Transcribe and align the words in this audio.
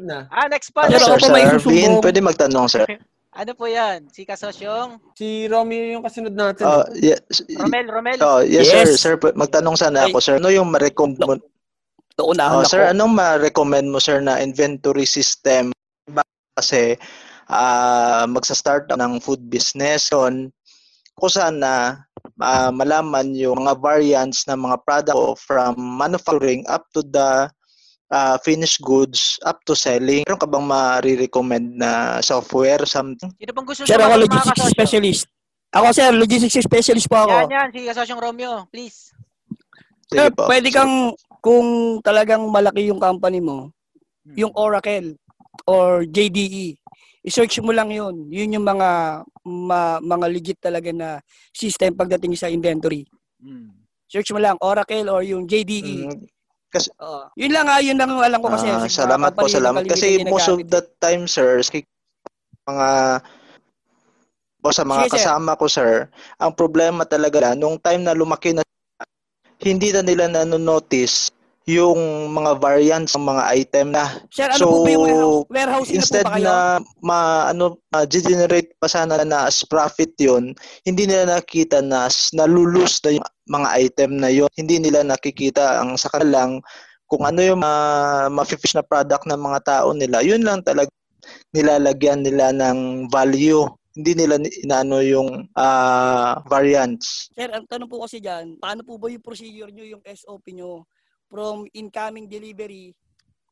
Na. 0.00 0.18
Ah, 0.28 0.48
next. 0.48 0.72
Ano, 0.72 0.96
sir, 0.96 1.14
pa. 1.14 1.20
sir, 1.20 1.30
may 1.30 1.44
Arvin, 1.44 1.60
susumbong. 1.60 2.00
pwede 2.00 2.20
magtanong, 2.20 2.68
sir. 2.68 2.84
Ano 3.32 3.56
po 3.56 3.64
yan? 3.64 4.12
Si 4.12 4.28
Kasosyong? 4.28 5.16
Si 5.16 5.48
Romeo 5.48 5.96
yung 5.96 6.04
kasunod 6.04 6.36
natin. 6.36 6.68
Uh, 6.68 6.84
yes, 6.92 7.16
Romel, 7.56 7.88
Romel? 7.88 8.20
oh, 8.20 8.44
yes, 8.44 8.68
sir, 8.68 8.84
Yes. 8.84 9.00
sir. 9.00 9.16
p- 9.16 9.32
Magtanong 9.32 9.72
sana 9.72 10.04
ako, 10.04 10.20
sir. 10.20 10.36
Ano 10.36 10.52
yung 10.52 10.68
ma-recommend 10.68 11.16
mo? 11.16 11.40
Naunahan 12.20 12.60
Oh, 12.60 12.68
sir, 12.68 12.84
ako. 12.84 12.92
anong 12.92 13.12
ma-recommend 13.16 13.88
mo, 13.88 13.96
sir, 13.96 14.20
na 14.20 14.36
inventory 14.36 15.08
system? 15.08 15.72
Kasi 16.52 16.92
ah 17.48 18.28
magsa-start 18.28 18.92
ng 18.92 19.16
food 19.18 19.40
business 19.48 20.12
on 20.12 20.52
ko 21.16 21.26
sana 21.26 22.04
ah, 22.36 22.68
malaman 22.68 23.32
yung 23.32 23.64
mga 23.64 23.80
variants 23.80 24.44
ng 24.44 24.60
mga 24.60 24.76
product 24.84 25.40
from 25.40 25.72
manufacturing 25.76 26.60
up 26.68 26.84
to 26.92 27.00
the 27.02 27.48
ah, 28.12 28.36
finished 28.38 28.78
goods 28.78 29.40
up 29.42 29.64
to 29.64 29.72
selling. 29.72 30.22
Meron 30.22 30.36
ka 30.36 30.44
bang 30.44 30.62
ma-recommend 30.62 31.66
na 31.74 31.90
software 32.20 32.84
something? 32.84 33.32
Sino 33.32 33.50
pong 33.50 33.66
gusto 33.66 33.82
Sir, 33.82 33.96
ako 33.96 34.20
logistics 34.20 34.52
kasosyo? 34.54 34.70
specialist. 34.70 35.24
Ako, 35.72 35.86
sir, 35.90 36.12
logistics 36.12 36.60
specialist 36.60 37.08
po 37.08 37.16
ako. 37.18 37.48
Yan, 37.48 37.50
yan. 37.50 37.68
Si 37.72 37.80
Kasosyong 37.82 38.20
Romeo, 38.20 38.68
please. 38.68 39.08
Sir, 40.06 40.28
Sige 40.28 40.36
po. 40.36 40.44
pwede 40.44 40.68
kang, 40.68 41.16
kung 41.40 41.66
talagang 41.98 42.44
malaki 42.46 42.86
yung 42.86 43.00
company 43.00 43.40
mo, 43.40 43.72
Hmm. 44.22 44.36
yung 44.38 44.52
Oracle 44.54 45.18
or 45.66 46.04
JDE, 46.04 46.78
i-search 47.24 47.58
mo 47.58 47.72
lang 47.72 47.90
yun. 47.90 48.28
Yun 48.28 48.54
yung 48.54 48.62
mga 48.62 48.88
ma- 49.42 49.98
mga 49.98 50.26
legit 50.28 50.58
talaga 50.60 50.92
na 50.92 51.18
system 51.50 51.96
pagdating 51.96 52.36
sa 52.36 52.46
inventory. 52.46 53.02
Hmm. 53.40 53.72
Search 54.06 54.30
mo 54.30 54.38
lang 54.38 54.60
Oracle 54.60 55.08
or 55.08 55.24
yung 55.24 55.48
JDE. 55.48 56.06
Mm, 56.72 57.04
Oo. 57.04 57.22
Yun 57.36 57.52
lang 57.52 57.66
ah, 57.68 57.80
yun 57.84 57.96
lang 58.00 58.08
ang 58.08 58.24
alam 58.24 58.40
ko 58.40 58.48
kasi. 58.48 58.66
Ah, 58.72 58.80
Sa 58.80 58.88
mga 58.88 58.88
salamat 58.88 59.30
po, 59.36 59.44
salamat. 59.44 59.82
Kasi 59.84 60.24
most 60.24 60.48
of 60.48 60.58
the 60.72 60.80
time, 61.04 61.28
sir, 61.28 61.60
mga 62.64 62.88
o 64.62 64.70
sa 64.70 64.86
mga 64.86 65.10
Sige, 65.10 65.10
sir. 65.10 65.14
kasama 65.18 65.58
ko, 65.58 65.66
sir, 65.66 66.06
ang 66.38 66.54
problema 66.54 67.02
talaga, 67.02 67.52
nung 67.58 67.76
time 67.82 68.06
na 68.06 68.14
lumaki 68.14 68.54
na, 68.54 68.62
hindi 69.58 69.90
na 69.90 70.06
nila 70.06 70.30
nanonotice 70.30 71.34
yung 71.68 72.30
mga 72.34 72.58
variants 72.58 73.14
ng 73.14 73.22
mga 73.22 73.44
item 73.54 73.86
na. 73.94 74.04
Sir, 74.34 74.50
ano 74.50 74.58
So, 74.58 74.66
po 74.66 74.76
ba 74.82 74.90
yung 74.90 75.06
warehouse? 75.46 75.88
Instead 75.94 76.26
na 76.26 76.34
po 76.34 76.42
na 76.42 76.54
ma 76.98 77.18
ano 77.54 77.78
generate 78.10 78.74
pa 78.82 78.90
sana 78.90 79.22
na 79.22 79.46
as 79.46 79.62
profit 79.62 80.10
yon 80.18 80.56
hindi 80.82 81.06
nila 81.06 81.38
nakita 81.38 81.78
na 81.78 82.10
s- 82.10 82.34
nalulus 82.34 82.98
na 83.06 83.20
yung 83.20 83.26
mga 83.46 83.68
item 83.78 84.10
na 84.18 84.30
yon 84.32 84.50
hindi 84.58 84.82
nila 84.82 85.06
nakikita 85.06 85.78
ang 85.78 85.94
sa 85.94 86.10
kanila 86.10 86.42
lang 86.42 86.52
kung 87.06 87.28
ano 87.28 87.44
yung 87.44 87.60
uh, 87.60 88.32
ma-fish 88.32 88.72
na 88.72 88.80
product 88.80 89.28
ng 89.28 89.36
mga 89.36 89.60
tao 89.68 89.92
nila. 89.92 90.24
Yun 90.24 90.48
lang 90.48 90.64
talaga 90.64 90.88
nilalagyan 91.52 92.24
nila 92.24 92.50
ng 92.56 93.06
value. 93.12 93.68
Hindi 93.92 94.24
nila 94.24 94.40
ni- 94.40 94.64
inaano 94.64 95.04
yung 95.04 95.44
ah, 95.52 96.40
variants. 96.48 97.28
Sir, 97.36 97.52
ang 97.52 97.68
tanong 97.68 97.92
po 97.92 98.00
kasi 98.00 98.24
dyan, 98.24 98.56
paano 98.56 98.80
po 98.80 98.96
ba 98.96 99.12
yung 99.12 99.20
procedure 99.20 99.68
nyo, 99.68 99.84
yung 99.84 100.00
SOP 100.08 100.56
nyo 100.56 100.88
from 101.32 101.64
incoming 101.72 102.28
delivery? 102.28 102.92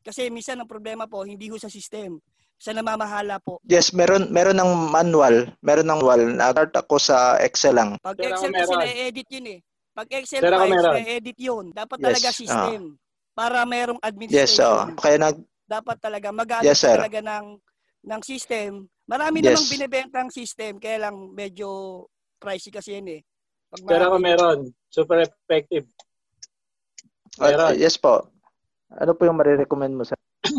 Kasi 0.05 0.29
minsan 0.29 0.61
ang 0.61 0.69
problema 0.69 1.09
po, 1.09 1.25
hindi 1.25 1.49
ho 1.49 1.57
sa 1.57 1.73
system. 1.73 2.21
Sa 2.61 2.77
namamahala 2.77 3.41
po. 3.41 3.57
yes 3.65 3.97
meron 3.97 4.29
meron 4.29 4.61
ng 4.61 4.93
manual 4.93 5.49
meron 5.65 5.89
ng 5.89 5.97
manual 5.97 6.21
nag-start 6.37 6.77
ako 6.77 7.01
sa 7.01 7.41
Excel 7.41 7.73
lang 7.73 7.97
Pag 8.05 8.21
Sir, 8.21 8.29
ako 8.29 8.37
Excel 8.37 8.53
kasi 8.53 8.75
na-edit 8.77 9.29
yun 9.33 9.47
eh. 9.49 9.59
Pag 9.97 10.09
Excel 10.13 10.43
Sir, 10.45 10.53
ako 10.53 10.65
files, 10.69 10.85
na-edit 10.93 11.39
yun. 11.41 11.65
Dapat 11.73 11.97
Yes, 11.97 12.05
talaga 12.05 12.29
ah. 12.29 12.37
system. 12.37 12.81
Para 13.33 13.59
merong 13.65 13.97
yes 13.97 14.13
administration. 14.13 14.69
oh 14.69 14.85
kaya 15.01 15.17
nag 15.17 15.37
Dapat 15.71 15.97
talaga 16.03 16.29
mag-adopt 16.35 16.67
Yes, 16.69 16.83
sir. 16.83 16.99
talaga 16.99 17.21
ng, 17.23 17.47
ng 18.05 18.21
system. 18.27 18.71
Marami 19.07 19.37
Yes. 19.41 19.47
namang 19.55 19.71
binibentang 19.71 20.29
system, 20.29 20.73
kaya 20.77 20.99
lang 21.09 21.17
medyo 21.31 21.69
pricey 22.37 22.75
kasi 22.75 22.99
yan 22.99 23.09
eh. 23.09 23.21
Pag 23.71 23.81
Pero 23.87 24.05
ako 24.11 24.17
meron. 24.19 24.59
Super 24.91 25.23
effective. 25.23 25.87
Ah, 27.39 27.55
Meron. 27.55 27.79
yes 27.79 27.95
po. 27.95 28.27
Ano 28.91 29.15
po 29.15 29.23
yung 29.23 29.39
marirecommend 29.39 29.95
mo 29.95 30.03
sa 30.03 30.19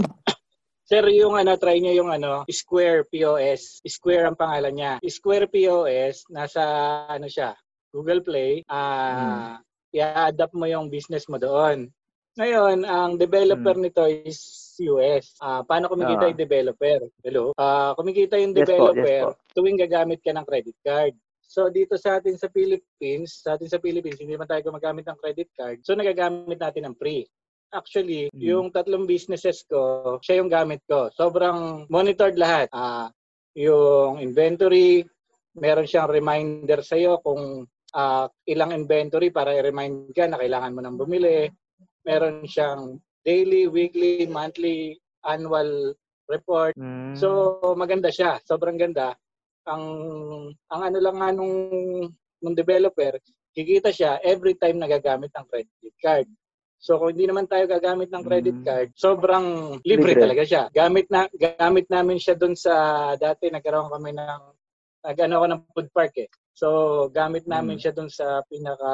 Sir, 0.87 1.07
yung 1.07 1.35
ano, 1.35 1.55
try 1.55 1.79
nyo 1.79 1.91
yung 1.91 2.11
ano, 2.11 2.43
Square 2.47 3.07
POS. 3.07 3.79
Square 3.83 4.27
ang 4.27 4.39
pangalan 4.39 4.75
niya. 4.75 4.93
Square 5.03 5.47
POS, 5.47 6.27
nasa 6.27 6.63
ano 7.07 7.27
siya, 7.27 7.55
Google 7.91 8.19
Play. 8.19 8.63
Ah, 8.67 9.59
i-adapt 9.91 10.51
mo 10.51 10.67
yung 10.67 10.87
business 10.87 11.27
mo 11.27 11.35
doon. 11.35 11.87
Ngayon, 12.35 12.83
ang 12.83 13.15
developer 13.15 13.75
nito 13.75 14.03
is 14.03 14.39
US. 14.79 15.35
Ah, 15.39 15.63
paano 15.63 15.87
kumikita 15.87 16.27
Ah. 16.27 16.29
yung 16.31 16.39
developer? 16.39 16.99
Hello? 17.23 17.51
Ah, 17.55 17.91
kumikita 17.95 18.35
yung 18.35 18.51
Yes 18.51 18.67
po, 18.67 18.67
yes 18.67 18.71
developer 18.95 19.19
po. 19.31 19.39
tuwing 19.51 19.79
gagamit 19.79 20.19
ka 20.19 20.31
ng 20.31 20.47
credit 20.47 20.75
card. 20.79 21.15
So 21.51 21.67
dito 21.67 21.99
sa 21.99 22.15
atin 22.23 22.39
sa 22.39 22.47
Philippines, 22.47 23.43
sa 23.43 23.59
atin 23.59 23.67
sa 23.67 23.75
Philippines, 23.83 24.15
hindi 24.23 24.39
man 24.39 24.47
tayo 24.47 24.71
gumagamit 24.71 25.03
ng 25.03 25.19
credit 25.19 25.51
card. 25.51 25.83
So 25.83 25.99
nagagamit 25.99 26.55
natin 26.55 26.87
ng 26.87 26.95
free. 26.95 27.27
Actually, 27.75 28.31
Mm. 28.31 28.39
yung 28.39 28.67
tatlong 28.71 29.03
businesses 29.03 29.67
ko, 29.67 30.15
siya 30.23 30.39
yung 30.39 30.47
gamit 30.47 30.79
ko. 30.87 31.11
Sobrang 31.11 31.87
monitored 31.91 32.39
lahat. 32.39 32.71
Ah, 32.71 33.11
yung 33.51 34.23
inventory, 34.23 35.03
meron 35.59 35.87
siyang 35.87 36.07
reminder 36.07 36.79
sa 36.87 36.95
iyo 36.95 37.19
kung 37.19 37.67
ah, 37.91 38.31
ilang 38.47 38.71
inventory 38.71 39.35
para 39.35 39.51
i-remind 39.51 40.15
ka 40.15 40.23
na 40.31 40.39
kailangan 40.39 40.71
mo 40.71 40.79
nang 40.79 40.95
bumili. 40.95 41.51
Meron 42.07 42.47
siyang 42.47 42.95
daily, 43.27 43.67
weekly, 43.67 44.23
monthly, 44.31 44.95
annual 45.27 45.91
report. 46.31 46.71
Mm. 46.79 47.19
So 47.19 47.59
maganda 47.75 48.07
siya, 48.07 48.39
sobrang 48.47 48.79
ganda. 48.79 49.19
Ang 49.67 49.83
ang 50.73 50.81
ano 50.89 50.97
lang 50.97 51.15
nga 51.21 51.29
nung, 51.29 51.53
nung 52.41 52.55
developer, 52.57 53.21
kikita 53.53 53.93
siya 53.93 54.17
every 54.25 54.57
time 54.57 54.81
nagagamit 54.81 55.29
ng 55.29 55.45
credit 55.45 55.95
card. 56.01 56.27
So 56.81 56.97
kung 56.97 57.13
hindi 57.13 57.29
naman 57.29 57.45
tayo 57.45 57.69
gagamit 57.69 58.09
ng 58.09 58.25
credit 58.25 58.57
Mm. 58.57 58.65
card, 58.65 58.87
sobrang 58.97 59.45
libre, 59.85 60.17
Libre. 60.17 60.21
talaga 60.25 60.41
siya. 60.41 60.63
Gamit 60.73 61.05
na 61.13 61.29
gamit 61.37 61.85
namin 61.93 62.17
siya 62.17 62.33
doon 62.33 62.57
sa 62.57 62.73
dati 63.21 63.53
nagkaroon 63.53 63.93
kami 63.93 64.17
ng 64.17 64.41
nag-ano 65.05 65.33
ako 65.37 65.45
ng 65.45 65.61
food 65.77 65.89
park 65.93 66.13
eh. 66.17 66.29
So 66.51 66.67
gamit 67.09 67.47
namin 67.47 67.79
Mm. 67.79 67.81
siya 67.81 67.93
doon 67.95 68.11
sa 68.11 68.43
pinaka 68.45 68.91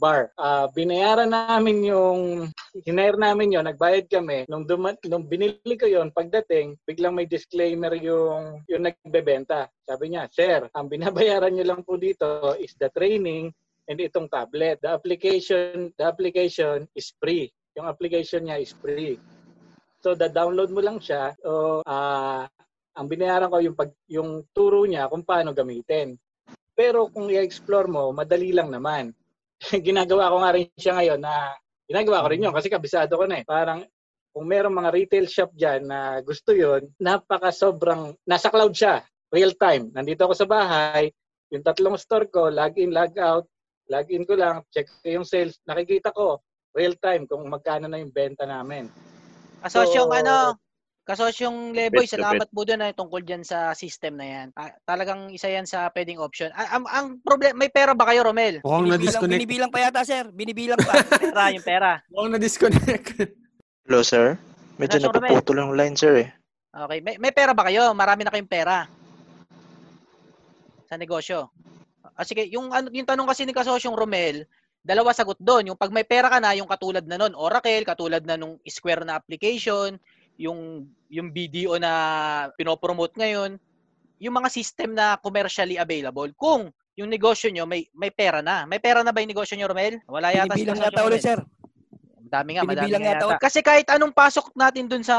bar. 0.00 0.32
Ah, 0.34 0.66
binayaran 0.72 1.28
namin 1.30 1.84
yung 1.84 2.20
hinire 2.82 3.20
namin 3.20 3.54
yon, 3.54 3.68
nagbayad 3.68 4.08
kami. 4.08 4.48
Nung 4.48 4.64
duma- 4.64 4.98
nung 5.06 5.28
binili 5.28 5.76
ko 5.76 5.84
yon, 5.86 6.10
pagdating, 6.10 6.74
biglang 6.88 7.14
may 7.14 7.28
disclaimer 7.28 7.92
yung 8.00 8.64
yung 8.66 8.88
nagbebenta. 8.88 9.68
Sabi 9.84 10.16
niya, 10.16 10.26
"Sir, 10.32 10.66
ang 10.72 10.88
binabayaran 10.88 11.52
niyo 11.54 11.68
lang 11.70 11.84
po 11.84 12.00
dito 12.00 12.56
is 12.58 12.72
the 12.80 12.88
training 12.90 13.52
and 13.86 14.00
itong 14.00 14.26
tablet. 14.32 14.80
The 14.80 14.96
application, 14.96 15.92
the 16.00 16.08
application 16.08 16.88
is 16.96 17.12
free. 17.20 17.52
Yung 17.76 17.84
application 17.84 18.48
niya 18.48 18.64
is 18.64 18.72
free. 18.80 19.20
So 20.00 20.16
the 20.16 20.32
download 20.32 20.72
mo 20.72 20.80
lang 20.80 20.98
siya. 21.04 21.36
So 21.40 21.84
ah 21.84 22.48
ang 22.94 23.06
binayaran 23.10 23.50
ko 23.50 23.58
yung 23.60 23.76
pag 23.76 23.90
yung 24.08 24.46
turo 24.54 24.86
niya 24.88 25.10
kung 25.10 25.26
paano 25.26 25.52
gamitin. 25.52 26.16
Pero 26.74 27.06
kung 27.10 27.30
i-explore 27.30 27.86
mo, 27.86 28.10
madali 28.10 28.50
lang 28.50 28.70
naman. 28.70 29.14
ginagawa 29.86 30.30
ko 30.30 30.36
nga 30.42 30.54
rin 30.54 30.66
siya 30.74 30.94
ngayon 30.98 31.20
na 31.22 31.54
ginagawa 31.86 32.26
ko 32.26 32.26
rin 32.34 32.44
yun 32.44 32.54
kasi 32.54 32.68
kabisado 32.68 33.14
ko 33.14 33.24
na 33.24 33.40
eh. 33.40 33.44
Parang 33.46 33.86
kung 34.34 34.46
merong 34.50 34.74
mga 34.74 34.90
retail 34.90 35.26
shop 35.30 35.54
dyan 35.54 35.86
na 35.86 36.18
gusto 36.18 36.50
yon 36.50 36.90
napaka 36.98 37.54
sobrang, 37.54 38.18
nasa 38.26 38.50
cloud 38.50 38.74
siya, 38.74 39.06
real 39.30 39.54
time. 39.54 39.94
Nandito 39.94 40.26
ako 40.26 40.34
sa 40.34 40.50
bahay, 40.50 41.14
yung 41.54 41.62
tatlong 41.62 41.94
store 41.94 42.26
ko, 42.26 42.50
log 42.50 42.74
in, 42.74 42.90
log 42.90 43.14
out, 43.14 43.46
log 43.86 44.10
in 44.10 44.26
ko 44.26 44.34
lang, 44.34 44.66
check 44.74 44.90
ko 44.90 45.06
yung 45.06 45.26
sales, 45.26 45.62
nakikita 45.62 46.10
ko 46.10 46.42
real 46.74 46.98
time 46.98 47.30
kung 47.30 47.46
magkano 47.46 47.86
na 47.86 48.02
yung 48.02 48.10
benta 48.10 48.42
namin. 48.42 48.90
Kasosyong 49.62 50.10
So, 50.10 50.18
ano, 50.18 50.36
kasosyong 51.04 51.76
Leboy, 51.76 52.08
salamat 52.08 52.48
po 52.48 52.64
doon 52.64 52.80
na 52.80 52.96
tungkol 52.96 53.20
dyan 53.20 53.44
sa 53.44 53.76
system 53.76 54.16
na 54.16 54.26
yan. 54.26 54.46
Ah, 54.56 54.72
talagang 54.88 55.28
isa 55.28 55.52
yan 55.52 55.68
sa 55.68 55.92
pwedeng 55.92 56.16
option. 56.16 56.48
Ah, 56.56 56.80
ang, 56.80 56.84
ang 56.88 57.06
problem, 57.20 57.60
may 57.60 57.68
pera 57.68 57.92
ba 57.92 58.08
kayo, 58.08 58.24
Romel? 58.24 58.64
Oh, 58.64 58.80
Mukhang 58.80 58.88
Binibilang, 58.88 59.00
na-disconnect. 59.04 59.36
binibilang 59.36 59.70
pa 59.70 59.78
yata, 59.84 60.00
sir. 60.02 60.24
Binibilang 60.32 60.80
pa. 60.80 61.04
Pera, 61.04 61.44
yung 61.54 61.64
pera. 61.64 61.90
Mukhang 62.08 62.32
na-disconnect. 62.40 63.06
Hello, 63.84 64.00
sir? 64.00 64.40
Medyo 64.80 64.96
Romel. 65.04 65.12
napuputol 65.12 65.60
yung 65.60 65.76
line, 65.76 65.94
sir 65.94 66.14
eh. 66.24 66.28
Okay. 66.74 66.98
May, 67.04 67.20
may 67.20 67.32
pera 67.36 67.52
ba 67.52 67.68
kayo? 67.68 67.92
Marami 67.92 68.24
na 68.24 68.32
kayong 68.32 68.50
pera. 68.50 68.88
Sa 70.88 70.96
negosyo. 70.96 71.52
Ah, 72.16 72.24
sige, 72.24 72.48
yung, 72.48 72.72
ano, 72.72 72.88
yung 72.88 73.06
tanong 73.06 73.28
kasi 73.28 73.44
ni 73.44 73.52
Kasosyong 73.52 73.94
Romel, 73.94 74.48
dalawa 74.80 75.12
sagot 75.12 75.36
doon. 75.36 75.68
Yung 75.68 75.78
pag 75.78 75.92
may 75.92 76.08
pera 76.08 76.32
ka 76.32 76.40
na, 76.40 76.56
yung 76.56 76.66
katulad 76.66 77.04
na 77.04 77.20
nun, 77.20 77.36
Oracle, 77.36 77.84
katulad 77.84 78.24
na 78.24 78.40
nung 78.40 78.56
Square 78.64 79.04
na 79.04 79.20
application, 79.20 80.00
yung, 80.36 80.88
yung 81.10 81.28
BDO 81.30 81.78
na 81.78 81.92
pinopromote 82.58 83.14
ngayon, 83.18 83.56
yung 84.22 84.34
mga 84.34 84.48
system 84.50 84.94
na 84.94 85.18
commercially 85.20 85.76
available. 85.76 86.30
Kung 86.38 86.70
yung 86.94 87.10
negosyo 87.10 87.50
nyo 87.50 87.66
may 87.66 87.86
may 87.94 88.10
pera 88.14 88.38
na. 88.40 88.66
May 88.66 88.78
pera 88.78 89.02
na 89.02 89.10
ba 89.10 89.20
yung 89.22 89.32
negosyo 89.34 89.58
nyo, 89.58 89.66
Romel? 89.66 89.98
Wala 90.06 90.30
yata 90.30 90.54
Binibilang 90.54 90.82
yata 90.82 91.02
ulit, 91.02 91.22
sir. 91.22 91.38
Madami 92.24 92.50
nga, 92.56 92.62
madami 92.66 92.90
nga 92.94 93.14
yata 93.14 93.26
yata. 93.26 93.42
Kasi 93.42 93.60
kahit 93.62 93.86
anong 93.90 94.14
pasok 94.14 94.54
natin 94.54 94.86
dun 94.86 95.02
sa 95.02 95.18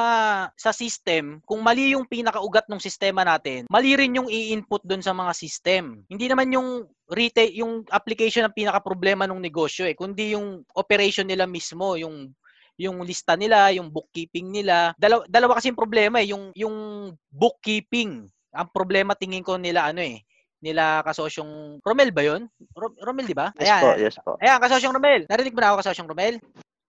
sa 0.55 0.71
system, 0.71 1.43
kung 1.43 1.59
mali 1.59 1.91
yung 1.91 2.07
pinakaugat 2.07 2.71
ng 2.71 2.79
sistema 2.79 3.27
natin, 3.27 3.67
mali 3.67 3.91
rin 3.99 4.15
yung 4.15 4.31
i-input 4.31 4.83
dun 4.87 5.03
sa 5.03 5.11
mga 5.11 5.35
system. 5.35 6.07
Hindi 6.07 6.31
naman 6.31 6.55
yung 6.55 6.87
retail, 7.11 7.51
yung 7.53 7.83
application 7.91 8.47
ang 8.47 8.55
pinaka 8.55 8.81
problema 8.81 9.27
ng 9.29 9.37
negosyo 9.37 9.85
eh, 9.85 9.93
kundi 9.93 10.33
yung 10.33 10.65
operation 10.73 11.27
nila 11.27 11.45
mismo, 11.45 11.93
yung 11.99 12.33
yung 12.75 13.03
lista 13.07 13.39
nila, 13.39 13.71
yung 13.71 13.87
bookkeeping 13.87 14.51
nila. 14.51 14.91
Dalawa, 14.99 15.23
dalawa 15.27 15.51
kasi 15.59 15.71
yung 15.71 15.79
problema 15.79 16.19
eh, 16.19 16.31
yung 16.31 16.51
yung 16.55 16.75
bookkeeping. 17.31 18.27
Ang 18.55 18.69
problema 18.71 19.15
tingin 19.15 19.43
ko 19.43 19.55
nila 19.55 19.91
ano 19.91 20.03
eh, 20.03 20.23
nila 20.59 21.03
kasosyong 21.03 21.79
Romel 21.83 22.11
ba 22.11 22.23
'yon? 22.23 22.47
Ro- 22.75 22.95
Romel 22.99 23.27
'di 23.27 23.35
ba? 23.35 23.51
Yes 23.59 23.79
po, 23.79 23.89
yes 23.95 24.17
po. 24.19 24.31
Ayan, 24.43 24.59
kasosyong 24.59 24.95
Romel. 24.95 25.23
Narinig 25.27 25.55
mo 25.55 25.59
na 25.63 25.67
ako 25.71 25.83
kasosyong 25.83 26.09
Romel? 26.11 26.35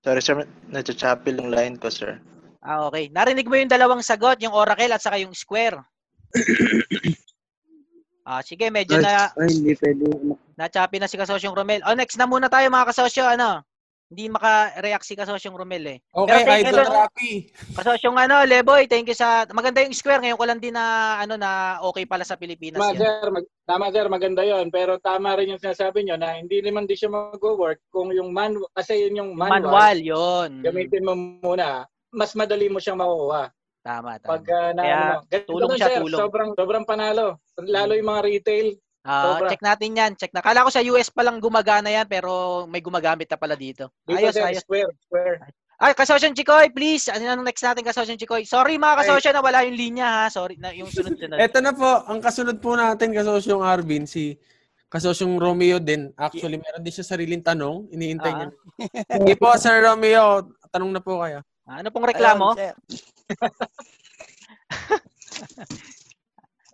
Sorry, 0.06 0.22
sir. 0.22 0.46
Nachachappil 0.70 1.34
yung 1.42 1.50
line 1.50 1.74
ko, 1.82 1.90
sir. 1.90 2.22
Ah, 2.62 2.86
okay. 2.86 3.10
Narinig 3.10 3.50
mo 3.50 3.58
yung 3.58 3.70
dalawang 3.70 4.06
sagot, 4.06 4.38
yung 4.38 4.54
Oracle 4.54 4.94
at 4.94 5.02
saka 5.02 5.18
yung 5.18 5.34
Square. 5.34 5.82
ah, 8.30 8.38
sige, 8.42 8.70
medyo 8.70 9.02
na 9.02 9.34
Ay, 9.34 9.50
hindi 9.50 9.74
pwede. 9.74 10.06
na-choppy 10.54 11.02
na 11.02 11.10
si 11.10 11.18
Kasosyong 11.18 11.58
Romel. 11.58 11.82
Oh, 11.82 11.98
next 11.98 12.14
na 12.18 12.30
muna 12.30 12.46
tayo 12.46 12.70
mga 12.70 12.90
kasosyo, 12.94 13.26
ano? 13.26 13.66
Hindi 14.06 14.30
maka-react 14.30 15.02
si 15.02 15.18
Kasosyong 15.18 15.58
Romel 15.58 15.84
eh. 15.90 15.98
Okay, 16.14 16.30
Pero 16.30 16.46
you 16.46 16.58
idol 16.62 16.74
doon. 16.78 16.94
Rapi. 16.94 17.30
Kasosyong 17.74 18.18
ano, 18.22 18.36
Leboy, 18.46 18.86
thank 18.86 19.10
you 19.10 19.18
sa 19.18 19.42
maganda 19.50 19.82
yung 19.82 19.90
Square 19.90 20.22
ngayon 20.22 20.38
ko 20.38 20.46
lang 20.46 20.62
din 20.62 20.78
na 20.78 21.18
ano 21.18 21.34
na 21.34 21.82
okay 21.82 22.06
pala 22.06 22.22
sa 22.22 22.38
Pilipinas 22.38 22.78
Tama, 22.78 22.94
yun. 22.94 23.02
sir. 23.02 23.26
Mag, 23.34 23.46
tama, 23.66 23.86
sir. 23.90 24.06
Maganda 24.06 24.46
yon 24.46 24.70
Pero 24.70 25.02
tama 25.02 25.34
rin 25.34 25.50
yung 25.50 25.62
sinasabi 25.62 26.06
nyo 26.06 26.14
na 26.14 26.38
hindi 26.38 26.62
naman 26.62 26.86
di 26.86 26.94
siya 26.94 27.10
mag-work 27.10 27.82
kung 27.90 28.14
yung 28.14 28.30
manual, 28.30 28.70
kasi 28.78 28.94
yun 28.94 29.18
yung 29.18 29.30
manual, 29.34 29.74
Manual, 29.74 29.98
yun. 29.98 30.50
gamitin 30.62 31.02
mo 31.02 31.18
muna, 31.42 31.82
mas 32.14 32.30
madali 32.38 32.70
mo 32.70 32.78
siyang 32.78 33.02
makukuha. 33.02 33.50
Tama, 33.82 34.18
tama. 34.22 34.30
Pag 34.38 34.44
uh, 34.50 34.70
na, 34.74 34.82
Kaya, 34.82 34.98
ano, 35.02 35.42
tulong 35.50 35.70
siya, 35.78 35.88
sir. 35.90 36.00
tulong. 36.02 36.20
Sobrang, 36.22 36.50
sobrang 36.54 36.84
panalo. 36.86 37.38
Lalo 37.58 37.94
yung 37.98 38.10
mga 38.10 38.22
retail. 38.22 38.68
Ah, 39.06 39.38
sobra. 39.38 39.48
check 39.48 39.62
natin 39.62 39.90
yan. 39.94 40.12
Check 40.12 40.34
na. 40.34 40.42
Kala 40.42 40.66
ko 40.66 40.70
sa 40.70 40.82
US 40.84 41.08
pa 41.08 41.22
lang 41.22 41.38
gumagana 41.38 41.86
yan 41.88 42.04
pero 42.04 42.30
may 42.66 42.82
gumagamit 42.82 43.30
na 43.30 43.38
pala 43.38 43.54
dito. 43.54 43.94
Dito, 44.02 44.18
Ayos, 44.18 44.34
ayos. 44.34 44.66
square, 44.66 44.90
square. 45.00 45.38
Ay, 45.76 45.92
kasosyong 45.92 46.32
Chikoy, 46.32 46.72
please. 46.72 47.06
Ano 47.06 47.22
na 47.22 47.36
next 47.38 47.60
natin, 47.60 47.84
kasosyong 47.84 48.16
Chikoy? 48.16 48.42
Sorry 48.42 48.74
mga 48.74 48.96
Ay. 48.96 49.00
kasosyo 49.04 49.30
na 49.30 49.44
wala 49.44 49.62
yung 49.62 49.76
linya 49.76 50.08
ha. 50.08 50.24
Sorry 50.26 50.56
na 50.56 50.72
yung 50.72 50.88
sunod-sunod. 50.88 51.36
Ito 51.46 51.60
na 51.60 51.70
po, 51.70 51.86
ang 52.02 52.18
kasunod 52.18 52.58
po 52.58 52.74
natin, 52.74 53.12
kasosyong 53.12 53.60
Arvin, 53.60 54.08
si 54.08 54.40
kasosyong 54.88 55.36
Romeo 55.36 55.76
din. 55.76 56.10
Actually, 56.16 56.56
meron 56.56 56.80
din 56.80 56.90
siya 56.90 57.04
sariling 57.04 57.44
tanong. 57.44 57.92
Iniintay 57.92 58.32
Ah. 58.32 58.36
niya. 58.40 58.48
Sige 59.20 59.34
po, 59.36 59.52
Sir 59.54 59.84
Romeo, 59.84 60.48
tanong 60.72 60.90
na 60.90 60.98
po 60.98 61.20
kayo. 61.20 61.44
ano 61.68 61.88
pong 61.92 62.08
reklamo? 62.08 62.56
Ayun. 62.56 62.74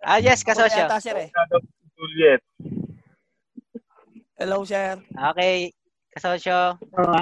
Ah, 0.03 0.19
yes, 0.19 0.43
kasosyo. 0.43 0.83
yata, 0.83 0.99
sir, 0.99 1.15
eh. 1.15 1.31
Juliet. 2.03 2.41
Hello, 4.35 4.67
sir. 4.67 4.99
Okay, 5.15 5.71
kasosyo. 6.11 6.75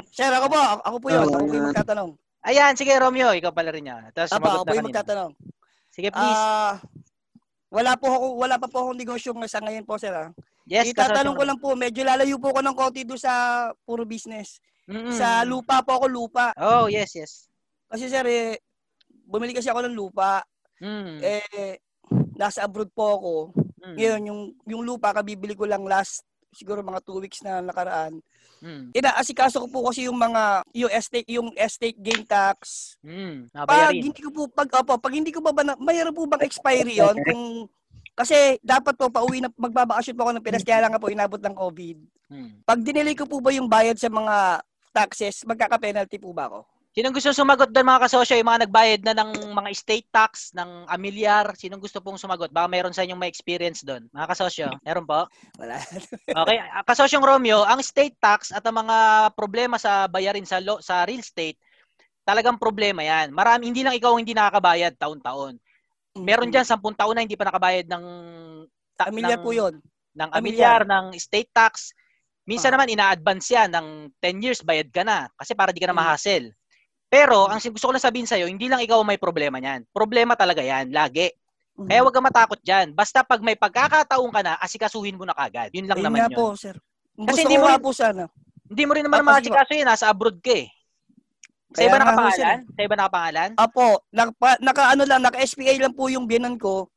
Sir, 0.10 0.34
ako 0.34 0.48
po. 0.50 0.62
Ako, 0.82 0.98
po 0.98 1.08
yun. 1.14 1.22
Ako 1.30 1.46
po 1.46 1.54
yung 1.54 1.70
magtatanong. 1.70 2.10
Ayan, 2.42 2.74
sige 2.74 2.98
Romeo, 2.98 3.30
ikaw 3.38 3.54
pala 3.54 3.70
rin 3.70 3.86
yan. 3.86 4.10
Tapos 4.10 4.34
Apa, 4.34 4.42
sumagot 4.42 4.58
ako 4.58 4.66
po 4.66 4.74
yung 4.74 4.90
magtatanong. 4.90 5.32
Sige, 5.94 6.10
please. 6.10 6.42
Ah, 6.42 6.82
wala 7.70 7.94
po 7.94 8.10
ako, 8.10 8.26
wala 8.42 8.56
pa 8.58 8.66
po 8.66 8.78
akong 8.82 8.98
negosyo 8.98 9.38
sa 9.46 9.62
ngayon 9.62 9.86
po, 9.86 10.02
sir. 10.02 10.10
Ah. 10.10 10.34
yes, 10.66 10.90
Itatanong 10.90 11.38
ko 11.38 11.44
lang 11.46 11.60
po, 11.62 11.78
medyo 11.78 12.02
lalayo 12.02 12.42
po 12.42 12.50
ko 12.50 12.66
ng 12.66 12.74
konti 12.74 13.06
doon 13.06 13.22
sa 13.22 13.34
puro 13.86 14.02
business. 14.02 14.58
Mm-mm. 14.90 15.14
Sa 15.14 15.46
lupa 15.46 15.86
po 15.86 16.02
ako, 16.02 16.06
lupa. 16.10 16.58
Oh, 16.58 16.90
yes, 16.90 17.14
yes. 17.14 17.46
Kasi 17.86 18.10
sir, 18.10 18.26
eh, 18.26 18.58
bumili 19.30 19.54
kasi 19.54 19.70
ako 19.70 19.86
ng 19.86 19.94
lupa. 19.94 20.42
Mm. 20.82 21.22
Eh, 21.22 21.78
nasa 22.34 22.66
abroad 22.66 22.90
po 22.90 23.06
ako. 23.22 23.34
Mm. 23.82 23.96
Ngayon, 23.98 24.22
yung, 24.30 24.42
yung 24.70 24.82
lupa, 24.86 25.14
kabibili 25.14 25.58
ko 25.58 25.66
lang 25.66 25.82
last, 25.86 26.22
siguro 26.54 26.86
mga 26.86 27.02
two 27.02 27.18
weeks 27.18 27.42
na 27.42 27.60
nakaraan. 27.64 28.22
Mm. 28.62 28.94
Inaasikaso 28.94 29.58
ko 29.66 29.68
po 29.68 29.80
kasi 29.90 30.06
yung 30.06 30.20
mga, 30.22 30.62
yung 30.78 30.92
estate, 30.94 31.30
yung 31.32 31.50
estate 31.58 31.98
gain 31.98 32.22
tax. 32.28 32.94
Mm. 33.02 33.50
Pag 33.54 33.98
hindi 33.98 34.22
ko 34.22 34.30
po, 34.30 34.42
pag, 34.52 34.70
opo, 34.70 35.02
pag 35.02 35.14
hindi 35.18 35.34
ko 35.34 35.42
ba, 35.42 35.52
na, 35.66 35.74
mayroon 35.82 36.14
po 36.14 36.30
bang 36.30 36.46
expiry 36.46 37.02
yon 37.02 37.18
kung, 37.28 37.66
kasi 38.14 38.62
dapat 38.62 38.94
po 38.94 39.10
pauwi 39.10 39.42
na, 39.42 39.50
magbabakasyon 39.58 40.16
po 40.16 40.22
ako 40.30 40.32
ng 40.38 40.46
Pinas, 40.46 40.68
kaya 40.68 40.86
lang 40.86 40.94
po 41.02 41.10
inabot 41.10 41.42
ng 41.42 41.58
COVID. 41.58 41.98
Mm. 42.30 42.52
Pag 42.62 42.80
dinelay 42.86 43.16
ko 43.18 43.26
po 43.26 43.42
ba 43.42 43.50
yung 43.50 43.66
bayad 43.66 43.98
sa 43.98 44.12
mga 44.12 44.62
taxes, 44.94 45.42
magkaka-penalty 45.48 46.22
po 46.22 46.30
ba 46.30 46.52
ako? 46.52 46.68
Sinong 46.92 47.16
gusto 47.16 47.32
sumagot 47.32 47.72
doon 47.72 47.88
mga 47.88 48.04
kasosyo? 48.04 48.36
Yung 48.36 48.52
mga 48.52 48.68
nagbayad 48.68 49.02
na 49.08 49.16
ng 49.16 49.56
mga 49.56 49.70
estate 49.72 50.08
tax, 50.12 50.52
ng 50.52 50.92
amilyar? 50.92 51.56
Sinong 51.56 51.80
gusto 51.80 52.04
pong 52.04 52.20
sumagot? 52.20 52.52
Baka 52.52 52.68
mayroon 52.68 52.92
sa 52.92 53.08
inyong 53.08 53.16
may 53.16 53.32
experience 53.32 53.80
doon. 53.88 54.12
Mga 54.12 54.28
kasosyo, 54.28 54.68
meron 54.84 55.08
po? 55.08 55.24
Wala. 55.56 55.80
Okay, 56.44 56.58
ah, 56.60 56.84
kasosyong 56.84 57.24
Romeo, 57.24 57.64
ang 57.64 57.80
state 57.80 58.20
tax 58.20 58.52
at 58.52 58.60
ang 58.68 58.84
mga 58.84 58.98
problema 59.40 59.80
sa 59.80 60.12
bayarin 60.12 60.44
sa 60.44 60.60
lo, 60.60 60.84
sa 60.84 61.08
real 61.08 61.24
estate, 61.24 61.56
talagang 62.28 62.60
problema 62.60 63.04
'yan. 63.04 63.32
Marami 63.32 63.72
hindi 63.72 63.88
lang 63.88 63.96
ikaw 63.96 64.16
hindi 64.20 64.36
nakakabayad 64.36 65.00
taon-taon. 65.00 65.56
Meron 66.20 66.52
diyan 66.52 66.68
10 66.68 66.76
taon 66.96 67.16
na 67.16 67.24
hindi 67.24 67.40
pa 67.40 67.48
nakabayad 67.48 67.88
ng 67.88 68.04
ta- 69.00 69.08
Pamilyar 69.08 69.40
ng, 69.40 69.44
po 69.48 69.56
yun. 69.56 69.80
ng 70.12 70.30
Amilyar. 70.36 70.84
amilyar, 70.84 70.92
ng 70.92 71.06
state 71.16 71.52
tax. 71.56 71.96
Minsan 72.44 72.76
Ah. 72.76 72.80
naman 72.80 72.92
ina-advance 72.92 73.48
'yan 73.48 73.72
ng 73.72 73.88
10 74.20 74.44
years 74.44 74.60
bayad 74.60 74.92
ka 74.92 75.08
na 75.08 75.32
kasi 75.40 75.56
para 75.56 75.72
di 75.72 75.80
ka 75.80 75.88
na 75.88 75.96
Mm. 75.96 76.04
Pero 77.12 77.52
ang 77.52 77.60
gusto 77.60 77.86
ko 77.86 77.94
lang 77.94 78.00
sabihin 78.00 78.24
sa'yo, 78.24 78.48
hindi 78.48 78.72
lang 78.72 78.80
ikaw 78.80 79.04
may 79.04 79.20
problema 79.20 79.60
niyan. 79.60 79.84
Problema 79.92 80.32
talaga 80.34 80.64
'yan, 80.64 80.96
lagi. 80.96 81.28
Mm. 81.76 81.88
Kaya 81.88 82.00
huwag 82.02 82.14
kang 82.16 82.28
matakot 82.28 82.60
diyan. 82.64 82.96
Basta 82.96 83.20
pag 83.20 83.44
may 83.44 83.60
pagkakataon 83.60 84.32
ka 84.32 84.40
na, 84.40 84.54
asikasuhin 84.58 85.20
mo 85.20 85.28
na 85.28 85.36
kagad. 85.36 85.76
Yun 85.76 85.92
lang 85.92 86.00
Ayun 86.00 86.08
naman 86.08 86.20
nga 86.24 86.30
yun. 86.32 86.38
po, 86.40 86.46
sir. 86.56 86.76
Kasi 87.12 87.28
Gusto 87.28 87.42
hindi 87.44 87.58
mo 87.60 87.68
rin- 87.68 87.84
po 87.84 87.92
sana. 87.92 88.24
Hindi 88.72 88.84
mo 88.88 88.92
rin 88.96 89.04
naman 89.04 89.20
Ah, 89.20 89.28
maasikaso 89.36 89.72
yun, 89.76 89.84
nasa 89.84 90.08
abroad 90.08 90.40
ka 90.40 90.56
eh. 90.56 90.72
Sa 91.72 91.84
Kaya 91.84 91.88
iba 91.88 91.96
nga, 91.96 92.04
nakapangalan? 92.04 92.58
Sa 92.68 92.82
iba 92.82 92.96
nakapangalan? 92.96 93.50
Apo, 93.56 93.86
naka, 94.12 94.50
naka 94.60 94.84
ano 94.92 95.04
lang, 95.04 95.20
naka 95.20 95.38
SPA 95.44 95.76
lang 95.76 95.92
po 95.92 96.08
yung 96.08 96.24
biyanan 96.24 96.56
ko. 96.56 96.88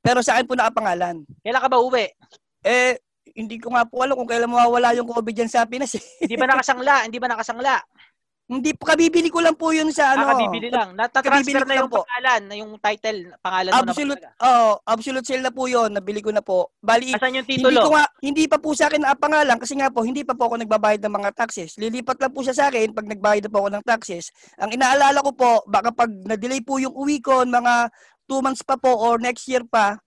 Pero 0.00 0.20
sa 0.20 0.36
akin 0.36 0.44
po 0.44 0.56
nakapangalan. 0.56 1.24
Kailan 1.40 1.60
ka 1.60 1.68
ba 1.68 1.78
uwi? 1.78 2.08
Eh, 2.64 2.96
hindi 3.32 3.56
ko 3.56 3.72
nga 3.72 3.84
po 3.88 4.04
alam 4.04 4.16
kung 4.16 4.28
kailan 4.28 4.48
mawawala 4.48 4.92
yung 4.92 5.08
COVID 5.08 5.32
dyan 5.32 5.48
sa 5.48 5.64
Pinas 5.64 5.96
eh. 5.96 6.04
Hindi 6.24 6.36
ba 6.36 6.48
nakasangla? 6.48 6.94
Hindi 7.08 7.16
ba 7.16 7.28
nakasangla? 7.32 7.74
Hindi 8.58 8.76
po, 8.76 8.84
kabibili 8.84 9.28
ko 9.32 9.40
lang 9.40 9.56
po 9.56 9.72
yun 9.72 9.88
sa 9.94 10.12
ano. 10.12 10.28
Nakabibili 10.28 10.68
lang. 10.68 10.92
kabibili 10.92 11.00
Natatransfer 11.00 11.62
ko 11.62 11.64
na 11.64 11.68
lang 11.68 11.78
yung 11.78 11.92
po. 11.92 12.02
pangalan, 12.04 12.40
na 12.44 12.54
yung 12.58 12.72
title, 12.76 13.20
pangalan 13.40 13.70
mo 13.72 13.78
Absolute, 13.80 14.22
na 14.22 14.30
po 14.32 14.44
oh, 14.44 14.72
absolute 14.84 15.26
sale 15.26 15.44
na 15.44 15.52
po 15.52 15.62
yun. 15.70 15.90
Nabili 15.92 16.20
ko 16.20 16.30
na 16.30 16.42
po. 16.44 16.74
Bali, 16.82 17.14
Asan 17.16 17.38
yung 17.38 17.46
hindi 17.46 17.64
titulo? 17.64 17.80
ko 17.84 17.90
nga, 17.96 18.04
hindi 18.20 18.44
pa 18.50 18.58
po 18.60 18.68
sa 18.76 18.86
akin 18.92 19.00
nakapangalan 19.02 19.58
kasi 19.58 19.74
nga 19.78 19.88
po, 19.88 20.00
hindi 20.04 20.22
pa 20.22 20.34
po 20.36 20.50
ako 20.50 20.54
nagbabayad 20.60 21.00
ng 21.00 21.14
mga 21.16 21.30
taxes. 21.32 21.78
Lilipat 21.80 22.18
lang 22.20 22.32
po 22.32 22.40
siya 22.44 22.54
sa 22.54 22.64
akin 22.68 22.92
pag 22.92 23.08
nagbayad 23.08 23.42
na 23.46 23.52
po 23.52 23.58
ako 23.64 23.70
ng 23.72 23.84
taxes. 23.84 24.34
Ang 24.60 24.70
inaalala 24.76 25.18
ko 25.24 25.30
po, 25.32 25.50
baka 25.70 25.88
pag 25.94 26.10
na-delay 26.10 26.60
po 26.60 26.76
yung 26.76 26.92
uwi 26.92 27.22
ko, 27.22 27.46
mga 27.46 27.88
2 28.30 28.44
months 28.44 28.62
pa 28.64 28.76
po 28.78 28.92
or 28.92 29.18
next 29.20 29.44
year 29.48 29.62
pa, 29.66 29.98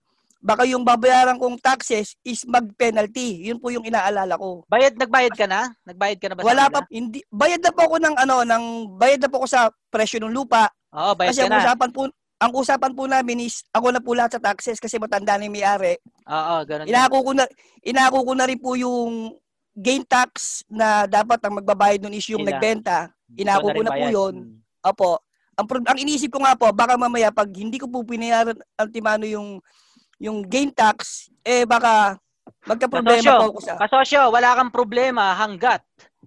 baka 0.46 0.62
yung 0.62 0.86
babayaran 0.86 1.42
kong 1.42 1.58
taxes 1.58 2.14
is 2.22 2.46
mag-penalty. 2.46 3.50
Yun 3.50 3.58
po 3.58 3.74
yung 3.74 3.82
inaalala 3.82 4.38
ko. 4.38 4.62
Bayad, 4.70 4.94
nagbayad 4.94 5.34
ka 5.34 5.50
na? 5.50 5.74
Nagbayad 5.82 6.18
ka 6.22 6.26
na 6.30 6.34
ba 6.38 6.46
Wala 6.46 6.70
pa, 6.70 6.86
hindi, 6.86 7.18
bayad 7.26 7.58
na 7.58 7.74
po 7.74 7.90
ako 7.90 7.96
ng 7.98 8.14
ano, 8.14 8.36
ng, 8.46 8.64
bayad 8.94 9.26
na 9.26 9.26
po 9.26 9.42
ako 9.42 9.48
sa 9.50 9.66
presyo 9.90 10.22
ng 10.22 10.30
lupa. 10.30 10.70
Oo, 10.94 11.18
bayad 11.18 11.34
kasi 11.34 11.42
ka 11.42 11.50
ang 11.50 11.54
na. 11.58 11.62
usapan 11.66 11.90
po, 11.90 12.00
ang 12.38 12.52
usapan 12.54 12.92
po 12.94 13.02
namin 13.10 13.42
is, 13.42 13.66
ako 13.74 13.90
na 13.90 13.98
po 13.98 14.14
lahat 14.14 14.38
sa 14.38 14.44
taxes 14.54 14.78
kasi 14.78 15.02
matanda 15.02 15.34
na 15.34 15.50
yung 15.50 15.56
may-ari. 15.58 15.98
Oo, 16.30 16.54
ganun. 16.62 16.86
Inako 16.86 17.16
ko 17.26 17.30
na 17.34 17.44
inako 17.82 18.18
ko 18.22 18.32
na 18.38 18.46
rin 18.46 18.60
po 18.62 18.78
yung 18.78 19.34
gain 19.74 20.06
tax 20.06 20.62
na 20.70 21.10
dapat 21.10 21.42
ang 21.42 21.58
magbabayad 21.58 22.06
nun 22.06 22.14
is 22.14 22.28
yung 22.30 22.46
Sila. 22.46 22.54
nagbenta. 22.54 23.10
Ikaw 23.34 23.40
Inako 23.42 23.66
ko 23.66 23.80
rin 23.82 23.84
na 23.84 23.92
po 23.98 24.06
yun. 24.06 24.34
Hmm. 24.46 24.56
Opo. 24.94 25.10
Ang 25.56 25.66
ang 25.88 25.98
iniisip 25.98 26.28
ko 26.28 26.44
nga 26.44 26.54
po 26.54 26.68
baka 26.70 27.00
mamaya 27.00 27.32
pag 27.32 27.48
hindi 27.48 27.80
ko 27.80 27.88
po 27.88 28.04
pinayaran 28.04 28.60
ultimano 28.76 29.24
yung 29.24 29.58
yung 30.18 30.42
gain 30.42 30.70
tax 30.70 31.28
eh 31.40 31.64
baka 31.64 32.16
magka-problema 32.64 33.20
Kasosyo, 33.20 33.50
ako 33.50 33.60
sa 33.60 33.74
Kasosyo, 33.78 34.20
wala 34.30 34.54
kang 34.54 34.70
problema 34.70 35.34
hanggat 35.34 35.82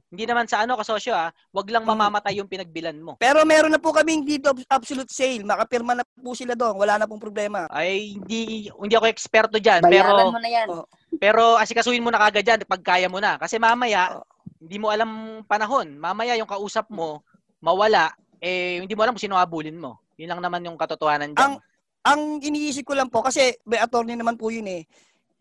Hindi 0.09 0.25
naman 0.25 0.49
sa 0.49 0.65
ano 0.65 0.73
kasosyo 0.73 1.13
ah, 1.13 1.29
wag 1.53 1.69
lang 1.69 1.85
Mm. 1.85 1.93
mamamatay 1.93 2.41
yung 2.41 2.49
pinagbilan 2.49 2.97
mo. 2.97 3.13
Pero 3.21 3.45
meron 3.45 3.69
na 3.69 3.77
po 3.77 3.93
kaming 3.93 4.25
dito 4.25 4.49
absolute 4.65 5.13
sale. 5.13 5.45
Makapirma 5.45 5.93
na 5.93 6.01
po 6.01 6.33
sila 6.33 6.57
doon. 6.57 6.81
Wala 6.81 6.97
na 6.97 7.05
pong 7.05 7.21
problema. 7.21 7.69
Ay 7.69 8.17
hindi 8.17 8.73
hindi 8.73 8.95
ako 8.97 9.05
eksperto 9.05 9.61
diyan, 9.61 9.85
Bayaran 9.85 10.09
pero 10.09 10.33
mo 10.33 10.41
na 10.41 10.49
yan. 10.49 10.65
Oh. 10.65 10.89
pero 11.21 11.61
asikasuhin 11.61 12.01
mo 12.01 12.09
na 12.09 12.25
kagad 12.25 12.41
diyan 12.41 12.59
pag 12.65 12.81
kaya 12.81 13.05
mo 13.05 13.21
na. 13.21 13.37
Kasi 13.37 13.61
mamaya 13.61 14.17
Oh. 14.17 14.25
hindi 14.57 14.81
mo 14.81 14.89
alam 14.89 15.09
panahon. 15.45 15.93
Mamaya 15.93 16.33
yung 16.41 16.49
kausap 16.49 16.89
mo 16.89 17.21
mawala 17.61 18.09
eh 18.41 18.81
hindi 18.81 18.97
mo 18.97 19.05
alam 19.05 19.13
kung 19.13 19.21
sino 19.21 19.37
habulin 19.37 19.77
mo. 19.77 20.01
Yun 20.17 20.33
lang 20.33 20.41
naman 20.41 20.65
yung 20.65 20.73
katotohanan 20.73 21.37
diyan. 21.37 21.53
Ang- 21.53 21.61
Ang 22.07 22.39
iniisip 22.39 22.87
ko 22.87 22.95
lang 22.95 23.11
po, 23.11 23.19
kasi 23.19 23.59
may 23.67 23.79
attorney 23.79 24.15
naman 24.15 24.39
po 24.39 24.47
yun 24.47 24.67
eh. 24.71 24.87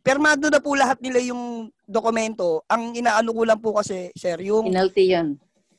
Permado 0.02 0.50
na 0.50 0.58
po 0.58 0.74
lahat 0.74 0.98
nila 0.98 1.22
yung 1.22 1.70
dokumento. 1.86 2.64
Ang 2.66 2.98
inaano 2.98 3.30
ko 3.30 3.42
lang 3.46 3.60
po 3.62 3.76
kasi, 3.76 4.10
sir, 4.16 4.40
yung 4.42 4.66
Penalty 4.66 5.04
yun. 5.14 5.38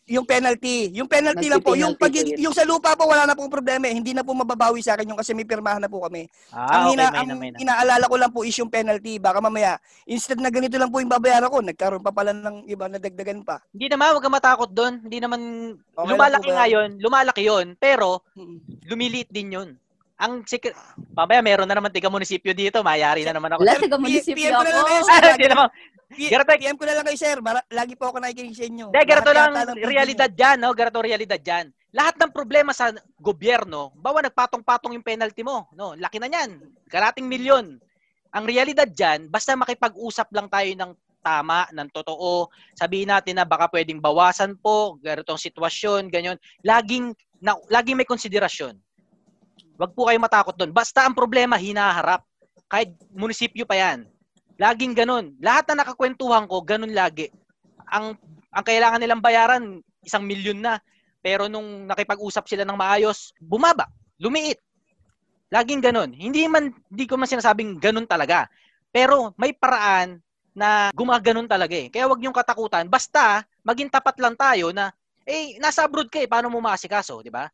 yung 0.10 0.26
penalty. 0.26 0.90
Yung 0.98 1.06
penalty 1.06 1.54
lang 1.54 1.62
po. 1.62 1.78
Yung, 1.78 1.94
pag, 1.94 2.10
yung 2.18 2.50
sa 2.50 2.66
lupa 2.66 2.98
po, 2.98 3.06
wala 3.06 3.30
na 3.30 3.38
pong 3.38 3.52
problema 3.52 3.86
eh. 3.86 3.94
Hindi 3.94 4.18
na 4.18 4.26
po 4.26 4.34
mababawi 4.34 4.82
sa 4.82 4.98
akin 4.98 5.14
yung 5.14 5.20
kasi 5.22 5.38
may 5.38 5.46
pirmahan 5.46 5.78
na 5.78 5.92
po 5.92 6.02
kami. 6.02 6.26
ah, 6.50 6.82
ang, 6.82 6.84
okay, 6.90 6.94
ina, 6.98 7.06
may 7.06 7.18
ang 7.22 7.28
na, 7.30 7.36
may 7.38 7.50
na. 7.54 7.58
inaalala 7.62 8.06
ko 8.10 8.16
lang 8.18 8.32
po 8.34 8.42
is 8.42 8.58
yung 8.58 8.74
penalty. 8.74 9.22
Baka 9.22 9.38
mamaya, 9.38 9.78
instead 10.10 10.42
na 10.42 10.50
ganito 10.50 10.82
lang 10.82 10.90
po 10.90 10.98
yung 10.98 11.14
babayaran 11.14 11.54
ko, 11.54 11.62
nagkaroon 11.62 12.02
pa 12.02 12.10
pala 12.10 12.34
ng 12.34 12.66
iba 12.66 12.90
na 12.90 12.98
dagdagan 12.98 13.46
pa. 13.46 13.62
Hindi 13.70 13.86
naman, 13.94 14.18
huwag 14.18 14.24
kang 14.26 14.38
matakot 14.38 14.70
doon. 14.74 14.94
Hindi 15.06 15.18
naman 15.22 15.40
Okay 15.78 16.10
lumalaki 16.10 16.50
nga 16.58 16.66
yun, 16.66 16.90
lumalaki 16.98 17.44
yun, 17.46 17.78
pero 17.78 18.26
lumiliit 18.90 19.30
din 19.30 19.62
yun. 19.62 19.70
Ang 20.20 20.44
secret, 20.44 20.76
mamaya 21.16 21.40
meron 21.40 21.64
na 21.64 21.80
naman 21.80 21.96
tiga 21.96 22.12
munisipyo 22.12 22.52
dito, 22.52 22.84
mayari 22.84 23.24
na 23.24 23.32
naman 23.32 23.56
ako. 23.56 23.64
Wala, 23.64 23.80
Sir, 23.80 23.82
taga 23.88 23.96
PM 23.96 24.04
munisipyo 24.04 24.48
ko 24.52 24.64
na 24.68 24.72
lang 24.76 24.86
kayo, 24.86 25.00
ako. 25.00 25.08
sir. 25.08 25.24
PM 26.60 26.76
ko 26.76 26.84
na 26.84 26.94
lang 27.00 27.06
kayo, 27.08 27.18
sir. 27.18 27.38
Lagi 27.72 27.94
po 27.96 28.04
ako 28.12 28.18
nakikinig 28.20 28.58
sa 28.60 28.66
inyo. 28.68 28.86
Hindi, 28.92 29.00
Lahat 29.08 29.32
lang, 29.32 29.52
realidad 29.80 30.32
dyan, 30.36 30.58
no? 30.60 30.76
Ganito 30.76 31.00
realidad 31.00 31.40
dyan. 31.40 31.72
Lahat 31.96 32.20
ng 32.20 32.32
problema 32.36 32.76
sa 32.76 32.92
gobyerno, 33.16 33.96
bawa 33.96 34.20
nagpatong-patong 34.28 34.92
yung 35.00 35.08
penalty 35.08 35.40
mo, 35.40 35.72
no? 35.72 35.96
Laki 35.96 36.20
na 36.20 36.28
yan. 36.28 36.60
Karating 36.92 37.24
milyon. 37.24 37.80
Ang 38.36 38.44
realidad 38.44 38.92
dyan, 38.92 39.32
basta 39.32 39.56
makipag-usap 39.56 40.28
lang 40.36 40.52
tayo 40.52 40.68
ng 40.68 40.92
tama, 41.24 41.68
ng 41.72 41.90
totoo, 41.96 42.52
sabihin 42.76 43.12
natin 43.12 43.40
na 43.40 43.48
baka 43.48 43.68
pwedeng 43.72 44.04
bawasan 44.04 44.56
po, 44.60 45.00
ganitong 45.00 45.40
sitwasyon, 45.40 46.12
ganyan. 46.12 46.36
Laging, 46.64 47.12
na, 47.40 47.56
laging 47.72 48.00
may 48.00 48.08
konsiderasyon. 48.08 48.76
Huwag 49.80 49.96
po 49.96 50.12
kayo 50.12 50.20
matakot 50.20 50.60
doon. 50.60 50.76
Basta 50.76 51.08
ang 51.08 51.16
problema, 51.16 51.56
hinaharap. 51.56 52.28
Kahit 52.68 52.92
munisipyo 53.16 53.64
pa 53.64 53.80
yan. 53.80 54.04
Laging 54.60 54.92
ganun. 54.92 55.40
Lahat 55.40 55.64
na 55.72 55.88
nakakwentuhan 55.88 56.52
ko, 56.52 56.60
ganun 56.60 56.92
lagi. 56.92 57.32
Ang 57.88 58.20
ang 58.52 58.66
kailangan 58.68 59.00
nilang 59.00 59.24
bayaran, 59.24 59.80
isang 60.04 60.28
milyon 60.28 60.60
na. 60.60 60.84
Pero 61.24 61.48
nung 61.48 61.88
nakipag-usap 61.88 62.44
sila 62.52 62.68
ng 62.68 62.76
maayos, 62.76 63.32
bumaba, 63.40 63.88
lumiit. 64.20 64.60
Laging 65.48 65.80
ganun. 65.80 66.12
Hindi 66.12 66.44
man, 66.52 66.76
hindi 66.92 67.08
ko 67.08 67.16
man 67.16 67.32
sinasabing 67.32 67.80
ganun 67.80 68.04
talaga. 68.04 68.52
Pero 68.92 69.32
may 69.40 69.56
paraan 69.56 70.20
na 70.52 70.92
gumaganon 70.92 71.48
talaga 71.48 71.80
eh. 71.80 71.88
Kaya 71.88 72.12
wag 72.12 72.20
niyong 72.20 72.36
katakutan. 72.36 72.92
Basta, 72.92 73.48
maging 73.64 73.88
tapat 73.88 74.20
lang 74.20 74.36
tayo 74.36 74.76
na, 74.76 74.92
eh, 75.24 75.56
nasa 75.62 75.88
abroad 75.88 76.12
ka 76.12 76.20
eh, 76.20 76.28
paano 76.28 76.52
mo 76.52 76.60
maasikaso, 76.60 77.24
di 77.24 77.32
ba? 77.32 77.48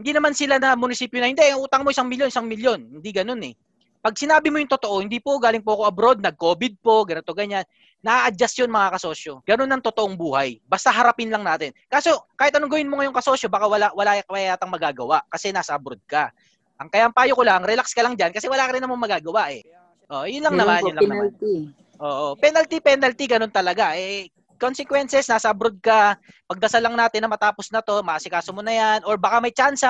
Hindi 0.00 0.16
naman 0.16 0.32
sila 0.32 0.56
na 0.56 0.72
munisipyo 0.72 1.20
na, 1.20 1.28
hindi, 1.28 1.44
ang 1.44 1.60
utang 1.60 1.84
mo 1.84 1.92
isang 1.92 2.08
milyon, 2.08 2.32
isang 2.32 2.48
milyon. 2.48 2.80
Hindi 2.98 3.10
ganun 3.12 3.44
eh. 3.44 3.52
Pag 4.00 4.16
sinabi 4.16 4.48
mo 4.48 4.56
yung 4.56 4.72
totoo, 4.72 5.04
hindi 5.04 5.20
po, 5.20 5.36
galing 5.36 5.60
po 5.60 5.76
ako 5.76 5.82
abroad, 5.84 6.18
nag-COVID 6.24 6.80
po, 6.80 7.04
ganito, 7.04 7.36
ganyan. 7.36 7.68
Na-adjust 8.00 8.64
yun 8.64 8.72
mga 8.72 8.96
kasosyo. 8.96 9.44
Ganun 9.44 9.68
ang 9.68 9.84
totoong 9.84 10.16
buhay. 10.16 10.56
Basta 10.64 10.88
harapin 10.88 11.28
lang 11.28 11.44
natin. 11.44 11.76
Kaso, 11.84 12.24
kahit 12.32 12.56
anong 12.56 12.72
gawin 12.72 12.88
mo 12.88 12.96
ngayong 12.96 13.12
kasosyo, 13.12 13.52
baka 13.52 13.68
wala, 13.68 13.92
wala 13.92 14.24
kaya 14.24 14.56
yatang 14.56 14.72
magagawa 14.72 15.20
kasi 15.28 15.52
nasa 15.52 15.76
abroad 15.76 16.00
ka. 16.08 16.32
Ang 16.80 16.88
kaya 16.88 17.12
ang 17.12 17.12
payo 17.12 17.36
ko 17.36 17.44
lang, 17.44 17.60
relax 17.60 17.92
ka 17.92 18.00
lang 18.00 18.16
dyan 18.16 18.32
kasi 18.32 18.48
wala 18.48 18.64
ka 18.64 18.72
rin 18.72 18.80
namang 18.80 19.04
magagawa 19.04 19.52
eh. 19.52 19.60
Oh, 20.08 20.24
yun 20.24 20.48
lang 20.48 20.56
Meron 20.56 20.64
naman, 20.64 20.80
po, 20.80 20.88
yun 20.88 20.96
lang 20.96 21.04
naman. 21.04 21.16
penalty. 21.28 21.54
Oo. 22.00 22.26
Penalty, 22.40 22.76
penalty, 22.80 23.24
ganun 23.28 23.52
talaga. 23.52 23.92
Eh, 24.00 24.32
consequences, 24.60 25.24
nasa 25.24 25.48
abroad 25.48 25.80
ka, 25.80 26.20
pagdasal 26.44 26.84
lang 26.84 26.94
natin 26.94 27.24
na 27.24 27.32
matapos 27.32 27.72
na 27.72 27.80
to, 27.80 28.04
maasikaso 28.04 28.52
mo 28.52 28.60
na 28.60 28.76
yan, 28.76 28.98
or 29.08 29.16
baka 29.16 29.40
may 29.40 29.50
chance, 29.50 29.80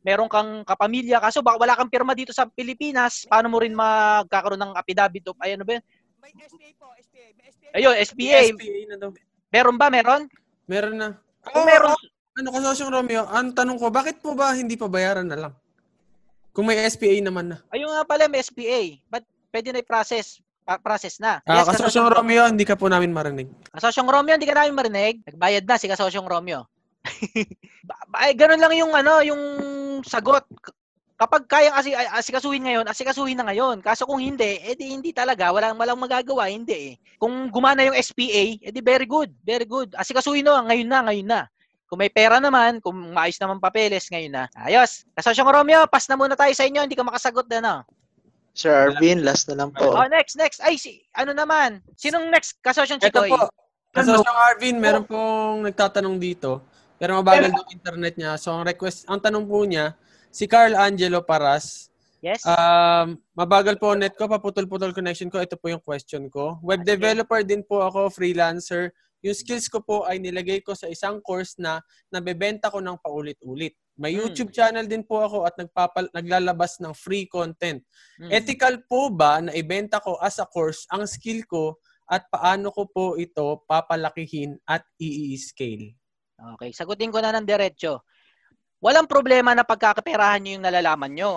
meron 0.00 0.28
kang 0.32 0.64
kapamilya, 0.64 1.20
kaso 1.20 1.44
baka 1.44 1.60
wala 1.60 1.76
kang 1.76 1.92
pirma 1.92 2.16
dito 2.16 2.32
sa 2.32 2.48
Pilipinas, 2.48 3.28
paano 3.28 3.52
mo 3.52 3.60
rin 3.60 3.76
magkakaroon 3.76 4.60
ng 4.60 4.72
affidavit 4.72 5.28
of, 5.28 5.36
ay 5.44 5.60
ano 5.60 5.68
ba 5.68 5.76
yun? 5.76 5.84
May 6.24 6.32
SPA 6.48 6.68
po, 6.80 6.88
SPA. 6.96 7.24
May 7.36 7.46
SPA. 7.52 7.68
Ayun, 7.76 7.94
SPA. 8.00 8.40
SPA 8.56 8.80
na 8.88 8.96
daw. 8.96 9.10
Meron 9.52 9.76
ba? 9.76 9.86
Meron? 9.92 10.22
Meron 10.64 10.96
na. 10.96 11.08
Oo, 11.52 11.68
meron, 11.68 11.92
Ano 12.34 12.50
kasosyong 12.50 12.90
Romeo, 12.90 13.22
ang 13.30 13.54
tanong 13.54 13.78
ko, 13.78 13.94
bakit 13.94 14.18
po 14.18 14.34
ba 14.34 14.50
hindi 14.50 14.74
pa 14.74 14.90
bayaran 14.90 15.28
na 15.30 15.38
lang? 15.38 15.54
Kung 16.50 16.66
may 16.66 16.82
SPA 16.82 17.22
naman 17.22 17.54
na. 17.54 17.58
ayun 17.70 17.90
nga 17.94 18.02
pala, 18.02 18.26
may 18.26 18.42
SPA. 18.42 18.98
But 19.06 19.22
pwede 19.54 19.70
na 19.70 19.82
i-process. 19.82 20.42
Pa- 20.64 20.80
process 20.80 21.20
na. 21.20 21.44
Ah, 21.44 21.60
Yes, 21.60 21.68
kasosyong 21.76 22.08
Romeo, 22.08 22.48
hindi 22.48 22.64
ka 22.64 22.72
po 22.74 22.88
namin 22.88 23.12
marinig. 23.12 23.52
Kasosyong 23.76 24.08
Romeo, 24.08 24.34
hindi 24.40 24.48
ka 24.48 24.56
namin 24.56 24.72
marinig. 24.72 25.20
Nagbayad 25.28 25.64
na 25.68 25.76
si 25.76 25.86
Kasosyong 25.92 26.24
Romeo. 26.24 26.64
Ay, 28.16 28.32
ganun 28.32 28.56
lang 28.56 28.72
yung 28.72 28.92
ano, 28.96 29.20
yung 29.20 29.42
sagot. 30.08 30.48
Kapag 31.14 31.46
kayang 31.46 31.76
asi 31.78 31.94
asikasuhin 31.94 32.64
ngayon, 32.64 32.88
asikasuhin 32.88 33.38
na 33.38 33.46
ngayon. 33.46 33.84
Kaso 33.84 34.02
kung 34.02 34.18
hindi, 34.18 34.58
edi 34.64 34.90
hindi 34.90 35.12
talaga. 35.14 35.52
Walang, 35.52 35.78
walang 35.78 36.00
magagawa, 36.00 36.50
hindi 36.50 36.74
eh. 36.74 36.94
Kung 37.20 37.52
gumana 37.52 37.86
yung 37.86 37.94
SPA, 38.00 38.58
edi 38.58 38.80
very 38.82 39.06
good, 39.06 39.30
very 39.46 39.68
good. 39.68 39.94
Asikasuhin 39.94 40.42
no, 40.42 40.58
ngayon 40.64 40.88
na, 40.88 41.00
ngayon 41.06 41.28
na. 41.28 41.40
Kung 41.86 42.00
may 42.00 42.10
pera 42.10 42.40
naman, 42.40 42.80
kung 42.80 42.96
maayos 43.14 43.38
naman 43.38 43.60
papeles, 43.62 44.08
ngayon 44.10 44.32
na. 44.32 44.44
Ayos. 44.58 45.04
Kasosyong 45.14 45.52
Romeo, 45.52 45.84
pass 45.86 46.08
na 46.10 46.16
muna 46.18 46.34
tayo 46.34 46.50
sa 46.50 46.66
inyo. 46.66 46.82
Hindi 46.82 46.96
ka 46.98 47.04
makasagot 47.06 47.46
na, 47.52 47.58
no? 47.60 47.76
Sir 48.54 48.70
Arvin, 48.70 49.26
last 49.26 49.50
na 49.50 49.58
lang 49.58 49.70
po. 49.74 49.98
Oh, 49.98 50.06
next, 50.06 50.38
next. 50.38 50.62
Ay, 50.62 50.78
si, 50.78 51.02
ano 51.10 51.34
naman? 51.34 51.82
Sinong 51.98 52.30
next? 52.30 52.62
Kasosyong 52.62 53.02
Ito 53.02 53.26
Chikoy? 53.26 53.30
po. 53.34 53.50
Kasosyong 53.90 54.40
Arvin, 54.46 54.78
meron 54.78 55.02
pong 55.02 55.66
nagtatanong 55.66 56.22
dito. 56.22 56.62
Pero 56.94 57.18
mabagal 57.18 57.50
yung 57.50 57.70
internet 57.74 58.14
niya. 58.14 58.38
So, 58.38 58.54
ang 58.54 58.62
request, 58.62 59.10
ang 59.10 59.18
tanong 59.18 59.50
po 59.50 59.66
niya, 59.66 59.98
si 60.30 60.46
Carl 60.46 60.78
Angelo 60.78 61.26
Paras, 61.26 61.90
Yes? 62.24 62.40
Um, 62.48 63.20
mabagal 63.36 63.76
po 63.76 63.92
net 63.92 64.16
ko, 64.16 64.24
paputol-putol 64.24 64.96
connection 64.96 65.28
ko. 65.28 65.44
Ito 65.44 65.60
po 65.60 65.68
yung 65.68 65.84
question 65.84 66.32
ko. 66.32 66.56
Web 66.64 66.80
Sige. 66.80 66.96
developer 66.96 67.44
din 67.44 67.60
po 67.60 67.84
ako, 67.84 68.08
freelancer. 68.08 68.96
Yung 69.20 69.36
skills 69.36 69.68
ko 69.68 69.84
po 69.84 70.08
ay 70.08 70.16
nilagay 70.16 70.64
ko 70.64 70.72
sa 70.72 70.88
isang 70.88 71.20
course 71.20 71.60
na 71.60 71.84
nabebenta 72.08 72.72
ko 72.72 72.80
ng 72.80 72.96
paulit-ulit. 72.96 73.76
May 73.94 74.18
Hmm. 74.18 74.26
YouTube 74.26 74.50
channel 74.50 74.86
din 74.90 75.06
po 75.06 75.22
ako 75.22 75.46
at 75.46 75.54
nagpapal- 75.54 76.10
naglalabas 76.10 76.82
ng 76.82 76.90
free 76.90 77.30
content. 77.30 77.78
Mm. 78.18 78.30
Ethical 78.30 78.82
po 78.90 79.06
ba 79.06 79.38
na 79.38 79.54
ibenta 79.54 80.02
ko 80.02 80.18
as 80.18 80.42
a 80.42 80.46
course 80.50 80.82
ang 80.90 81.06
skill 81.06 81.46
ko 81.46 81.78
at 82.10 82.26
paano 82.26 82.74
ko 82.74 82.90
po 82.90 83.04
ito 83.14 83.62
papalakihin 83.70 84.58
at 84.66 84.82
i-scale? 84.98 85.94
Okay, 86.58 86.74
sagutin 86.74 87.14
ko 87.14 87.22
na 87.22 87.30
ng 87.30 87.46
diretso. 87.46 88.02
Walang 88.82 89.06
problema 89.06 89.54
na 89.54 89.62
pagkakaperahan 89.62 90.42
nyo 90.42 90.52
yung 90.58 90.66
nalalaman 90.66 91.12
nyo. 91.14 91.32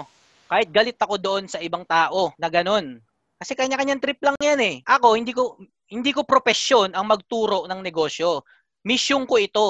Kahit 0.49 0.73
galit 0.73 0.97
ako 0.97 1.15
doon 1.21 1.43
sa 1.45 1.61
ibang 1.61 1.85
tao 1.85 2.33
na 2.41 2.49
ganun. 2.49 2.97
Kasi 3.37 3.53
kanya-kanyang 3.53 4.01
trip 4.01 4.17
lang 4.19 4.35
yan 4.41 4.59
eh. 4.59 4.75
Ako, 4.83 5.13
hindi 5.13 5.31
ko 5.31 5.61
hindi 5.87 6.11
ko 6.11 6.27
profesyon 6.27 6.91
ang 6.97 7.07
magturo 7.07 7.69
ng 7.69 7.79
negosyo. 7.79 8.43
Mission 8.83 9.23
ko 9.23 9.39
ito. 9.39 9.67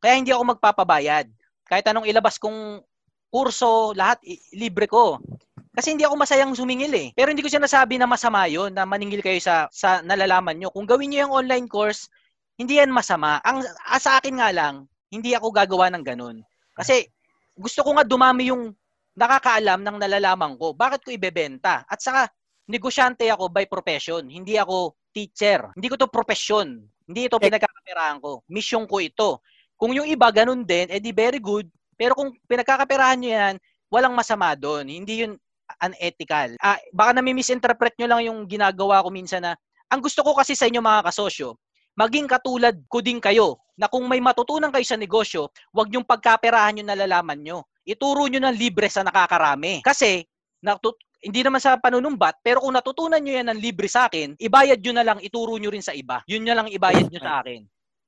Kaya 0.00 0.16
hindi 0.16 0.32
ako 0.32 0.56
magpapabayad. 0.56 1.28
Kahit 1.70 1.86
anong 1.86 2.10
ilabas 2.10 2.42
kong 2.42 2.82
kurso, 3.30 3.94
lahat 3.94 4.18
libre 4.50 4.90
ko. 4.90 5.22
Kasi 5.70 5.94
hindi 5.94 6.02
ako 6.02 6.18
masayang 6.18 6.58
sumingil 6.58 6.90
eh. 6.98 7.08
Pero 7.14 7.30
hindi 7.30 7.46
ko 7.46 7.48
sinasabi 7.48 7.94
na 7.94 8.10
masama 8.10 8.50
yon 8.50 8.74
na 8.74 8.82
maningil 8.82 9.22
kayo 9.22 9.38
sa, 9.38 9.70
sa 9.70 10.02
nalalaman 10.02 10.58
nyo. 10.58 10.74
Kung 10.74 10.82
gawin 10.82 11.14
nyo 11.14 11.30
yung 11.30 11.34
online 11.46 11.70
course, 11.70 12.10
hindi 12.58 12.82
yan 12.82 12.90
masama. 12.90 13.38
Ang 13.46 13.62
ah, 13.86 14.02
sa 14.02 14.18
akin 14.18 14.42
nga 14.42 14.50
lang, 14.50 14.90
hindi 15.14 15.30
ako 15.32 15.54
gagawa 15.54 15.86
ng 15.94 16.02
ganun. 16.02 16.42
Kasi 16.74 17.06
gusto 17.54 17.86
ko 17.86 17.94
nga 17.94 18.02
dumami 18.02 18.50
yung 18.50 18.74
nakakaalam 19.14 19.86
ng 19.86 19.96
nalalaman 20.02 20.58
ko. 20.58 20.74
Bakit 20.74 21.06
ko 21.06 21.14
ibebenta? 21.14 21.86
At 21.86 22.02
saka, 22.02 22.26
negosyante 22.66 23.30
ako 23.30 23.46
by 23.54 23.70
profession. 23.70 24.26
Hindi 24.26 24.58
ako 24.58 24.98
teacher. 25.14 25.70
Hindi 25.78 25.86
ko 25.86 25.94
to 25.98 26.10
profession. 26.10 26.82
Hindi 27.06 27.30
ito 27.30 27.38
pinagkakaperahan 27.38 28.18
ko. 28.18 28.42
Mission 28.50 28.90
ko 28.90 29.02
ito. 29.02 29.42
Kung 29.80 29.96
yung 29.96 30.04
iba 30.04 30.28
ganun 30.28 30.60
din, 30.60 30.92
edi 30.92 31.08
very 31.08 31.40
good. 31.40 31.64
Pero 31.96 32.12
kung 32.12 32.36
pinagkakaperahan 32.44 33.16
nyo 33.16 33.30
yan, 33.32 33.54
walang 33.88 34.12
masama 34.12 34.52
doon. 34.52 34.84
Hindi 34.84 35.24
yun 35.24 35.40
unethical. 35.80 36.60
Ah, 36.60 36.76
baka 36.92 37.16
nami-misinterpret 37.16 37.96
nyo 37.96 38.06
lang 38.12 38.20
yung 38.28 38.38
ginagawa 38.44 39.00
ko 39.00 39.08
minsan 39.08 39.40
na, 39.40 39.52
ang 39.88 40.04
gusto 40.04 40.20
ko 40.20 40.36
kasi 40.36 40.52
sa 40.52 40.68
inyo 40.68 40.84
mga 40.84 41.08
kasosyo, 41.08 41.56
maging 41.96 42.28
katulad 42.28 42.76
ko 42.92 43.00
din 43.00 43.22
kayo 43.22 43.56
na 43.80 43.88
kung 43.88 44.04
may 44.04 44.20
matutunan 44.20 44.68
kayo 44.68 44.84
sa 44.84 45.00
negosyo, 45.00 45.48
huwag 45.72 45.88
yung 45.94 46.04
pagkaperahan 46.04 46.84
yung 46.84 46.90
nalalaman 46.92 47.40
nyo. 47.40 47.58
Ituro 47.86 48.28
nyo 48.28 48.38
ng 48.42 48.56
libre 48.60 48.92
sa 48.92 49.00
nakakarami. 49.00 49.80
Kasi, 49.80 50.20
natut- 50.60 51.00
hindi 51.20 51.40
naman 51.44 51.60
sa 51.60 51.76
panunumbat, 51.76 52.40
pero 52.40 52.64
kung 52.64 52.72
natutunan 52.72 53.20
nyo 53.20 53.32
yan 53.40 53.48
ng 53.52 53.60
libre 53.60 53.88
sa 53.88 54.08
akin, 54.08 54.36
ibayad 54.40 54.80
nyo 54.80 54.92
na 54.96 55.04
lang, 55.04 55.18
ituro 55.20 55.56
nyo 55.56 55.68
rin 55.72 55.84
sa 55.84 55.92
iba. 55.92 56.24
Yun 56.28 56.44
na 56.44 56.56
lang 56.56 56.68
ibayad 56.68 57.08
nyo 57.08 57.20
sa 57.20 57.40
akin. 57.44 57.60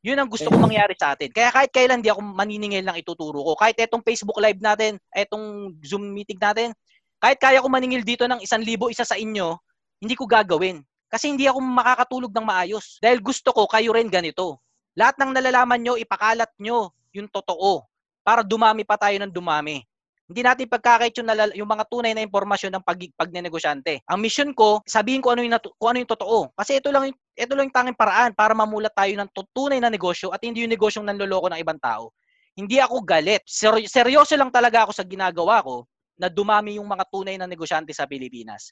Yun 0.03 0.19
ang 0.19 0.27
gusto 0.27 0.51
ko 0.51 0.59
mangyari 0.59 0.99
sa 0.99 1.15
atin. 1.15 1.31
Kaya 1.31 1.55
kahit 1.55 1.71
kailan 1.71 2.03
di 2.03 2.11
ako 2.11 2.21
maniningil 2.27 2.83
ng 2.83 2.99
ituturo 2.99 3.39
ko. 3.39 3.53
Kahit 3.55 3.79
etong 3.79 4.03
Facebook 4.03 4.35
Live 4.43 4.59
natin, 4.59 4.99
etong 5.15 5.79
Zoom 5.79 6.11
meeting 6.11 6.43
natin, 6.43 6.75
kahit 7.23 7.39
kaya 7.39 7.63
ko 7.63 7.71
maningil 7.71 8.03
dito 8.03 8.27
ng 8.27 8.43
isang 8.43 8.67
libo 8.67 8.91
isa 8.91 9.07
sa 9.07 9.15
inyo, 9.15 9.55
hindi 10.03 10.19
ko 10.19 10.27
gagawin. 10.27 10.83
Kasi 11.07 11.31
hindi 11.31 11.47
ako 11.47 11.63
makakatulog 11.63 12.35
ng 12.35 12.47
maayos. 12.47 12.99
Dahil 12.99 13.23
gusto 13.23 13.55
ko 13.55 13.71
kayo 13.71 13.95
rin 13.95 14.11
ganito. 14.11 14.59
Lahat 14.99 15.15
ng 15.23 15.31
nalalaman 15.31 15.79
nyo, 15.79 15.95
ipakalat 15.95 16.51
nyo 16.59 16.91
yung 17.15 17.31
totoo 17.31 17.87
para 18.27 18.43
dumami 18.43 18.83
pa 18.83 18.99
tayo 18.99 19.15
ng 19.23 19.31
dumami. 19.31 19.87
Hindi 20.31 20.41
natin 20.47 20.67
pagkakait 20.71 21.15
yung, 21.19 21.29
nalala, 21.29 21.53
yung 21.53 21.67
mga 21.67 21.85
tunay 21.91 22.13
na 22.15 22.23
impormasyon 22.23 22.73
ng 22.79 22.85
pag, 22.87 22.99
pagnenegosyante. 23.19 24.01
Ang 24.07 24.23
mission 24.23 24.51
ko, 24.55 24.81
sabihin 24.87 25.21
ko 25.21 25.35
ano 25.35 25.43
yung, 25.43 25.53
natu- 25.53 25.75
kung 25.77 25.93
ano 25.93 25.99
yung 26.01 26.09
totoo. 26.09 26.55
Kasi 26.55 26.79
ito 26.79 26.89
lang, 26.95 27.11
ito 27.11 27.53
lang 27.53 27.69
yung 27.69 27.75
tanging 27.75 27.99
paraan 27.99 28.33
para 28.33 28.55
mamulat 28.55 28.95
tayo 28.95 29.13
ng 29.13 29.29
tunay 29.53 29.83
na 29.83 29.91
negosyo 29.91 30.31
at 30.31 30.41
hindi 30.41 30.63
yung 30.63 30.73
negosyong 30.73 31.05
nanloloko 31.05 31.51
ng 31.51 31.61
ibang 31.61 31.81
tao. 31.83 32.15
Hindi 32.55 32.79
ako 32.79 33.03
galit. 33.03 33.43
Ser- 33.45 33.89
seryoso 33.89 34.37
lang 34.39 34.53
talaga 34.53 34.87
ako 34.87 34.93
sa 34.95 35.05
ginagawa 35.05 35.61
ko 35.65 35.85
na 36.17 36.31
dumami 36.31 36.79
yung 36.79 36.87
mga 36.87 37.05
tunay 37.11 37.35
na 37.37 37.49
negosyante 37.49 37.91
sa 37.91 38.07
Pilipinas. 38.07 38.71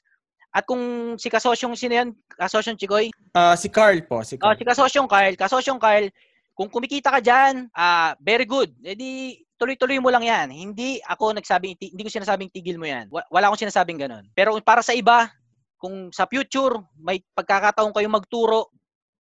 At 0.51 0.67
kung 0.67 1.15
si 1.15 1.31
kasosyong 1.31 1.79
sino 1.79 1.93
yan? 1.95 2.09
Kasosyong 2.27 2.75
Chigoy? 2.75 3.07
Ah, 3.31 3.55
si 3.55 3.71
Carl 3.71 4.03
po, 4.03 4.19
si 4.21 4.35
Oh, 4.35 4.51
Carl. 4.51 4.57
si 4.59 4.63
kasosyong 4.67 5.07
Carl, 5.07 5.33
kasosyong 5.35 5.79
Carl, 5.79 6.11
kung 6.51 6.67
kumikita 6.67 7.07
ka 7.07 7.19
diyan, 7.23 7.71
ah 7.71 8.13
very 8.19 8.43
good. 8.43 8.69
E 8.83 8.91
di 8.93 9.11
tuloy-tuloy 9.61 10.01
mo 10.01 10.09
lang 10.09 10.25
'yan. 10.25 10.49
Hindi 10.49 10.97
ako 11.05 11.37
nagsabing 11.37 11.77
hindi 11.77 12.01
ko 12.01 12.09
sinasabing 12.09 12.49
tigil 12.49 12.81
mo 12.81 12.89
'yan. 12.89 13.05
Wa- 13.13 13.29
Wala 13.29 13.53
akong 13.53 13.61
sinasabing 13.69 14.01
ganun. 14.01 14.25
Pero 14.33 14.57
para 14.65 14.81
sa 14.81 14.97
iba, 14.97 15.29
kung 15.77 16.09
sa 16.09 16.25
future 16.25 16.81
may 16.97 17.21
pagkakataon 17.37 17.93
kayong 17.93 18.17
magturo, 18.17 18.73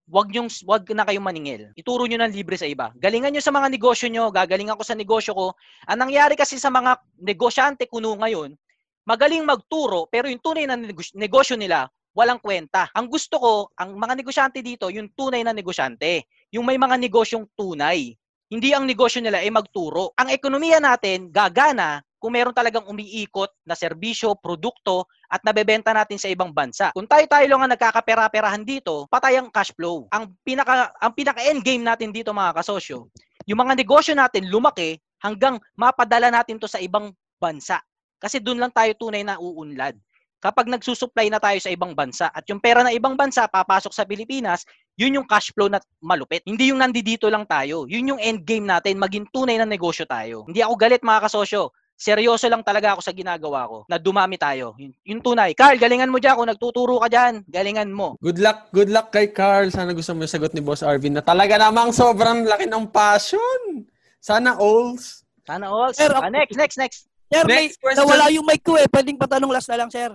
wag 0.08 0.32
yung 0.32 0.48
wag 0.64 0.88
na 0.96 1.04
kayong 1.04 1.24
maningil. 1.28 1.68
Ituro 1.76 2.08
nyo 2.08 2.16
ng 2.16 2.32
libre 2.32 2.56
sa 2.56 2.64
iba. 2.64 2.88
Galingan 2.96 3.36
nyo 3.36 3.44
sa 3.44 3.52
mga 3.52 3.68
negosyo 3.68 4.08
nyo, 4.08 4.32
gagalingan 4.32 4.80
ko 4.80 4.84
sa 4.84 4.96
negosyo 4.96 5.36
ko. 5.36 5.46
Ang 5.92 6.08
nangyari 6.08 6.34
kasi 6.34 6.56
sa 6.56 6.72
mga 6.72 6.96
negosyante 7.20 7.84
kuno 7.84 8.16
ngayon, 8.16 8.56
magaling 9.04 9.44
magturo 9.44 10.08
pero 10.08 10.26
yung 10.32 10.40
tunay 10.40 10.64
na 10.64 10.80
negos- 10.80 11.12
negosyo 11.12 11.54
nila 11.60 11.84
walang 12.10 12.42
kwenta. 12.42 12.90
Ang 12.92 13.06
gusto 13.06 13.38
ko, 13.38 13.52
ang 13.78 13.94
mga 13.94 14.18
negosyante 14.18 14.58
dito, 14.60 14.90
yung 14.90 15.08
tunay 15.14 15.46
na 15.46 15.54
negosyante. 15.54 16.26
Yung 16.50 16.66
may 16.66 16.74
mga 16.74 16.98
negosyong 16.98 17.46
tunay. 17.54 18.18
Hindi 18.50 18.74
ang 18.74 18.82
negosyo 18.82 19.22
nila 19.22 19.46
ay 19.46 19.54
magturo. 19.54 20.10
Ang 20.18 20.34
ekonomiya 20.34 20.82
natin 20.82 21.30
gagana 21.30 22.02
kung 22.18 22.34
meron 22.34 22.50
talagang 22.50 22.82
umiikot 22.82 23.46
na 23.62 23.78
serbisyo, 23.78 24.34
produkto 24.34 25.06
at 25.30 25.38
nabebenta 25.46 25.94
natin 25.94 26.18
sa 26.18 26.26
ibang 26.26 26.50
bansa. 26.50 26.90
Kung 26.90 27.06
tayo-tayo 27.06 27.46
lang 27.46 27.62
ang 27.62 27.70
nagkakapera-perahan 27.78 28.66
dito, 28.66 29.06
patay 29.06 29.38
ang 29.38 29.54
cash 29.54 29.70
flow. 29.70 30.10
Ang 30.10 30.34
pinaka 30.42 30.90
ang 30.98 31.14
pinaka 31.14 31.46
end 31.46 31.62
game 31.62 31.86
natin 31.86 32.10
dito 32.10 32.34
mga 32.34 32.58
kasosyo, 32.58 33.06
yung 33.46 33.62
mga 33.62 33.78
negosyo 33.78 34.18
natin 34.18 34.50
lumaki 34.50 34.98
hanggang 35.22 35.62
mapadala 35.78 36.34
natin 36.34 36.58
to 36.58 36.66
sa 36.66 36.82
ibang 36.82 37.14
bansa. 37.38 37.78
Kasi 38.18 38.42
doon 38.42 38.66
lang 38.66 38.74
tayo 38.74 38.90
tunay 38.98 39.22
na 39.22 39.38
uunlad. 39.38 39.94
Kapag 40.40 40.72
nagsusupply 40.72 41.28
na 41.28 41.36
tayo 41.36 41.60
sa 41.60 41.68
ibang 41.68 41.92
bansa 41.92 42.32
at 42.32 42.48
yung 42.48 42.64
pera 42.64 42.80
ng 42.80 42.96
ibang 42.96 43.12
bansa 43.12 43.44
papasok 43.44 43.92
sa 43.92 44.08
Pilipinas, 44.08 44.64
yun 44.96 45.20
yung 45.20 45.28
cash 45.28 45.52
flow 45.52 45.68
na 45.68 45.76
malupit. 46.00 46.40
Hindi 46.48 46.72
yung 46.72 46.80
nandito 46.80 47.28
lang 47.28 47.44
tayo. 47.44 47.84
Yun 47.84 48.16
yung 48.16 48.20
end 48.20 48.48
game 48.48 48.64
natin, 48.64 48.96
maging 48.96 49.28
tunay 49.28 49.60
na 49.60 49.68
negosyo 49.68 50.08
tayo. 50.08 50.48
Hindi 50.48 50.64
ako 50.64 50.74
galit 50.80 51.04
mga 51.04 51.28
kasosyo. 51.28 51.76
Seryoso 52.00 52.48
lang 52.48 52.64
talaga 52.64 52.96
ako 52.96 53.04
sa 53.04 53.12
ginagawa 53.12 53.68
ko 53.68 53.84
na 53.84 54.00
dumami 54.00 54.40
tayo. 54.40 54.72
Yun, 54.80 54.96
yung 55.04 55.20
tunay. 55.20 55.52
Carl, 55.52 55.76
galingan 55.76 56.08
mo 56.08 56.16
dyan. 56.16 56.32
Kung 56.32 56.48
nagtuturo 56.48 56.96
ka 56.96 57.12
dyan, 57.12 57.44
galingan 57.44 57.92
mo. 57.92 58.16
Good 58.24 58.40
luck, 58.40 58.72
good 58.72 58.88
luck 58.88 59.12
kay 59.12 59.28
Carl. 59.28 59.68
Sana 59.68 59.92
gusto 59.92 60.16
mo 60.16 60.24
yung 60.24 60.32
sagot 60.32 60.56
ni 60.56 60.64
Boss 60.64 60.80
Arvin 60.80 61.12
na 61.12 61.20
talaga 61.20 61.60
namang 61.60 61.92
sobrang 61.92 62.48
laki 62.48 62.64
ng 62.64 62.88
passion. 62.88 63.84
Sana 64.16 64.56
alls. 64.56 65.28
Sana 65.44 65.68
all. 65.68 65.92
Sir, 65.92 66.08
Ah, 66.16 66.32
next, 66.32 66.56
next, 66.56 66.80
next. 66.80 67.04
Sir, 67.28 67.44
may, 67.44 67.68
Next 67.68 67.76
question. 67.78 68.00
nawala 68.00 68.32
yung 68.32 68.48
mic 68.48 68.64
ko 68.64 68.80
eh. 68.80 68.88
Pwedeng 68.88 69.20
patanong 69.20 69.52
last 69.52 69.68
na 69.68 69.84
lang, 69.84 69.92
sir. 69.92 70.08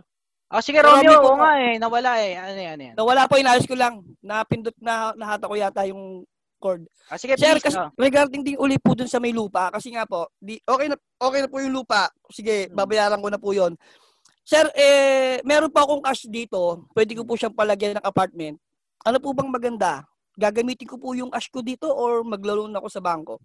Oh, 0.55 0.63
sige, 0.63 0.79
Romeo. 0.79 1.19
Oo 1.19 1.35
nga 1.35 1.59
eh. 1.59 1.75
Nawala 1.75 2.11
eh. 2.23 2.39
Ano 2.39 2.55
yan, 2.55 2.73
ano 2.79 2.83
yan? 2.87 2.95
Nawala 2.95 3.27
po, 3.27 3.35
inayos 3.35 3.67
ko 3.67 3.75
lang. 3.75 3.99
Napindot 4.23 4.75
na, 4.79 5.11
nahata 5.19 5.51
ko 5.51 5.55
yata 5.59 5.83
yung 5.83 6.23
cord. 6.63 6.87
Ah, 7.11 7.19
sige, 7.19 7.35
Sir, 7.35 7.59
please. 7.59 7.67
kasi 7.67 7.75
oh. 7.75 7.91
regarding 7.99 8.39
din 8.39 8.55
uli 8.55 8.79
po 8.79 8.95
dun 8.95 9.11
sa 9.11 9.19
may 9.19 9.35
lupa, 9.35 9.67
kasi 9.67 9.91
nga 9.91 10.07
po, 10.07 10.31
di, 10.39 10.55
okay, 10.63 10.87
na, 10.87 10.95
okay 11.19 11.43
na 11.43 11.51
po 11.51 11.59
yung 11.59 11.75
lupa. 11.75 12.07
Sige, 12.31 12.71
Hmm. 12.71 12.79
babayaran 12.79 13.19
ko 13.19 13.27
na 13.27 13.35
po 13.35 13.51
yon. 13.51 13.75
Sir, 14.47 14.71
eh, 14.79 15.43
meron 15.43 15.73
pa 15.73 15.83
akong 15.83 15.99
cash 15.99 16.23
dito. 16.31 16.87
Pwede 16.95 17.19
ko 17.19 17.27
po 17.27 17.35
siyang 17.35 17.51
palagyan 17.57 17.99
ng 17.99 18.07
apartment. 18.07 18.55
Ano 19.03 19.19
po 19.19 19.35
bang 19.35 19.51
maganda? 19.51 20.07
Gagamitin 20.39 20.87
ko 20.87 20.95
po 20.95 21.11
yung 21.11 21.33
cash 21.35 21.51
ko 21.51 21.59
dito 21.59 21.91
or 21.91 22.23
maglo-loan 22.23 22.71
ako 22.79 22.87
sa 22.87 23.03
bangko? 23.03 23.43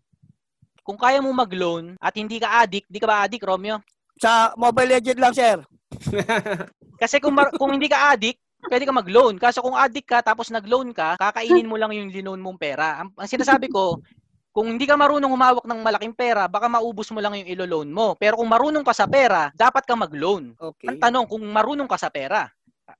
Kung 0.87 0.97
kaya 1.01 1.19
mo 1.19 1.35
mag-loan 1.35 1.99
at 1.99 2.15
hindi 2.15 2.39
ka 2.39 2.63
addict, 2.63 2.87
di 2.87 3.03
ka 3.03 3.09
ba 3.09 3.27
addict, 3.27 3.45
Romeo? 3.45 3.83
Sa 4.21 4.53
Mobile 4.55 5.01
Legend 5.01 5.19
lang, 5.19 5.35
sir. 5.35 5.57
Kasi 7.01 7.17
kung 7.17 7.33
mar- 7.33 7.57
kung 7.57 7.73
hindi 7.73 7.89
ka 7.89 8.13
addict, 8.13 8.37
pwede 8.69 8.85
ka 8.85 8.93
mag-loan. 8.93 9.41
Kaso 9.41 9.65
kung 9.65 9.73
addict 9.73 10.05
ka 10.05 10.21
tapos 10.21 10.53
nag-loan 10.53 10.93
ka, 10.93 11.17
kakainin 11.17 11.65
mo 11.65 11.81
lang 11.81 11.97
yung 11.97 12.13
linoan 12.13 12.45
mong 12.45 12.61
pera. 12.61 13.01
Ang, 13.01 13.17
ang 13.17 13.31
sinasabi 13.31 13.73
ko, 13.73 14.05
kung 14.53 14.77
hindi 14.77 14.85
ka 14.85 14.99
marunong 14.99 15.31
humawak 15.31 15.65
ng 15.65 15.81
malaking 15.81 16.13
pera, 16.13 16.45
baka 16.51 16.67
maubos 16.69 17.09
mo 17.15 17.23
lang 17.23 17.39
yung 17.39 17.49
ilo-loan 17.49 17.89
mo. 17.89 18.19
Pero 18.19 18.37
kung 18.37 18.51
marunong 18.51 18.85
ka 18.85 18.93
sa 18.93 19.07
pera, 19.09 19.49
dapat 19.57 19.87
ka 19.87 19.95
mag-loan. 19.97 20.53
Okay. 20.59 20.91
Ang 20.91 20.99
tanong, 21.01 21.25
kung 21.31 21.41
marunong 21.47 21.89
ka 21.89 21.97
sa 21.97 22.11
pera. 22.13 22.51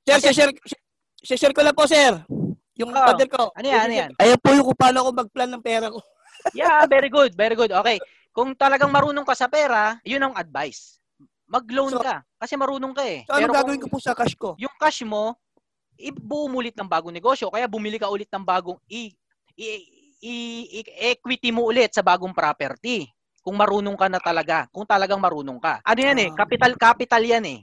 Sir, 0.07 0.17
Kasi- 0.23 0.33
share, 0.33 0.53
share, 1.27 1.37
share 1.37 1.55
ko 1.55 1.61
lang 1.67 1.77
po, 1.77 1.85
sir. 1.91 2.23
Yung 2.79 2.95
Oo. 2.95 3.05
pader 3.05 3.29
ko. 3.29 3.51
Ano 3.53 3.67
yan, 3.67 3.83
ano 3.85 3.95
yan? 3.95 4.11
Ayan 4.17 4.39
po 4.41 4.55
yung 4.57 4.67
kung 4.73 4.79
paano 4.79 5.05
ako 5.05 5.11
mag-plan 5.27 5.51
ng 5.53 5.61
pera 5.61 5.93
ko. 5.93 6.01
Yeah, 6.57 6.87
very 6.89 7.13
good, 7.13 7.37
very 7.37 7.53
good. 7.53 7.69
Okay. 7.69 8.01
Kung 8.31 8.55
talagang 8.55 8.89
marunong 8.89 9.27
ka 9.27 9.35
sa 9.35 9.51
pera, 9.51 9.99
yun 10.07 10.23
ang 10.23 10.33
advice. 10.39 11.00
Mag-loan 11.51 11.99
So- 11.99 12.03
ka. 12.03 12.23
Kasi 12.39 12.55
marunong 12.55 12.95
ka 12.95 13.03
eh. 13.03 13.27
So, 13.27 13.35
ano 13.35 13.51
gagawin 13.51 13.83
ko 13.83 13.91
po 13.91 13.99
sa 13.99 14.15
cash 14.15 14.39
ko? 14.39 14.55
yung 14.55 14.73
cash 14.79 15.03
mo, 15.03 15.35
ibuo 15.99 16.47
mo 16.47 16.63
ulit 16.63 16.79
ng 16.79 16.87
bagong 16.87 17.13
negosyo. 17.13 17.51
Kaya 17.51 17.67
bumili 17.67 17.99
ka 17.99 18.09
ulit 18.09 18.31
ng 18.31 18.47
bagong 18.47 18.79
i, 18.89 19.11
i, 19.59 19.67
i- 20.23 20.69
i- 20.81 20.95
equity 21.13 21.51
mo 21.51 21.67
ulit 21.69 21.91
sa 21.91 22.07
bagong 22.07 22.33
property. 22.33 23.11
Kung 23.43 23.59
marunong 23.59 23.99
ka 23.99 24.07
na 24.07 24.23
talaga. 24.23 24.71
Kung 24.71 24.87
talagang 24.87 25.19
marunong 25.19 25.59
ka. 25.59 25.83
Ano 25.83 26.01
yan 26.01 26.19
eh? 26.23 26.29
Ah. 26.31 26.45
Capital, 26.47 26.73
capital 26.79 27.23
yan 27.27 27.45
eh. 27.45 27.61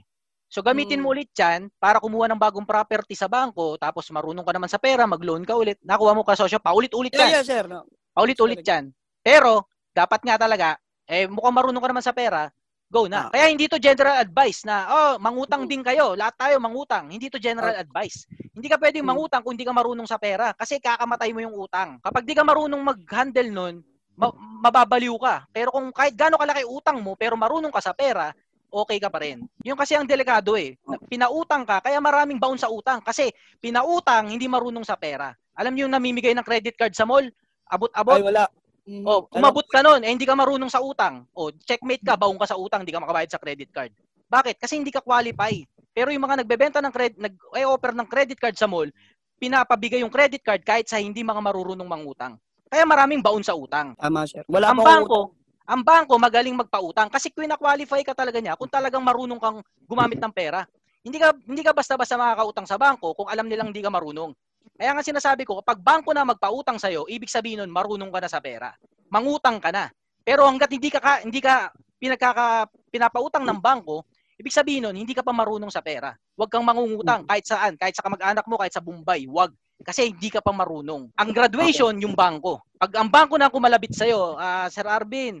So 0.48 0.64
gamitin 0.64 1.04
mo 1.04 1.12
ulit 1.12 1.28
yan 1.36 1.68
para 1.76 2.00
kumuha 2.00 2.24
ng 2.24 2.40
bagong 2.40 2.64
property 2.64 3.12
sa 3.12 3.28
bangko 3.28 3.76
tapos 3.76 4.08
marunong 4.08 4.40
ka 4.48 4.52
naman 4.56 4.70
sa 4.72 4.80
pera, 4.80 5.04
mag-loan 5.04 5.44
ka 5.44 5.52
ulit. 5.52 5.76
Nakuha 5.84 6.16
mo 6.16 6.24
ka 6.24 6.32
sosyo, 6.32 6.56
paulit-ulit 6.56 7.12
yan. 7.12 7.20
Yeah, 7.20 7.34
yeah, 7.40 7.44
sir. 7.44 7.64
No. 7.68 7.84
Paulit-ulit 8.16 8.64
yan. 8.64 8.88
Pero, 9.20 9.68
dapat 9.92 10.24
nga 10.24 10.40
talaga, 10.40 10.80
eh, 11.04 11.28
mukhang 11.28 11.52
marunong 11.52 11.82
ka 11.84 11.88
naman 11.92 12.00
sa 12.00 12.16
pera, 12.16 12.48
go 12.88 13.04
na. 13.06 13.28
Ah. 13.28 13.30
Kaya 13.30 13.52
hindi 13.52 13.68
to 13.68 13.76
general 13.76 14.16
advice 14.16 14.64
na, 14.64 14.88
oh, 14.88 15.12
mangutang 15.20 15.68
din 15.68 15.84
kayo. 15.84 16.16
Lahat 16.16 16.34
tayo 16.40 16.56
mangutang. 16.56 17.12
Hindi 17.12 17.28
to 17.28 17.36
general 17.36 17.76
Ah. 17.76 17.84
advice. 17.84 18.24
Hindi 18.56 18.66
ka 18.66 18.80
pwedeng 18.80 19.04
Mm. 19.04 19.10
mangutang 19.12 19.42
kung 19.44 19.54
hindi 19.54 19.68
ka 19.68 19.76
marunong 19.76 20.08
sa 20.08 20.16
pera 20.16 20.56
kasi 20.56 20.80
kakamatay 20.80 21.30
mo 21.36 21.44
yung 21.44 21.54
utang. 21.54 22.00
Kapag 22.00 22.24
di 22.24 22.32
ka 22.34 22.42
marunong 22.42 22.80
mag-handle 22.80 23.50
nun, 23.52 23.74
ma- 24.16 24.34
mababaliw 24.34 25.14
ka. 25.20 25.46
Pero 25.52 25.70
kung 25.70 25.92
kahit 25.94 26.16
gaano 26.16 26.40
kalaki 26.40 26.64
utang 26.66 26.98
mo, 26.98 27.14
pero 27.14 27.38
marunong 27.38 27.70
ka 27.70 27.78
sa 27.78 27.94
pera, 27.94 28.32
okay 28.68 28.98
ka 28.98 29.12
pa 29.12 29.22
rin. 29.22 29.44
Yung 29.62 29.78
kasi 29.78 29.94
ang 29.94 30.08
delikado 30.08 30.56
eh. 30.58 30.74
Na- 30.88 30.98
Pinautang 31.06 31.62
ka, 31.68 31.80
kaya 31.84 32.00
maraming 32.02 32.40
baon 32.40 32.58
sa 32.58 32.68
utang. 32.72 32.98
Kasi 33.04 33.30
pinautang, 33.62 34.32
hindi 34.32 34.48
marunong 34.50 34.82
sa 34.82 34.96
pera. 34.98 35.30
Alam 35.54 35.72
niyo 35.76 35.86
yung 35.86 35.94
namimigay 35.94 36.34
ng 36.34 36.44
credit 36.44 36.74
card 36.74 36.92
sa 36.92 37.06
mall? 37.06 37.24
Abot-abot. 37.68 38.16
Ay, 38.16 38.24
wala. 38.24 38.44
Mm, 38.88 39.04
Oh, 39.04 39.28
umabot 39.36 39.68
ka 39.68 39.84
nun, 39.84 40.00
eh 40.00 40.08
hindi 40.08 40.24
ka 40.24 40.32
marunong 40.32 40.72
sa 40.72 40.80
utang. 40.80 41.28
Oh, 41.36 41.52
checkmate 41.52 42.00
ka, 42.00 42.16
baong 42.16 42.40
ka 42.40 42.48
sa 42.48 42.56
utang, 42.56 42.80
hindi 42.80 42.96
ka 42.96 43.04
makabayad 43.04 43.28
sa 43.28 43.36
credit 43.36 43.68
card. 43.68 43.92
Bakit? 44.32 44.56
Kasi 44.56 44.80
hindi 44.80 44.88
ka 44.88 45.04
qualify. 45.04 45.52
Pero 45.92 46.08
yung 46.08 46.24
mga 46.24 46.40
nagbebenta 46.40 46.80
ng 46.80 46.92
credit, 46.92 47.20
nag-offer 47.20 47.92
ng 47.92 48.08
credit 48.08 48.38
card 48.40 48.56
sa 48.56 48.64
mall, 48.64 48.88
pinapabigay 49.36 50.00
yung 50.00 50.12
credit 50.12 50.40
card 50.40 50.64
kahit 50.64 50.88
sa 50.88 50.96
hindi 50.96 51.20
mga 51.20 51.36
marurunong 51.36 51.84
mangutang. 51.84 52.40
Kaya 52.68 52.88
maraming 52.88 53.20
baon 53.20 53.44
sa 53.44 53.52
utang. 53.52 53.92
Tama, 53.96 54.24
sir. 54.24 54.44
Wala 54.48 54.72
ang 54.72 54.80
bangko, 54.80 55.36
ang 55.68 55.84
bangko 55.84 56.16
magaling 56.16 56.56
magpautang 56.56 57.12
kasi 57.12 57.28
qualify 57.32 58.00
ka 58.00 58.16
talaga 58.16 58.40
niya 58.40 58.56
kung 58.56 58.72
talagang 58.72 59.04
marunong 59.04 59.40
kang 59.40 59.60
gumamit 59.84 60.16
ng 60.16 60.32
pera. 60.32 60.64
Hindi 61.04 61.20
ka 61.20 61.32
hindi 61.44 61.60
ka 61.64 61.72
basta-basta 61.76 62.16
makakautang 62.16 62.68
sa 62.68 62.80
bangko 62.80 63.12
kung 63.12 63.28
alam 63.28 63.48
nilang 63.48 63.68
hindi 63.72 63.84
ka 63.84 63.92
marunong. 63.92 64.32
Kaya 64.76 64.90
nga 64.92 65.04
sinasabi 65.04 65.46
ko, 65.48 65.62
kapag 65.62 65.80
bangko 65.80 66.10
na 66.12 66.26
magpautang 66.26 66.76
sa 66.76 66.90
ibig 66.90 67.30
sabihin 67.30 67.64
nun 67.64 67.72
marunong 67.72 68.12
ka 68.12 68.20
na 68.20 68.30
sa 68.30 68.42
pera. 68.42 68.74
Mangutang 69.08 69.62
ka 69.62 69.72
na. 69.72 69.88
Pero 70.26 70.44
hangga't 70.44 70.68
hindi 70.68 70.92
ka, 70.92 71.00
ka 71.00 71.12
hindi 71.24 71.40
ka 71.40 71.72
pinagkaka 71.96 72.68
pinapautang 72.92 73.48
ng 73.48 73.58
bangko, 73.58 74.04
ibig 74.36 74.52
sabihin 74.52 74.90
nun 74.90 74.96
hindi 74.96 75.16
ka 75.16 75.24
pa 75.24 75.32
marunong 75.32 75.72
sa 75.72 75.80
pera. 75.80 76.12
Huwag 76.36 76.50
kang 76.52 76.66
mangungutang 76.66 77.24
kahit 77.24 77.48
saan, 77.48 77.74
kahit 77.80 77.96
sa 77.96 78.04
kamag-anak 78.04 78.44
mo, 78.44 78.60
kahit 78.60 78.74
sa 78.76 78.84
Bombay, 78.84 79.26
huwag. 79.26 79.50
Kasi 79.78 80.10
hindi 80.10 80.28
ka 80.28 80.42
pa 80.42 80.50
marunong. 80.50 81.14
Ang 81.14 81.30
graduation, 81.30 81.94
yung 82.02 82.14
bangko. 82.14 82.62
Pag 82.78 82.98
ang 82.98 83.10
bangko 83.10 83.38
na 83.38 83.50
kumalabit 83.50 83.94
sa'yo, 83.94 84.34
ah 84.34 84.66
Sir 84.70 84.86
Arvin, 84.86 85.38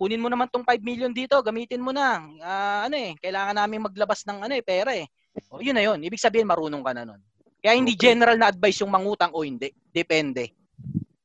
kunin 0.00 0.20
mo 0.20 0.28
naman 0.28 0.48
tong 0.48 0.64
5 0.64 0.80
million 0.84 1.12
dito, 1.12 1.36
gamitin 1.40 1.80
mo 1.80 1.92
na. 1.92 2.20
Ah, 2.40 2.80
ano 2.88 2.96
eh, 2.96 3.12
kailangan 3.20 3.56
namin 3.56 3.84
maglabas 3.84 4.24
ng 4.24 4.44
ano 4.44 4.52
eh, 4.56 4.64
pera 4.64 4.92
eh. 4.96 5.06
O, 5.52 5.60
yun 5.60 5.76
na 5.76 5.84
yun. 5.84 6.00
Ibig 6.00 6.20
sabihin, 6.20 6.48
marunong 6.48 6.82
ka 6.82 6.92
na 6.92 7.04
nun. 7.06 7.20
Kaya 7.64 7.80
hindi 7.80 7.96
Okay. 7.96 8.12
general 8.12 8.36
na 8.36 8.52
advice 8.52 8.84
yung 8.84 8.92
mangutang 8.92 9.32
o 9.32 9.40
hindi. 9.40 9.72
Depende. 9.88 10.52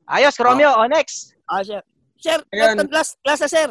Ayos, 0.07 0.39
Romeo. 0.39 0.71
O, 0.79 0.87
next. 0.87 1.35
Ah, 1.43 1.59
sir. 1.59 1.83
Sir, 2.15 2.39
last, 2.87 3.19
last 3.27 3.43
na, 3.43 3.49
sir. 3.51 3.69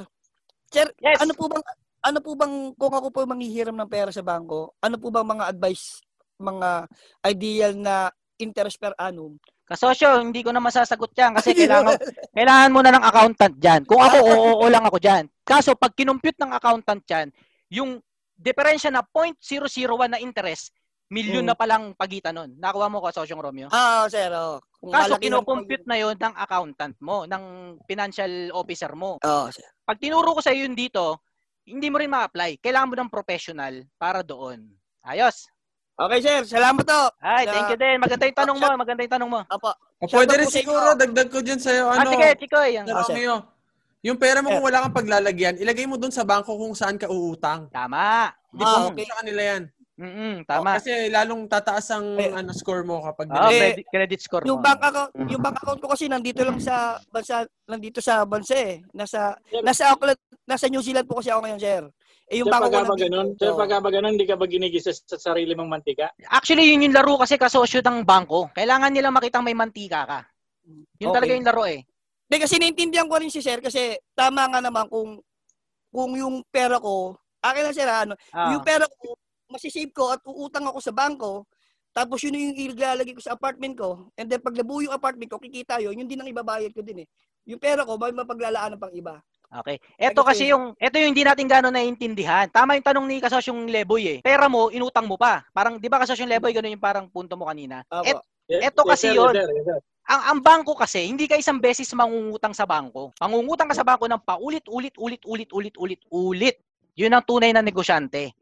Sir, 0.68 0.86
Yes. 1.00 1.24
ano 1.24 1.32
po 1.32 1.48
bang 1.48 1.64
ano 1.98 2.18
po 2.20 2.30
bang 2.36 2.72
kung 2.76 2.92
ako 2.92 3.08
po 3.08 3.20
manghihiram 3.24 3.74
ng 3.74 3.88
pera 3.88 4.12
sa 4.12 4.20
bangko, 4.20 4.76
ano 4.84 4.96
po 5.00 5.08
bang 5.08 5.26
mga 5.26 5.44
advice, 5.50 6.04
mga 6.36 6.86
ideal 7.26 7.72
na 7.74 7.94
interest 8.36 8.76
per 8.76 8.92
annum? 9.00 9.34
Kasosyo, 9.66 10.22
hindi 10.22 10.40
ko 10.40 10.52
na 10.52 10.62
masasagot 10.62 11.12
yan 11.12 11.36
kasi 11.36 11.52
kailangan, 11.58 11.96
kailangan 12.32 12.70
mo 12.72 12.80
na 12.80 12.92
ng 12.96 13.04
accountant 13.04 13.56
dyan. 13.58 13.80
Kung 13.84 14.00
ako, 14.00 14.16
oo, 14.24 14.44
oo 14.62 14.66
lang 14.70 14.84
ako 14.86 14.96
dyan. 14.96 15.24
Kaso, 15.44 15.74
pag 15.76 15.92
kinumpute 15.92 16.38
ng 16.40 16.52
accountant 16.56 17.02
dyan, 17.04 17.28
yung 17.68 18.00
diferensya 18.32 18.88
na 18.88 19.02
0.001 19.04 20.14
na 20.14 20.22
interest, 20.22 20.72
milyon 21.08 21.40
Mm. 21.42 21.48
na 21.48 21.56
palang 21.56 21.84
pagitan 21.96 22.36
nun. 22.36 22.50
Nakuha 22.56 22.86
mo 22.86 23.00
ko, 23.00 23.08
Sosyong 23.08 23.40
Romeo? 23.40 23.68
Ah, 23.72 24.04
sir, 24.06 24.28
oh. 24.30 24.60
Kung 24.76 24.92
Kaso, 24.92 25.16
malaki 25.16 25.28
ng- 25.32 25.86
na 25.88 25.96
yon 25.96 26.14
ng 26.14 26.34
accountant 26.36 26.96
mo, 27.00 27.24
ng 27.24 27.44
financial 27.84 28.52
officer 28.52 28.92
mo. 28.92 29.16
Oo, 29.18 29.48
sir. 29.48 29.64
Pag 29.82 29.98
tinuro 29.98 30.36
ko 30.36 30.40
sa 30.40 30.52
yun 30.52 30.76
dito, 30.76 31.24
hindi 31.64 31.88
mo 31.88 31.96
rin 31.96 32.12
ma-apply. 32.12 32.60
Kailangan 32.60 32.88
mo 32.88 32.96
ng 32.96 33.10
professional 33.10 33.72
para 33.96 34.20
doon. 34.20 34.68
Ayos. 35.02 35.48
Okay, 35.98 36.20
sir. 36.22 36.40
Salamat 36.46 36.84
to. 36.86 37.02
Ay, 37.18 37.42
Sa- 37.42 37.52
thank 37.52 37.70
you 37.72 37.80
din. 37.80 37.96
Maganda 37.98 38.24
yung 38.24 38.38
tanong 38.38 38.58
mo. 38.60 38.68
Maganda 38.78 39.00
yung 39.02 39.14
tanong 39.18 39.30
mo. 39.32 39.40
Apo. 39.44 39.70
O, 39.98 40.06
Shoutout 40.06 40.14
pwede 40.14 40.34
rin 40.38 40.46
siguro, 40.46 40.88
dagdag 40.94 41.26
ko 41.26 41.42
dyan 41.42 41.58
sa'yo, 41.58 41.90
Ah, 41.90 41.98
ano, 41.98 42.10
sige, 42.14 42.28
Chikoy. 42.38 42.70
Sir 42.78 42.94
Ah, 42.94 43.02
sir. 43.02 43.16
Yung 44.06 44.14
pera 44.14 44.38
mo 44.38 44.54
kung 44.54 44.62
wala 44.62 44.86
kang 44.86 44.94
paglalagyan, 44.94 45.58
ilagay 45.58 45.82
mo 45.82 45.98
dun 45.98 46.14
sa 46.14 46.22
bangko 46.22 46.54
kung 46.54 46.70
saan 46.70 46.94
ka 46.94 47.10
uutang. 47.10 47.66
Tama. 47.74 48.30
Hindi 48.54 48.62
Ah, 48.62 48.86
okay. 48.86 49.04
sa 49.04 49.18
kanila 49.18 49.42
yan. 49.42 49.62
Mm-mm, 49.98 50.46
tama. 50.46 50.78
Kasi 50.78 51.10
lalong 51.10 51.50
tataas 51.50 51.90
ang 51.90 52.14
Eh, 52.14 52.30
ano, 52.30 52.54
score 52.54 52.86
mo 52.86 53.02
kapag 53.02 53.26
Oh, 53.34 53.50
Eh, 53.50 53.82
credit, 53.82 54.22
score 54.22 54.46
Yung 54.46 54.62
mo. 54.62 54.64
bank 54.64 54.78
account, 54.78 55.10
yung 55.26 55.42
bank 55.42 55.58
account 55.58 55.80
ko 55.82 55.90
kasi 55.90 56.06
nandito 56.06 56.46
lang 56.46 56.62
sa 56.62 57.02
bansa, 57.10 57.42
nandito 57.66 57.98
sa 57.98 58.22
bansa 58.22 58.54
eh. 58.54 58.78
Nasa 58.94 59.34
nasa 59.58 59.90
Auckland, 59.90 60.14
nasa 60.46 60.70
New 60.70 60.78
Zealand 60.78 61.02
po 61.10 61.18
kasi 61.18 61.34
ako 61.34 61.42
ngayon, 61.42 61.58
sir. 61.58 61.82
Eh 62.30 62.38
yung 62.38 62.46
Sir, 62.46 62.54
bank 62.54 62.70
nandito. 62.70 63.10
ganun, 63.10 63.28
sir, 63.34 63.50
pagka 63.58 63.82
ba 63.82 63.90
ganun, 63.90 64.14
hindi 64.14 64.28
ka 64.28 64.38
ba 64.38 64.46
ginigisa 64.46 64.94
sa 64.94 65.18
sarili 65.18 65.58
mong 65.58 65.66
mantika? 65.66 66.14
Actually, 66.30 66.70
yun 66.70 66.86
yung 66.86 66.94
laro 66.94 67.18
kasi 67.18 67.34
kasosyo 67.34 67.82
ng 67.82 68.06
bangko. 68.06 68.54
Kailangan 68.54 68.94
nila 68.94 69.10
makitang 69.10 69.42
may 69.42 69.58
mantika 69.58 70.06
ka. 70.06 70.20
Yun 71.02 71.10
Okay. 71.10 71.16
talaga 71.18 71.32
yung 71.34 71.48
laro 71.50 71.66
eh. 71.66 71.82
Hindi 72.28 72.36
kasi 72.38 72.54
naintindihan 72.62 73.08
ko 73.10 73.18
rin 73.18 73.32
si 73.34 73.42
sir 73.42 73.58
kasi 73.58 73.98
tama 74.14 74.46
nga 74.46 74.62
naman 74.62 74.86
kung 74.86 75.18
kung 75.90 76.12
yung 76.14 76.44
pera 76.52 76.76
ko, 76.78 77.16
akin 77.42 77.62
lang 77.66 77.74
sir, 77.74 77.88
ah, 77.88 78.04
ano, 78.06 78.14
Ah. 78.30 78.52
yung 78.54 78.62
pera 78.62 78.84
ko, 78.86 79.16
masisave 79.48 79.90
ko 79.92 80.12
at 80.12 80.20
uutang 80.24 80.68
ako 80.68 80.78
sa 80.78 80.92
bangko, 80.92 81.44
tapos 81.90 82.20
yun 82.22 82.36
yung 82.36 82.76
ilalagay 82.76 83.16
ko 83.16 83.22
sa 83.24 83.34
apartment 83.34 83.74
ko, 83.74 84.12
and 84.14 84.28
then 84.28 84.38
pag 84.38 84.54
nabuo 84.54 84.84
yung 84.84 84.94
apartment 84.94 85.32
ko, 85.32 85.40
kikita 85.40 85.80
yun, 85.80 85.96
yun 85.96 86.06
din 86.06 86.20
ang 86.20 86.28
ibabayad 86.28 86.70
ko 86.70 86.84
din 86.84 87.02
eh. 87.02 87.06
Yung 87.48 87.58
pera 87.58 87.82
ko, 87.82 87.96
may 87.96 88.12
mapaglalaan 88.12 88.76
pang 88.76 88.92
iba. 88.92 89.18
Okay. 89.48 89.80
Ito 89.96 90.20
Kasi- 90.20 90.52
yung 90.52 90.76
ito 90.76 90.96
yung 91.00 91.16
hindi 91.16 91.24
natin 91.24 91.48
gano'n 91.48 91.72
naiintindihan. 91.72 92.52
Tama 92.52 92.76
yung 92.76 92.84
tanong 92.84 93.06
ni 93.08 93.16
kasosyong 93.16 93.72
Leboy 93.72 94.04
eh. 94.04 94.18
Pera 94.20 94.44
mo, 94.44 94.68
inutang 94.68 95.08
mo 95.08 95.16
pa. 95.16 95.40
Parang 95.56 95.80
'di 95.80 95.88
ba 95.88 96.04
kasosyong 96.04 96.28
Leboy 96.28 96.52
ganun 96.52 96.76
yung 96.76 96.84
parang 96.84 97.08
punto 97.08 97.32
mo 97.32 97.48
kanina. 97.48 97.80
Apo. 97.88 98.04
Et- 98.04 98.24
Yes, 98.48 98.72
Eto 98.72 98.80
yes, 98.80 98.88
kasi 98.96 99.06
sir, 99.12 99.16
yun. 99.20 99.32
yes, 99.36 99.44
yes, 99.44 99.80
ang 100.08 100.20
ang 100.24 100.38
bangko 100.40 100.72
kasi 100.72 101.04
hindi 101.04 101.28
ka 101.28 101.36
isang 101.36 101.60
beses 101.60 101.92
mangungutang 101.92 102.56
sa 102.56 102.64
bangko. 102.64 103.12
Mangungutang 103.20 103.68
ka 103.68 103.76
sa 103.76 103.84
bangko 103.84 104.08
ng 104.08 104.24
paulit-ulit 104.24 104.96
ulit 104.96 105.20
ulit 105.28 105.50
ulit 105.52 105.76
ulit 105.76 106.00
ulit. 106.08 106.56
Yun 106.96 107.12
ang 107.12 107.20
tunay 107.28 107.52
na 107.52 107.60
negosyante. 107.60 108.32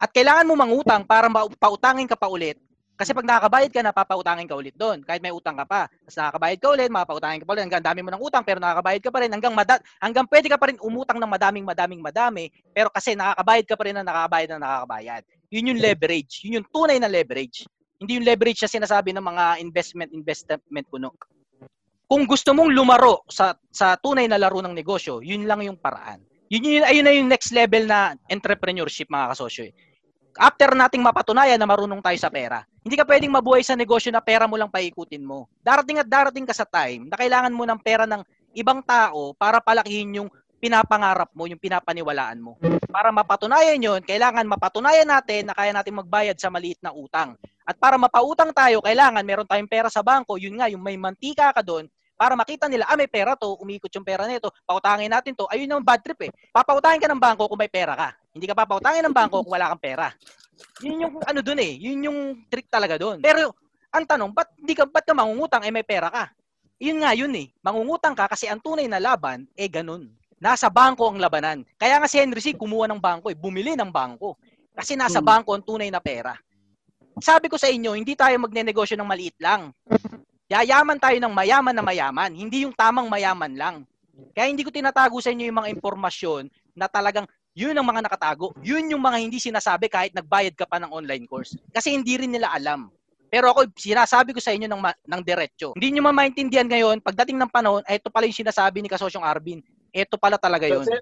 At 0.00 0.10
kailangan 0.16 0.48
mo 0.48 0.56
mangutang 0.56 1.04
para 1.04 1.28
pautangin 1.60 2.08
ka 2.08 2.16
pa 2.16 2.32
ulit. 2.32 2.56
Kasi 3.00 3.16
pag 3.16 3.24
nakakabayad 3.24 3.72
ka 3.72 3.80
na, 3.80 3.96
papautangin 3.96 4.44
ka 4.44 4.56
ulit 4.56 4.76
doon. 4.76 5.00
Kahit 5.00 5.24
may 5.24 5.32
utang 5.32 5.56
ka 5.56 5.64
pa. 5.64 5.88
Tapos 5.88 6.16
nakakabayad 6.20 6.58
ka 6.60 6.68
ulit, 6.68 6.88
mapapautangin 6.92 7.40
ka 7.40 7.48
pa 7.48 7.52
ulit. 7.56 7.64
Hanggang 7.64 7.84
dami 7.84 8.00
mo 8.04 8.12
ng 8.12 8.20
utang, 8.20 8.44
pero 8.44 8.60
nakakabayad 8.60 9.00
ka 9.00 9.08
pa 9.08 9.18
rin. 9.24 9.32
Hanggang, 9.32 9.56
mada- 9.56 9.80
hanggang 10.00 10.28
pwede 10.28 10.52
ka 10.52 10.60
pa 10.60 10.68
rin 10.68 10.76
umutang 10.84 11.16
ng 11.16 11.28
madaming, 11.28 11.64
madaming, 11.64 12.00
madami. 12.04 12.52
Pero 12.76 12.92
kasi 12.92 13.16
nakakabayad 13.16 13.64
ka 13.64 13.76
pa 13.76 13.84
rin 13.88 13.96
na 13.96 14.04
nakakabayad 14.04 14.48
na 14.52 14.58
nakakabayad. 14.60 15.22
Yun 15.48 15.68
yung 15.72 15.80
leverage. 15.80 16.44
Yun 16.44 16.60
yung 16.60 16.68
tunay 16.68 17.00
na 17.00 17.08
leverage. 17.08 17.64
Hindi 17.96 18.20
yung 18.20 18.26
leverage 18.28 18.60
na 18.64 18.68
sinasabi 18.68 19.16
ng 19.16 19.24
mga 19.24 19.44
investment, 19.64 20.10
investment 20.12 20.84
kuno. 20.92 21.16
Kung 22.04 22.28
gusto 22.28 22.52
mong 22.52 22.68
lumaro 22.68 23.24
sa 23.32 23.56
sa 23.72 23.96
tunay 23.96 24.28
na 24.28 24.36
laro 24.36 24.60
ng 24.60 24.76
negosyo, 24.76 25.24
yun 25.24 25.48
lang 25.48 25.64
yung 25.64 25.80
paraan. 25.80 26.20
Yun 26.52 26.82
yun 26.82 26.84
ayun 26.84 27.04
na 27.06 27.14
yung 27.14 27.28
next 27.30 27.54
level 27.54 27.86
na 27.86 28.12
entrepreneurship 28.28 29.06
mga 29.08 29.30
kasosyo. 29.32 29.70
eh. 29.70 29.72
After 30.40 30.72
nating 30.72 31.04
mapatunayan 31.04 31.60
na 31.60 31.68
marunong 31.68 32.00
tayo 32.00 32.16
sa 32.16 32.32
pera, 32.32 32.64
hindi 32.80 32.96
ka 32.96 33.04
pwedeng 33.04 33.28
mabuhay 33.28 33.60
sa 33.60 33.76
negosyo 33.76 34.08
na 34.08 34.24
pera 34.24 34.48
mo 34.48 34.56
lang 34.56 34.72
paikutin 34.72 35.20
mo. 35.20 35.52
Darating 35.60 36.00
at 36.00 36.08
darating 36.08 36.48
ka 36.48 36.56
sa 36.56 36.64
time 36.64 37.12
na 37.12 37.20
kailangan 37.20 37.52
mo 37.52 37.68
ng 37.68 37.76
pera 37.76 38.08
ng 38.08 38.24
ibang 38.56 38.80
tao 38.80 39.36
para 39.36 39.60
palakihin 39.60 40.16
yung 40.16 40.32
pinapangarap 40.56 41.28
mo, 41.36 41.44
yung 41.44 41.60
pinapaniwalaan 41.60 42.40
mo. 42.40 42.56
Para 42.88 43.12
mapatunayan 43.12 43.84
yon, 43.84 44.00
kailangan 44.00 44.48
mapatunayan 44.48 45.12
natin 45.12 45.52
na 45.52 45.52
kaya 45.52 45.76
natin 45.76 46.00
magbayad 46.00 46.40
sa 46.40 46.48
maliit 46.48 46.80
na 46.80 46.96
utang. 46.96 47.36
At 47.68 47.76
para 47.76 48.00
mapautang 48.00 48.56
tayo, 48.56 48.80
kailangan 48.80 49.20
meron 49.20 49.44
tayong 49.44 49.68
pera 49.68 49.92
sa 49.92 50.00
bangko, 50.00 50.40
yun 50.40 50.56
nga, 50.56 50.72
yung 50.72 50.80
may 50.80 50.96
mantika 50.96 51.52
ka 51.52 51.60
doon, 51.60 51.84
para 52.20 52.36
makita 52.36 52.68
nila, 52.68 52.84
ah, 52.84 53.00
may 53.00 53.08
pera 53.08 53.32
to, 53.32 53.56
umikot 53.60 53.88
yung 53.96 54.04
pera 54.04 54.28
nito, 54.28 54.52
pautangin 54.68 55.08
natin 55.08 55.32
to. 55.32 55.48
Ayun 55.48 55.72
yung 55.72 55.80
bad 55.80 56.04
trip 56.04 56.20
eh. 56.28 56.32
Papautangin 56.52 57.00
ka 57.00 57.08
ng 57.08 57.16
bangko 57.16 57.48
kung 57.48 57.56
may 57.56 57.72
pera 57.72 57.96
ka. 57.96 58.19
Hindi 58.30 58.46
ka 58.46 58.54
papautangin 58.54 59.02
ng 59.06 59.14
bangko 59.14 59.42
kung 59.42 59.54
wala 59.58 59.74
kang 59.74 59.82
pera. 59.82 60.08
Yun 60.84 61.02
yung 61.08 61.12
ano 61.24 61.40
doon 61.42 61.60
eh. 61.60 61.72
Yun 61.82 62.06
yung 62.06 62.18
trick 62.46 62.70
talaga 62.70 62.94
doon. 62.94 63.18
Pero 63.18 63.50
ang 63.90 64.06
tanong, 64.06 64.30
ba't 64.30 64.54
hindi 64.54 64.74
ka 64.78 64.86
ba't 64.86 65.02
ka 65.02 65.14
mangungutang 65.16 65.66
eh 65.66 65.72
may 65.74 65.82
pera 65.82 66.08
ka? 66.12 66.30
Yun 66.78 67.02
nga 67.02 67.10
yun 67.12 67.34
eh. 67.34 67.50
Mangungutang 67.60 68.14
ka 68.14 68.30
kasi 68.30 68.46
ang 68.46 68.62
tunay 68.62 68.86
na 68.86 69.02
laban 69.02 69.44
eh 69.58 69.66
ganun. 69.66 70.08
Nasa 70.40 70.70
bangko 70.72 71.10
ang 71.10 71.20
labanan. 71.20 71.66
Kaya 71.76 72.00
nga 72.00 72.08
si 72.08 72.16
Henry 72.16 72.40
C. 72.40 72.56
kumuha 72.56 72.88
ng 72.88 73.02
bangko 73.02 73.28
eh. 73.28 73.36
Bumili 73.36 73.76
ng 73.76 73.92
bangko. 73.92 74.40
Kasi 74.72 74.96
nasa 74.96 75.20
Hmm. 75.20 75.28
bangko 75.28 75.52
ang 75.52 75.64
tunay 75.66 75.90
na 75.92 76.00
pera. 76.00 76.32
Sabi 77.20 77.52
ko 77.52 77.60
sa 77.60 77.68
inyo, 77.68 77.92
hindi 77.92 78.16
tayo 78.16 78.32
magne-negosyo 78.40 78.96
ng 78.96 79.04
maliit 79.04 79.36
lang. 79.42 79.74
Yayaman 80.48 80.96
tayo 80.96 81.18
ng 81.20 81.34
mayaman 81.34 81.74
na 81.76 81.84
mayaman, 81.84 82.32
hindi 82.32 82.64
yung 82.64 82.72
tamang 82.72 83.10
mayaman 83.12 83.52
lang. 83.54 83.76
Kaya 84.32 84.48
hindi 84.48 84.64
ko 84.64 84.72
tinatago 84.72 85.20
sa 85.20 85.28
inyo 85.30 85.46
yung 85.46 85.60
mga 85.60 85.72
impormasyon 85.76 86.48
na 86.72 86.88
talagang 86.88 87.28
yun 87.52 87.74
ang 87.74 87.86
mga 87.86 88.06
nakatago. 88.06 88.54
Yun 88.62 88.94
yung 88.94 89.02
mga 89.02 89.18
hindi 89.18 89.38
sinasabi 89.38 89.90
kahit 89.90 90.14
nagbayad 90.14 90.54
ka 90.54 90.64
pa 90.64 90.78
ng 90.78 90.90
online 90.90 91.26
course. 91.26 91.58
Kasi 91.70 91.90
hindi 91.90 92.14
rin 92.14 92.30
nila 92.30 92.50
alam. 92.50 92.88
Pero 93.30 93.50
ako, 93.54 93.70
sinasabi 93.78 94.34
ko 94.34 94.42
sa 94.42 94.50
inyo 94.50 94.66
ng, 94.66 94.82
ma- 94.82 95.00
ng 95.06 95.22
diretso. 95.22 95.70
Hindi 95.78 95.94
nyo 95.94 96.10
mamaintindihan 96.10 96.66
ngayon, 96.66 96.98
pagdating 96.98 97.38
ng 97.38 97.50
panahon, 97.50 97.82
ay 97.86 98.02
ito 98.02 98.10
pala 98.10 98.26
yung 98.26 98.34
sinasabi 98.34 98.82
ni 98.82 98.90
Kasosyong 98.90 99.22
Arvin. 99.22 99.62
Ito 99.94 100.18
pala 100.18 100.34
talaga 100.34 100.66
So, 100.66 100.74
yun. 100.74 100.84
sir, 100.86 101.00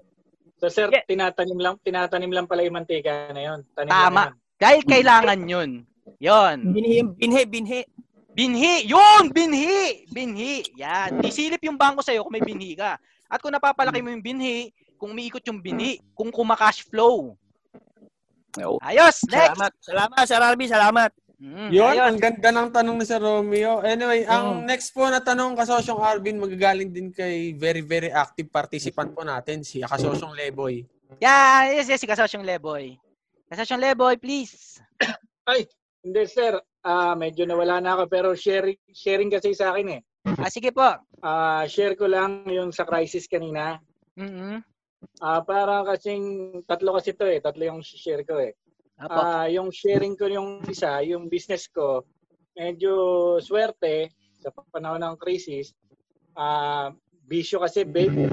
so, 0.61 0.65
sir 0.69 0.87
Yeah. 0.93 1.05
tinatanim 1.09 1.57
lang 1.57 1.75
tinatanim 1.81 2.29
lang 2.29 2.45
pala 2.45 2.61
yung 2.61 2.77
mantika 2.77 3.33
na 3.33 3.41
yun. 3.41 3.59
Tanim 3.73 3.89
Tama. 3.89 4.23
yun. 4.29 4.33
Dahil 4.61 4.81
kailangan 4.85 5.39
yun. 5.41 5.69
Yon. 6.21 6.57
Binhi, 6.69 7.01
binhi, 7.17 7.43
binhi. 7.45 7.81
Binhi! 8.29 8.87
Yun! 8.87 9.33
Binhi! 9.33 10.05
Binhi! 10.07 10.63
Yan. 10.77 11.19
Isilip 11.25 11.59
yung 11.59 11.75
bangko 11.75 11.99
sa'yo 11.99 12.23
kung 12.23 12.31
may 12.31 12.45
binhi 12.45 12.71
ka. 12.71 12.95
At 13.27 13.41
kung 13.41 13.51
napapalaki 13.51 13.99
mo 13.99 14.13
yung 14.13 14.23
binhi, 14.23 14.71
kung 14.99 15.15
umiikot 15.15 15.41
yung 15.47 15.63
binhi, 15.63 15.97
kung 16.11 16.27
kumakash 16.29 16.83
flow. 16.83 17.39
Ayos! 18.83 19.23
Next! 19.31 19.55
Salamat. 19.55 19.71
Salamat, 19.79 20.23
Sir 20.27 20.41
Arby. 20.43 20.65
Salamat. 20.67 21.11
Mm, 21.39 21.71
Yun, 21.71 21.87
ayos. 21.95 22.03
ang 22.03 22.17
ganda 22.19 22.49
ng 22.51 22.67
tanong 22.75 22.95
ni 22.99 23.05
Sir 23.07 23.23
Romeo. 23.23 23.79
Anyway, 23.79 24.27
Mm. 24.27 24.29
ang 24.29 24.45
next 24.67 24.91
po 24.91 25.07
na 25.07 25.23
tanong 25.23 25.55
kasosyong 25.55 26.03
Arvin, 26.03 26.35
magagaling 26.35 26.91
din 26.91 27.15
kay 27.15 27.55
very, 27.55 27.79
very 27.79 28.11
active 28.11 28.51
participant 28.51 29.15
po 29.15 29.23
natin, 29.23 29.63
si 29.63 29.79
kasosyong 29.79 30.35
Leboy. 30.35 30.83
Yan! 31.23 31.79
Yes, 31.79 31.87
yes, 31.87 32.03
si 32.03 32.09
Kasosyong 32.11 32.43
Leboy. 32.43 32.99
Kasosyong 33.47 33.79
Leboy, 33.81 34.19
please. 34.19 34.83
Hindi 36.03 36.23
sir, 36.31 36.55
ah 36.79 37.11
medyo 37.11 37.43
nawala 37.43 37.83
na 37.83 37.91
ako 37.99 38.03
pero 38.07 38.27
sharing 38.31 38.79
sharing 38.95 39.27
kasi 39.27 39.51
sa 39.51 39.75
akin 39.75 39.99
eh. 39.99 40.01
Ah, 40.39 40.47
sige 40.47 40.71
po. 40.71 40.85
Ah 41.19 41.67
share 41.67 41.99
ko 41.99 42.07
lang 42.07 42.47
yung 42.47 42.71
sa 42.71 42.87
crisis 42.87 43.27
kanina. 43.27 43.79
mm 44.15 44.63
Ah 45.19 45.43
para 45.43 45.83
kasing 45.83 46.59
tatlo 46.63 46.95
kasi 46.95 47.15
to 47.15 47.27
eh, 47.27 47.39
tatlo 47.43 47.63
yung 47.63 47.83
share 47.83 48.23
ko 48.23 48.39
eh. 48.39 48.55
Ah 48.99 49.47
yung 49.47 49.71
sharing 49.71 50.15
ko 50.19 50.27
yung 50.27 50.63
isa, 50.67 50.99
yung 51.03 51.31
business 51.31 51.71
ko, 51.71 52.03
medyo 52.55 53.35
swerte 53.39 54.11
sa 54.39 54.51
panahon 54.71 55.03
ng 55.03 55.15
crisis. 55.19 55.71
Ah 56.35 56.91
bisyo 57.27 57.63
kasi 57.63 57.83
babe. 57.83 58.31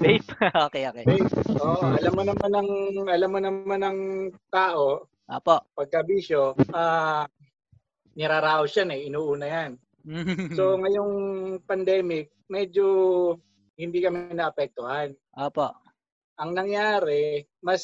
Vape. 0.00 0.28
okay, 0.68 0.88
okay. 0.88 1.04
babe. 1.04 1.28
Oh, 1.60 1.80
alam 1.80 2.12
mo 2.16 2.22
naman 2.24 2.50
ng 2.52 2.70
alam 3.08 3.30
mo 3.30 3.38
naman 3.40 3.80
ng 3.80 3.98
tao 4.50 5.08
Apo. 5.28 5.64
pagka 5.72 6.04
bisyo, 6.04 6.52
ah 6.76 7.24
niraraos 8.12 8.72
yan 8.76 8.92
eh, 8.92 9.08
inuuna 9.08 9.46
yan. 9.48 9.72
So 10.58 10.76
ngayong 10.76 11.14
pandemic, 11.64 12.34
medyo 12.50 12.84
hindi 13.76 13.98
kami 14.04 14.32
naapektuhan. 14.36 15.16
Apo. 15.36 15.72
Ang 16.40 16.50
nangyari, 16.56 17.44
mas 17.64 17.82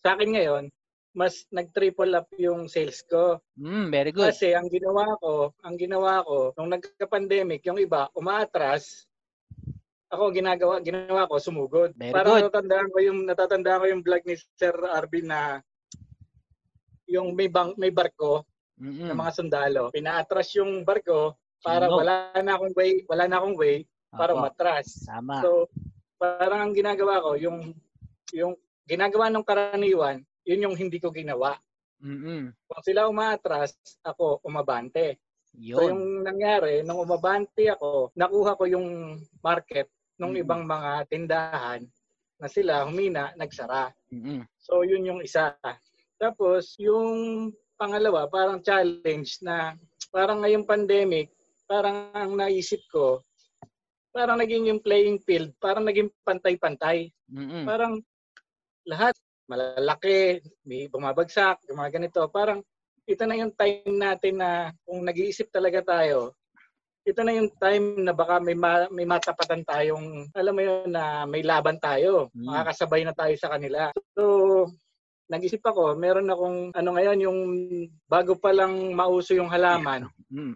sa 0.00 0.14
akin 0.16 0.30
ngayon, 0.36 0.64
mas 1.12 1.44
nag-triple 1.52 2.16
up 2.16 2.28
yung 2.40 2.66
sales 2.66 3.04
ko. 3.04 3.36
Mm, 3.60 3.92
very 3.92 4.10
good. 4.10 4.32
Kasi 4.32 4.56
ang 4.56 4.72
ginawa 4.72 5.12
ko, 5.20 5.52
ang 5.60 5.76
ginawa 5.76 6.24
ko, 6.24 6.56
nung 6.56 6.72
nagka-pandemic, 6.72 7.60
yung 7.68 7.76
iba 7.76 8.08
umaatras, 8.16 9.04
ako 10.12 10.28
ginagawa 10.32 10.80
ginawa 10.84 11.28
ko 11.28 11.40
sumugod. 11.40 11.96
Very 11.96 12.12
Parang 12.12 12.36
good. 12.36 12.48
natatandaan 12.48 12.88
ko 12.92 12.98
yung 13.00 13.18
natatandaan 13.24 13.80
ko 13.80 13.86
yung 13.88 14.02
vlog 14.04 14.24
ni 14.28 14.36
Sir 14.36 14.76
Arvin 14.92 15.28
na 15.32 15.40
yung 17.08 17.32
may 17.32 17.48
bang, 17.48 17.72
may 17.80 17.92
barko 17.92 18.44
Mm-mm. 18.76 19.08
ng 19.08 19.16
mga 19.16 19.32
sundalo. 19.36 19.88
Pinaatras 19.88 20.52
yung 20.56 20.84
barko 20.84 21.36
para 21.64 21.88
wala 21.88 22.32
na 22.40 22.56
akong 22.56 22.72
way, 22.76 23.04
wala 23.08 23.24
na 23.24 23.40
akong 23.40 23.56
way 23.56 23.84
para 24.12 24.36
Opo. 24.36 24.44
umatras. 24.44 25.08
Tama. 25.08 25.40
So, 25.40 25.66
parang 26.20 26.68
ang 26.68 26.74
ginagawa 26.76 27.24
ko, 27.24 27.34
yung 27.40 27.72
yung 28.32 28.54
ginagawa 28.86 29.32
ng 29.32 29.44
karaniwan, 29.44 30.20
yun 30.44 30.64
yung 30.68 30.76
hindi 30.76 31.00
ko 31.00 31.08
ginawa. 31.10 31.56
Mm-mm. 32.02 32.50
Kung 32.66 32.82
sila 32.82 33.06
umaatras, 33.06 33.78
ako 34.02 34.42
umabante. 34.42 35.22
So 35.52 35.84
Yun. 35.84 35.88
yung 35.92 36.02
nangyari, 36.24 36.80
nung 36.82 36.98
umabante 36.98 37.68
ako, 37.68 38.10
nakuha 38.16 38.56
ko 38.56 38.64
yung 38.66 39.20
market 39.44 39.86
ng 40.18 40.32
Mm. 40.32 40.40
ibang 40.42 40.62
mga 40.64 40.90
tindahan 41.06 41.80
na 42.40 42.48
sila 42.50 42.82
humina, 42.88 43.30
nagsara. 43.38 43.92
Mm-mm. 44.10 44.42
So 44.58 44.82
yun 44.82 45.06
yung 45.06 45.20
isa. 45.22 45.54
Tapos 46.18 46.74
yung 46.80 47.52
pangalawa, 47.76 48.26
parang 48.26 48.64
challenge 48.64 49.38
na 49.44 49.76
parang 50.10 50.42
ngayong 50.42 50.66
pandemic, 50.66 51.30
parang 51.68 52.10
ang 52.16 52.34
naisip 52.34 52.82
ko, 52.90 53.22
parang 54.12 54.38
naging 54.38 54.68
yung 54.68 54.80
playing 54.84 55.18
field, 55.24 55.50
parang 55.56 55.88
naging 55.88 56.12
pantay-pantay. 56.22 57.08
Mm-mm. 57.32 57.64
Parang 57.64 57.98
lahat 58.84 59.16
malalaki, 59.48 60.38
may 60.64 60.86
bumabagsak, 60.86 61.64
yung 61.68 61.80
mga 61.82 61.98
ganito. 61.98 62.20
Parang 62.30 62.60
ito 63.08 63.22
na 63.26 63.34
yung 63.34 63.52
time 63.52 63.96
natin 63.98 64.38
na 64.38 64.70
kung 64.86 65.02
nag-iisip 65.02 65.50
talaga 65.50 65.82
tayo, 65.82 66.32
ito 67.02 67.18
na 67.26 67.34
yung 67.34 67.50
time 67.58 67.98
na 67.98 68.14
baka 68.14 68.38
may 68.38 68.54
ma- 68.54 68.86
may 68.94 69.02
matapatan 69.02 69.66
tayong 69.66 70.30
alam 70.38 70.54
mo 70.54 70.62
yun 70.62 70.86
na 70.86 71.26
may 71.26 71.42
laban 71.42 71.74
tayo. 71.82 72.30
Mm. 72.30 72.46
Makakasabay 72.46 73.02
na 73.02 73.10
tayo 73.10 73.34
sa 73.34 73.50
kanila. 73.50 73.90
So 74.14 74.22
nag-isip 75.26 75.64
ako, 75.66 75.98
meron 75.98 76.30
akong 76.30 76.70
ano 76.76 76.88
ngayon 76.94 77.18
yung 77.24 77.38
bago 78.06 78.38
pa 78.38 78.54
lang 78.54 78.94
mauso 78.94 79.34
yung 79.34 79.50
halaman, 79.50 80.06
Mm. 80.30 80.54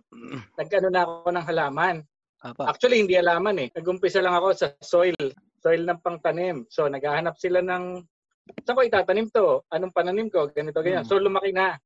nagkano 0.54 0.88
na 0.88 1.02
ako 1.02 1.28
ng 1.34 1.46
halaman. 1.50 1.96
Apa. 2.44 2.68
Actually, 2.68 3.05
hindi 3.05 3.16
halaman 3.16 3.57
eh. 3.62 3.68
Nag-umpisa 3.72 4.20
lang 4.20 4.37
ako 4.37 4.49
sa 4.53 4.68
soil. 4.85 5.16
Soil 5.62 5.83
ng 5.87 6.01
pangtanim. 6.05 6.68
So, 6.68 6.88
naghahanap 6.90 7.40
sila 7.40 7.64
ng, 7.64 8.05
saan 8.64 8.77
ko 8.77 8.83
itatanim 8.85 9.29
to? 9.33 9.64
Anong 9.72 9.94
pananim 9.94 10.29
ko? 10.29 10.49
Ganito, 10.53 10.85
ganyan. 10.85 11.05
Mm. 11.05 11.09
So, 11.09 11.16
lumaki 11.16 11.51
na. 11.57 11.77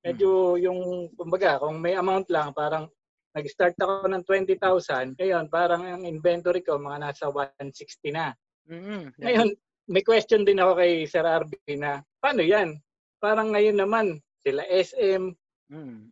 Medyo 0.00 0.56
yung, 0.56 1.12
kumbaga, 1.14 1.60
kung 1.60 1.76
may 1.78 1.94
amount 1.94 2.32
lang, 2.32 2.56
parang 2.56 2.88
nag-start 3.36 3.76
ako 3.78 4.08
ng 4.08 4.24
20,000. 4.24 5.14
Ngayon, 5.20 5.44
parang 5.52 5.82
ang 5.84 6.02
inventory 6.08 6.64
ko, 6.64 6.80
mga 6.80 7.10
nasa 7.10 7.28
160 7.28 8.10
na. 8.16 8.32
Mm-mm. 8.66 9.14
Ngayon, 9.20 9.48
may 9.90 10.02
question 10.02 10.42
din 10.42 10.58
ako 10.62 10.80
kay 10.80 11.04
Sir 11.06 11.26
Arby 11.26 11.58
na, 11.78 12.02
paano 12.18 12.42
yan? 12.42 12.78
Parang 13.20 13.52
ngayon 13.54 13.78
naman, 13.78 14.18
sila 14.40 14.64
SM, 14.66 15.36
Mm. 15.70 16.10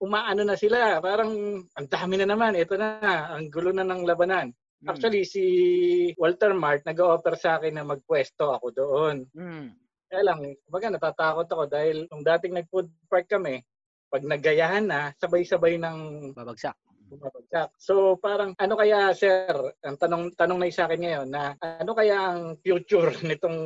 Umaano 0.00 0.42
na 0.42 0.56
sila. 0.56 0.98
Parang 0.98 1.30
ang 1.62 1.88
dami 1.88 2.16
na 2.18 2.26
naman. 2.26 2.56
Ito 2.56 2.74
na, 2.80 3.30
ang 3.36 3.52
gulo 3.52 3.70
na 3.70 3.84
ng 3.84 4.08
labanan. 4.08 4.50
Mm. 4.80 4.88
Actually, 4.88 5.28
si 5.28 5.44
Walter 6.16 6.56
Mart 6.56 6.82
nag-offer 6.88 7.36
sa 7.36 7.60
akin 7.60 7.76
na 7.76 7.84
magpwesto 7.84 8.56
ako 8.56 8.66
doon. 8.72 9.16
Mm. 9.36 9.76
Kaya 10.10 10.22
lang, 10.26 10.40
kumbaga 10.66 10.88
natatakot 10.90 11.46
ako 11.46 11.64
dahil 11.70 12.08
nung 12.10 12.24
dating 12.24 12.56
nag-food 12.58 12.88
park 13.06 13.28
kami, 13.30 13.62
pag 14.10 14.26
naggayahan 14.26 14.88
na, 14.88 15.14
sabay-sabay 15.22 15.78
ng 15.78 16.32
Babagsak. 16.34 16.74
bumabagsak. 17.10 17.74
So 17.74 18.14
parang 18.22 18.54
ano 18.54 18.74
kaya 18.78 19.10
sir, 19.10 19.50
ang 19.82 19.98
tanong 19.98 20.38
tanong 20.38 20.58
na 20.62 20.70
sa 20.70 20.86
akin 20.86 21.00
ngayon 21.02 21.28
na 21.28 21.58
ano 21.58 21.92
kaya 21.92 22.16
ang 22.38 22.54
future 22.62 23.10
nitong 23.26 23.58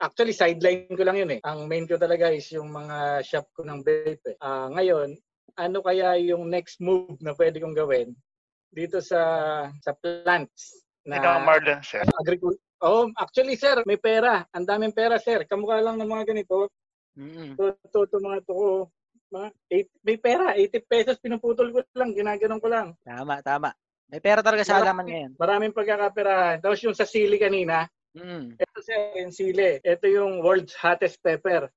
actually 0.00 0.32
sideline 0.32 0.88
ko 0.88 1.04
lang 1.04 1.20
yun 1.20 1.36
eh. 1.36 1.40
Ang 1.44 1.68
main 1.68 1.84
ko 1.84 2.00
talaga 2.00 2.32
is 2.32 2.48
yung 2.56 2.72
mga 2.72 3.20
shop 3.20 3.52
ko 3.52 3.68
ng 3.68 3.84
vape. 3.84 4.24
Eh. 4.32 4.36
Ah, 4.40 4.72
ngayon, 4.72 5.12
ano 5.56 5.80
kaya 5.80 6.16
yung 6.20 6.46
next 6.48 6.78
move 6.78 7.16
na 7.20 7.32
pwede 7.34 7.58
kong 7.58 7.74
gawin 7.76 8.12
dito 8.68 9.00
sa 9.00 9.20
sa 9.80 9.92
plants 9.96 10.84
na 11.06 11.16
Ikaw, 11.16 11.34
Marlon, 11.46 11.80
sir. 11.86 12.02
agriculture. 12.18 12.60
Oh, 12.82 13.08
actually 13.16 13.56
sir, 13.56 13.80
may 13.88 13.96
pera. 13.96 14.44
Ang 14.52 14.66
daming 14.68 14.92
pera 14.92 15.16
sir. 15.16 15.46
Kamukha 15.48 15.80
lang 15.80 15.96
ng 15.96 16.10
mga 16.10 16.34
ganito. 16.34 16.68
Mm-mm. 17.16 17.56
To, 17.56 17.72
mga 18.20 18.44
to 18.44 18.90
mga 19.32 19.48
eight, 19.72 19.88
may 20.04 20.18
pera, 20.20 20.52
80 20.52 20.84
pesos 20.84 21.16
pinuputol 21.22 21.72
ko 21.72 21.80
lang, 21.96 22.12
ginaganon 22.12 22.60
ko 22.60 22.68
lang. 22.68 22.92
Tama, 23.00 23.40
tama. 23.40 23.72
May 24.12 24.20
pera 24.20 24.44
talaga 24.44 24.62
sa 24.62 24.78
halaman 24.78 25.06
ngayon. 25.08 25.32
Maraming 25.40 25.72
pagkakaperahan. 25.74 26.60
Tapos 26.62 26.78
yung 26.84 26.94
sa 26.94 27.08
sili 27.08 27.40
kanina, 27.40 27.88
Mm. 28.16 28.56
ito 28.56 28.78
sir, 28.80 29.12
yung 29.20 29.28
sili. 29.32 29.76
Ito 29.84 30.08
yung 30.08 30.40
world's 30.40 30.72
hottest 30.72 31.20
pepper. 31.20 31.68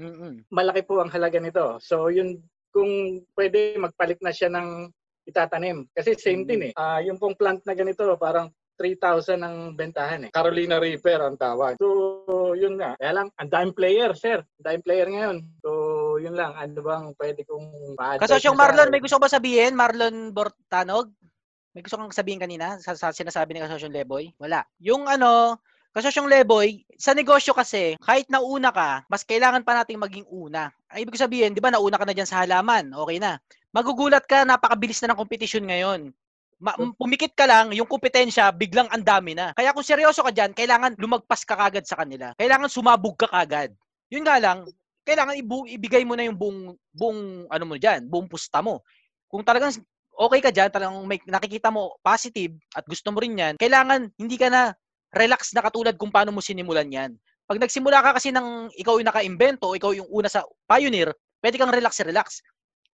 Mm-mm. 0.00 0.40
Malaki 0.48 0.88
po 0.88 1.04
ang 1.04 1.12
halaga 1.12 1.36
nito. 1.36 1.76
So 1.84 2.08
yun, 2.08 2.40
kung 2.72 3.22
pwede 3.36 3.76
magpalit 3.76 4.18
na 4.24 4.32
siya 4.32 4.48
ng 4.48 4.88
itatanim. 5.28 5.86
Kasi 5.94 6.18
same 6.18 6.42
Mm. 6.42 6.48
din 6.48 6.62
eh. 6.66 6.72
Ah, 6.74 6.98
yung 6.98 7.20
pong 7.20 7.38
plant 7.38 7.62
na 7.62 7.76
ganito, 7.76 8.02
parang 8.18 8.50
3,000 8.74 9.38
ang 9.38 9.76
bentahan 9.78 10.26
eh. 10.26 10.30
Carolina 10.34 10.80
Reaper 10.82 11.22
ang 11.22 11.38
tawag. 11.38 11.78
So, 11.78 12.56
yun 12.58 12.80
nga. 12.80 12.98
Kaya 12.98 13.12
lang, 13.22 13.28
ang 13.38 13.50
daming 13.52 13.76
player, 13.76 14.10
sir. 14.18 14.42
Ang 14.42 14.64
daming 14.66 14.86
player 14.88 15.06
ngayon. 15.06 15.36
So, 15.62 15.70
yun 16.18 16.34
lang. 16.34 16.56
Ano 16.58 16.80
bang 16.82 17.06
pwede 17.14 17.46
kong 17.46 17.94
pa-advise 17.94 18.26
Kasosyong 18.26 18.58
Marlon, 18.58 18.90
may 18.90 18.98
gusto 18.98 19.20
ko 19.20 19.22
ba 19.22 19.30
sabihin? 19.30 19.78
Marlon 19.78 20.34
Bortanog? 20.34 21.12
May 21.72 21.84
gusto 21.86 21.96
kang 22.00 22.10
sabihin 22.10 22.42
kanina 22.42 22.80
sa, 22.82 22.98
sa 22.98 23.14
sinasabi 23.14 23.54
ni 23.54 23.62
Kasosyong 23.62 23.94
Leboy? 23.94 24.34
Wala. 24.42 24.66
Yung 24.82 25.06
ano, 25.06 25.62
Kasosyong 25.92 26.24
Leboy, 26.24 26.88
sa 26.96 27.12
negosyo 27.12 27.52
kasi, 27.52 28.00
kahit 28.00 28.24
nauna 28.32 28.72
ka, 28.72 29.04
mas 29.12 29.28
kailangan 29.28 29.60
pa 29.60 29.76
nating 29.76 30.00
maging 30.00 30.24
una. 30.32 30.72
Ay, 30.88 31.04
ibig 31.04 31.20
sabihin, 31.20 31.52
di 31.52 31.60
ba, 31.60 31.68
nauna 31.68 32.00
ka 32.00 32.08
na 32.08 32.16
dyan 32.16 32.24
sa 32.24 32.40
halaman, 32.40 32.96
okay 32.96 33.20
na. 33.20 33.36
Magugulat 33.76 34.24
ka, 34.24 34.48
napakabilis 34.48 35.04
na 35.04 35.12
ng 35.12 35.20
kompetisyon 35.20 35.68
ngayon. 35.68 36.00
Ma- 36.64 36.80
m- 36.80 36.96
pumikit 36.96 37.36
ka 37.36 37.44
lang, 37.44 37.76
yung 37.76 37.84
kompetensya, 37.84 38.48
biglang 38.56 38.88
ang 38.88 39.04
dami 39.04 39.36
na. 39.36 39.52
Kaya 39.52 39.76
kung 39.76 39.84
seryoso 39.84 40.24
ka 40.24 40.32
dyan, 40.32 40.56
kailangan 40.56 40.96
lumagpas 40.96 41.44
ka 41.44 41.60
kagad 41.60 41.84
sa 41.84 42.00
kanila. 42.00 42.32
Kailangan 42.40 42.72
sumabog 42.72 43.20
ka 43.20 43.28
kagad. 43.28 43.76
Yun 44.08 44.24
nga 44.24 44.40
lang, 44.40 44.64
kailangan 45.04 45.36
ibu- 45.36 45.68
ibigay 45.68 46.08
mo 46.08 46.16
na 46.16 46.24
yung 46.24 46.40
buong, 46.40 46.72
buong 46.96 47.20
ano 47.52 47.64
mo 47.68 47.76
dyan, 47.76 48.08
buong 48.08 48.32
pusta 48.32 48.64
mo. 48.64 48.80
Kung 49.28 49.44
talagang 49.44 49.76
okay 50.16 50.40
ka 50.40 50.48
dyan, 50.48 50.72
talagang 50.72 51.04
may, 51.04 51.20
nakikita 51.28 51.68
mo 51.68 52.00
positive 52.00 52.56
at 52.72 52.84
gusto 52.88 53.12
mo 53.12 53.20
rin 53.20 53.36
yan, 53.36 53.54
kailangan 53.60 54.08
hindi 54.16 54.40
ka 54.40 54.48
na 54.48 54.72
relax 55.12 55.52
na 55.52 55.60
katulad 55.60 55.94
kung 56.00 56.08
paano 56.08 56.32
mo 56.32 56.40
sinimulan 56.40 56.88
yan. 56.88 57.12
Pag 57.44 57.60
nagsimula 57.60 58.00
ka 58.00 58.10
kasi 58.16 58.32
ng 58.32 58.72
ikaw 58.80 58.96
yung 58.96 59.08
naka-invento, 59.08 59.76
ikaw 59.76 59.92
yung 59.92 60.08
una 60.08 60.26
sa 60.32 60.40
pioneer, 60.64 61.12
pwede 61.44 61.60
kang 61.60 61.74
relax-relax. 61.74 62.40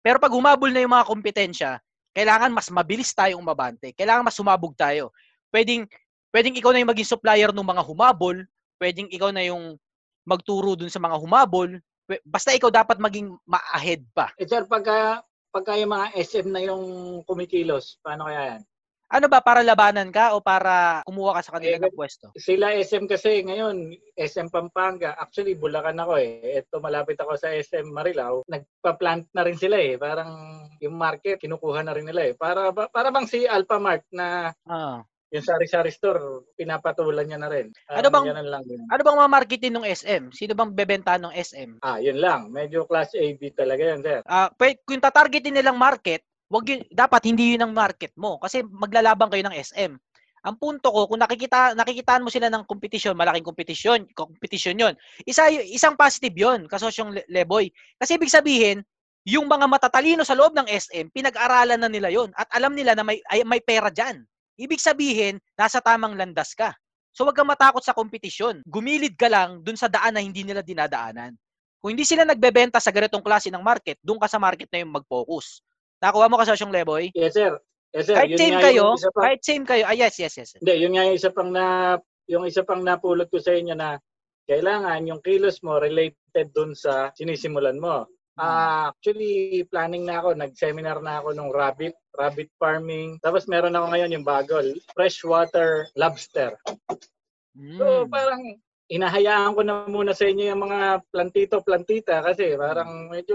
Pero 0.02 0.18
pag 0.18 0.34
humabol 0.34 0.74
na 0.74 0.82
yung 0.82 0.94
mga 0.94 1.06
kompetensya, 1.06 1.70
kailangan 2.16 2.50
mas 2.50 2.66
mabilis 2.72 3.14
tayong 3.14 3.38
umabante. 3.38 3.94
Kailangan 3.94 4.26
mas 4.26 4.34
sumabog 4.34 4.74
tayo. 4.74 5.14
Pwedeng, 5.54 5.86
pwedeng 6.34 6.58
ikaw 6.58 6.74
na 6.74 6.82
yung 6.82 6.90
maging 6.90 7.06
supplier 7.06 7.54
ng 7.54 7.62
mga 7.62 7.82
humabol, 7.86 8.36
pwedeng 8.82 9.06
ikaw 9.14 9.30
na 9.30 9.46
yung 9.46 9.78
magturo 10.26 10.74
dun 10.74 10.90
sa 10.90 10.98
mga 10.98 11.16
humabol, 11.22 11.70
basta 12.24 12.50
ikaw 12.50 12.72
dapat 12.72 12.96
maging 12.98 13.30
ma-ahead 13.44 14.02
pa. 14.10 14.32
Eh, 14.40 14.48
sir, 14.48 14.64
pagka, 14.64 15.22
pagka 15.52 15.76
yung 15.76 15.92
mga 15.92 16.06
SM 16.18 16.46
na 16.50 16.60
yung 16.64 16.84
kumikilos, 17.28 18.00
paano 18.02 18.26
kaya 18.26 18.56
yan? 18.56 18.62
Ano 19.08 19.24
ba, 19.24 19.40
para 19.40 19.64
labanan 19.64 20.12
ka 20.12 20.36
o 20.36 20.44
para 20.44 21.00
kumuha 21.08 21.40
ka 21.40 21.42
sa 21.42 21.52
kanila 21.56 21.76
Eh, 21.76 21.80
ng 21.80 21.96
pwesto? 21.96 22.28
Sila 22.36 22.76
SM 22.76 23.08
kasi 23.08 23.40
ngayon, 23.40 23.88
SM 24.12 24.52
Pampanga. 24.52 25.16
Actually, 25.16 25.56
Bulacan 25.56 25.96
ako 25.96 26.20
eh. 26.20 26.60
Ito, 26.60 26.76
malapit 26.76 27.16
ako 27.16 27.32
sa 27.34 27.48
SM 27.48 27.88
Marilao. 27.88 28.44
Nagpa-plant 28.44 29.32
na 29.32 29.48
rin 29.48 29.56
sila 29.56 29.80
eh. 29.80 29.96
Parang 29.96 30.28
yung 30.76 30.92
market, 30.92 31.40
kinukuha 31.40 31.80
na 31.80 31.96
rin 31.96 32.04
nila 32.04 32.28
eh. 32.28 32.34
Para, 32.36 32.68
para 32.68 33.08
bang 33.08 33.24
si 33.24 33.48
Alpha 33.48 33.80
Mart 33.80 34.04
na 34.12 34.52
Ah. 34.68 35.00
yung 35.28 35.44
sari-sari 35.44 35.88
store, 35.88 36.44
pinapatulan 36.52 37.24
niya 37.24 37.36
na 37.36 37.48
rin. 37.48 37.68
Ano 37.88 38.08
bang- 38.08 38.28
lang 38.28 38.64
yun. 38.64 38.84
Ano 38.88 39.00
bang 39.02 39.18
mamarketin 39.18 39.72
ng 39.72 39.84
SM? 39.84 40.32
Sino 40.32 40.52
bang 40.52 40.72
bebenta 40.72 41.16
ng 41.16 41.32
SM? 41.32 41.80
Ah, 41.80 41.96
yun 41.96 42.16
lang. 42.16 42.48
Medyo 42.48 42.84
class 42.84 43.12
AB 43.12 43.52
talaga 43.52 43.88
yun, 43.88 44.00
sir. 44.00 44.20
Ah, 44.24 44.52
pwede, 44.52 44.80
kung 44.84 45.00
tatargetin 45.00 45.56
nilang 45.56 45.76
market, 45.76 46.24
wag 46.48 46.64
yun, 46.68 46.80
dapat 46.88 47.28
hindi 47.28 47.54
yun 47.56 47.64
ang 47.64 47.72
market 47.76 48.12
mo 48.16 48.40
kasi 48.40 48.64
maglalaban 48.64 49.28
kayo 49.28 49.44
ng 49.44 49.56
SM. 49.56 49.92
Ang 50.48 50.56
punto 50.56 50.88
ko, 50.88 51.10
kung 51.10 51.20
nakikita 51.20 51.74
nakikitaan 51.74 52.22
mo 52.22 52.30
sila 52.30 52.48
ng 52.48 52.64
kompetisyon, 52.64 53.18
malaking 53.18 53.44
kompetisyon, 53.44 54.06
kompetisyon 54.14 54.80
'yon. 54.80 54.94
Isa 55.26 55.50
isang 55.50 55.98
positive 55.98 56.32
'yon, 56.32 56.70
kasosyong 56.70 57.10
Le- 57.10 57.26
Leboy. 57.28 57.68
Kasi 57.98 58.16
ibig 58.16 58.30
sabihin, 58.30 58.80
yung 59.26 59.50
mga 59.50 59.66
matatalino 59.66 60.22
sa 60.22 60.38
loob 60.38 60.54
ng 60.56 60.70
SM, 60.70 61.10
pinag-aralan 61.12 61.82
na 61.82 61.90
nila 61.90 62.08
'yon 62.08 62.30
at 62.38 62.48
alam 62.54 62.72
nila 62.72 62.94
na 62.94 63.02
may 63.02 63.18
ay, 63.28 63.42
may 63.42 63.60
pera 63.60 63.90
diyan. 63.90 64.22
Ibig 64.58 64.80
sabihin, 64.80 65.42
nasa 65.58 65.82
tamang 65.82 66.14
landas 66.14 66.54
ka. 66.54 66.72
So 67.12 67.26
wag 67.26 67.34
kang 67.34 67.50
matakot 67.50 67.82
sa 67.82 67.94
kompetisyon. 67.94 68.62
Gumilid 68.62 69.18
ka 69.18 69.26
lang 69.26 69.62
dun 69.66 69.74
sa 69.74 69.90
daan 69.90 70.14
na 70.14 70.22
hindi 70.22 70.46
nila 70.46 70.62
dinadaanan. 70.62 71.34
Kung 71.78 71.94
hindi 71.94 72.06
sila 72.06 72.26
nagbebenta 72.26 72.78
sa 72.82 72.90
ganitong 72.90 73.22
klase 73.22 73.50
ng 73.50 73.62
market, 73.62 73.98
doon 74.02 74.18
ka 74.18 74.26
sa 74.26 74.38
market 74.38 74.66
na 74.70 74.82
yung 74.82 74.94
mag-focus. 74.94 75.62
Nakuha 75.98 76.30
mo 76.30 76.38
kasosyong 76.38 76.70
Leboy? 76.70 77.10
Yes, 77.14 77.34
sir. 77.34 77.58
Yes, 77.90 78.06
sir. 78.06 78.16
Kahit 78.20 78.30
Yun 78.30 78.38
same 78.38 78.58
kayo, 78.62 78.84
pang- 78.94 79.24
kahit 79.26 79.40
same 79.42 79.64
kayo, 79.66 79.82
ah, 79.88 79.96
yes, 79.96 80.14
yes, 80.20 80.34
yes. 80.38 80.50
Hindi, 80.60 80.74
yun 80.78 80.92
nga 80.94 81.02
yung 81.08 81.16
isa 81.18 81.30
pang 81.34 81.50
na 81.50 81.64
yung 82.28 82.44
isa 82.44 82.62
pang 82.62 82.84
napulot 82.84 83.26
ko 83.32 83.40
sa 83.40 83.56
inyo 83.56 83.72
na 83.74 83.96
kailangan 84.46 85.00
yung 85.08 85.20
kilos 85.24 85.64
mo 85.64 85.80
related 85.80 86.52
dun 86.54 86.76
sa 86.76 87.10
sinisimulan 87.16 87.80
mo. 87.80 88.04
Ah, 88.38 88.94
actually 88.94 89.66
planning 89.66 90.06
na 90.06 90.22
ako, 90.22 90.38
nag-seminar 90.38 91.02
na 91.02 91.18
ako 91.18 91.34
nung 91.34 91.50
rabbit, 91.50 91.98
rabbit 92.14 92.46
farming. 92.54 93.18
Tapos 93.18 93.50
meron 93.50 93.74
ako 93.74 93.90
ngayon 93.90 94.14
yung 94.14 94.22
bago, 94.22 94.62
freshwater 94.94 95.90
lobster. 95.98 96.54
So 97.74 98.06
Mm. 98.06 98.14
parang 98.14 98.42
inahayaan 98.86 99.58
ko 99.58 99.60
na 99.66 99.90
muna 99.90 100.14
sa 100.14 100.30
inyo 100.30 100.54
yung 100.54 100.62
mga 100.62 101.02
plantito 101.10 101.58
plantita 101.66 102.22
kasi 102.22 102.54
parang 102.54 103.10
medyo 103.10 103.34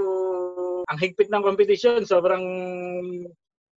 ang 0.88 0.98
higpit 1.00 1.30
ng 1.32 1.44
kompetisyon, 1.44 2.04
sobrang 2.04 2.44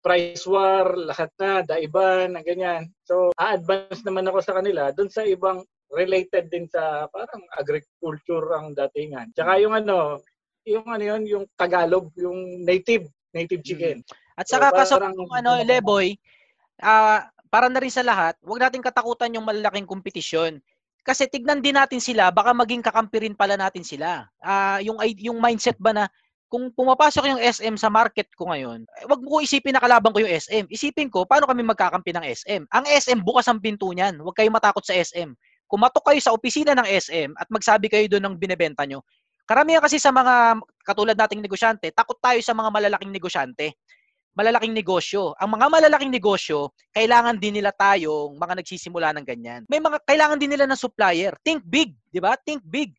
price 0.04 0.44
war, 0.44 0.92
lahat 1.00 1.32
na, 1.40 1.64
daiban, 1.64 2.36
na 2.36 2.44
ganyan. 2.44 2.92
So, 3.08 3.32
a-advance 3.40 4.04
naman 4.04 4.28
ako 4.28 4.44
sa 4.44 4.56
kanila 4.60 4.92
dun 4.92 5.08
sa 5.08 5.24
ibang 5.24 5.64
related 5.88 6.52
din 6.52 6.68
sa 6.68 7.08
parang 7.08 7.40
agriculture 7.56 8.52
ang 8.52 8.76
datingan. 8.76 9.32
Tsaka 9.32 9.56
yung 9.64 9.72
ano, 9.72 10.20
yung 10.68 10.84
ano 10.84 11.04
yun, 11.04 11.22
yung 11.24 11.44
Tagalog, 11.56 12.12
yung 12.20 12.64
native, 12.68 13.08
native 13.32 13.64
chicken. 13.64 14.04
At 14.36 14.44
saka 14.44 14.72
So, 14.72 14.76
kaso 14.76 14.94
parang- 15.00 15.16
kung 15.16 15.32
ano, 15.32 15.60
Leboy, 15.64 16.16
ah 16.84 17.24
para 17.54 17.70
na 17.70 17.78
rin 17.78 17.92
sa 17.92 18.02
lahat, 18.02 18.34
wag 18.42 18.66
natin 18.66 18.82
katakutan 18.82 19.30
yung 19.38 19.46
malalaking 19.46 19.86
kompetisyon. 19.86 20.58
Kasi 21.06 21.30
tignan 21.30 21.62
din 21.62 21.78
natin 21.78 22.02
sila, 22.02 22.34
baka 22.34 22.50
maging 22.50 22.82
kakampi 22.82 23.28
rin 23.28 23.38
pala 23.38 23.54
natin 23.54 23.86
sila. 23.86 24.26
Ah, 24.42 24.82
yung 24.82 24.98
yung 25.22 25.38
mindset 25.38 25.78
ba 25.78 25.94
na 25.94 26.04
kung 26.48 26.70
pumapasok 26.70 27.24
yung 27.34 27.40
SM 27.42 27.74
sa 27.74 27.90
market 27.90 28.30
ko 28.38 28.48
ngayon, 28.50 28.86
eh, 29.00 29.04
wag 29.10 29.20
mo 29.20 29.36
ko 29.36 29.36
isipin 29.42 29.74
na 29.74 29.82
kalaban 29.82 30.14
ko 30.14 30.22
yung 30.22 30.30
SM. 30.30 30.64
Isipin 30.70 31.10
ko, 31.10 31.26
paano 31.26 31.50
kami 31.50 31.66
magkakampi 31.66 32.14
ng 32.14 32.24
SM? 32.24 32.62
Ang 32.70 32.84
SM, 32.86 33.18
bukas 33.24 33.48
ang 33.50 33.58
pinto 33.58 33.90
niyan. 33.90 34.22
Huwag 34.22 34.38
kayong 34.38 34.54
matakot 34.54 34.84
sa 34.86 34.94
SM. 34.94 35.34
Kumatok 35.66 36.12
kayo 36.12 36.20
sa 36.22 36.30
opisina 36.30 36.76
ng 36.76 36.86
SM 36.86 37.30
at 37.34 37.48
magsabi 37.50 37.90
kayo 37.90 38.06
doon 38.06 38.30
ng 38.30 38.34
binebenta 38.38 38.86
nyo. 38.86 39.02
Karamihan 39.44 39.82
kasi 39.82 40.00
sa 40.00 40.08
mga 40.14 40.62
katulad 40.86 41.16
nating 41.18 41.42
negosyante, 41.44 41.92
takot 41.92 42.16
tayo 42.22 42.38
sa 42.40 42.56
mga 42.56 42.70
malalaking 42.70 43.12
negosyante 43.12 43.76
malalaking 44.34 44.74
negosyo. 44.74 45.32
Ang 45.38 45.56
mga 45.56 45.66
malalaking 45.70 46.12
negosyo, 46.12 46.74
kailangan 46.90 47.38
din 47.38 47.62
nila 47.62 47.70
tayong 47.70 48.34
mga 48.34 48.60
nagsisimula 48.60 49.14
ng 49.14 49.26
ganyan. 49.26 49.62
May 49.70 49.78
mga 49.78 50.02
kailangan 50.02 50.38
din 50.42 50.50
nila 50.52 50.66
ng 50.66 50.78
supplier. 50.78 51.38
Think 51.46 51.62
big, 51.64 51.94
'di 52.10 52.18
ba? 52.18 52.34
Think 52.42 52.60
big. 52.66 52.92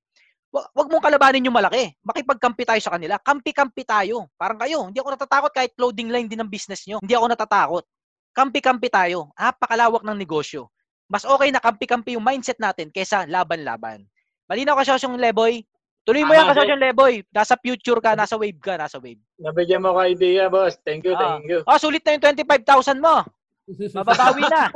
Wa- 0.55 0.71
Wag 0.71 0.87
mong 0.87 1.03
kalabanin 1.03 1.43
yung 1.43 1.57
malaki. 1.59 1.91
Makipagkampi 1.99 2.63
tayo 2.63 2.79
sa 2.79 2.95
kanila. 2.95 3.19
Kampi-kampi 3.19 3.83
tayo. 3.83 4.31
Parang 4.39 4.55
kayo, 4.55 4.87
hindi 4.87 5.03
ako 5.03 5.11
natatakot 5.11 5.51
kahit 5.51 5.75
clothing 5.75 6.07
line 6.07 6.31
din 6.31 6.39
ng 6.39 6.47
business 6.47 6.87
nyo. 6.87 7.03
Hindi 7.03 7.11
ako 7.11 7.25
natatakot. 7.27 7.83
Kampi-kampi 8.31 8.87
tayo. 8.87 9.35
Napakalawak 9.35 10.07
ng 10.07 10.15
negosyo. 10.15 10.71
Mas 11.11 11.27
okay 11.27 11.51
na 11.51 11.59
kampi-kampi 11.59 12.15
yung 12.15 12.23
mindset 12.23 12.55
natin 12.55 12.87
kaysa 12.87 13.27
laban-laban. 13.27 14.07
Malinaw 14.47 14.79
ka 14.79 14.95
yung 14.95 15.19
Leboy. 15.19 15.59
Tuloy 16.05 16.21
mo 16.23 16.37
yan 16.37 16.47
Tama, 16.47 16.53
kasi 16.55 16.71
Leboy. 16.71 17.13
Nasa 17.35 17.59
future 17.59 17.99
ka, 17.99 18.15
nasa 18.15 18.39
wave 18.39 18.61
ka, 18.61 18.79
nasa 18.79 18.95
wave. 19.01 19.19
Nabigyan 19.35 19.83
mo 19.83 19.91
ko 19.91 20.07
idea, 20.07 20.47
boss. 20.47 20.79
Thank 20.87 21.03
you, 21.03 21.17
Ah. 21.19 21.35
thank 21.35 21.51
you. 21.51 21.65
Oh, 21.67 21.81
sulit 21.81 22.05
na 22.07 22.15
yung 22.15 22.23
25,000 22.23 23.01
mo. 23.03 23.25
Mababawi 23.97 24.45
na. 24.47 24.69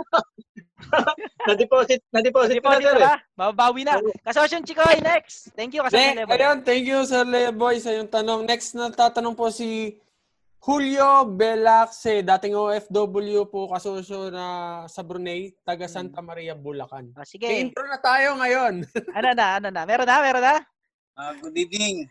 Na-deposit, 1.48 2.00
na-deposit 2.12 2.60
ko 2.60 2.68
na, 2.70 2.80
Deposit 2.80 2.88
sir. 2.88 2.96
na 2.96 3.00
eh. 3.00 3.08
ba? 3.08 3.16
Mababawi 3.36 3.82
na. 3.86 3.94
Kasosyon 4.26 4.64
Chikoy, 4.66 4.98
next. 5.04 5.52
Thank 5.56 5.76
you, 5.76 5.82
kasosyon 5.84 6.26
Leboy. 6.26 6.36
ayun, 6.36 6.58
thank 6.64 6.86
you 6.88 7.00
Sir 7.06 7.24
Leboy 7.26 7.76
sa 7.80 7.92
yung 7.96 8.10
tanong. 8.10 8.48
Next 8.48 8.74
na 8.76 8.90
tatanong 8.92 9.36
po 9.36 9.52
si 9.52 10.00
Julio 10.60 11.24
Belaxe, 11.24 12.20
dating 12.20 12.52
OFW 12.60 13.48
po 13.48 13.72
kasosyo 13.72 14.28
na 14.28 14.46
sa 14.92 15.00
Brunei, 15.08 15.56
taga 15.64 15.88
Santa 15.88 16.20
Maria, 16.20 16.52
Bulacan. 16.52 17.16
Ah, 17.16 17.24
sige. 17.24 17.48
Intro 17.48 17.88
na 17.88 17.96
tayo 17.96 18.36
ngayon. 18.36 18.84
Ano 19.18 19.30
na, 19.32 19.46
ano 19.58 19.68
na. 19.72 19.82
Meron 19.88 20.08
na, 20.08 20.18
meron 20.20 20.44
na. 20.44 20.56
Ah, 21.16 21.32
good 21.40 21.56
evening. 21.56 22.08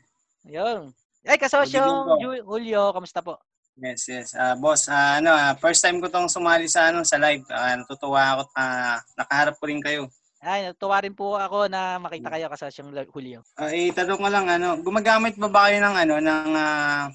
Ayun. 0.49 0.93
Ay, 1.29 1.37
Ju- 1.69 2.45
Julio, 2.49 2.89
kamusta 2.97 3.21
po? 3.21 3.37
Yes, 3.79 4.11
yes. 4.11 4.29
Ah, 4.35 4.59
boss, 4.59 4.91
ah, 4.91 5.23
ano, 5.23 5.31
ah, 5.31 5.55
first 5.55 5.79
time 5.79 6.03
ko 6.03 6.11
tong 6.11 6.27
sumali 6.27 6.67
sa 6.67 6.91
ano 6.91 7.07
sa 7.07 7.15
live. 7.15 7.47
Ah, 7.47 7.79
natutuwa 7.79 8.35
ako 8.35 8.43
na 8.59 8.65
nakaharap 9.15 9.55
ko 9.55 9.65
rin 9.71 9.79
kayo. 9.79 10.11
Ay, 10.43 10.67
natuwa 10.67 10.99
rin 11.03 11.15
po 11.15 11.39
ako 11.39 11.71
na 11.71 11.99
makita 11.99 12.31
kayo 12.31 12.51
kasosyon 12.51 12.91
Julio. 13.11 13.47
Ah, 13.55 13.71
eh, 13.71 13.95
tanong 13.95 14.19
ko 14.19 14.29
lang 14.31 14.47
ano, 14.51 14.79
gumagamit 14.83 15.39
ba 15.39 15.47
ba 15.47 15.71
kayo 15.71 15.79
ng 15.79 15.95
ano 15.95 16.15
ng 16.19 16.51
ah, 16.59 17.07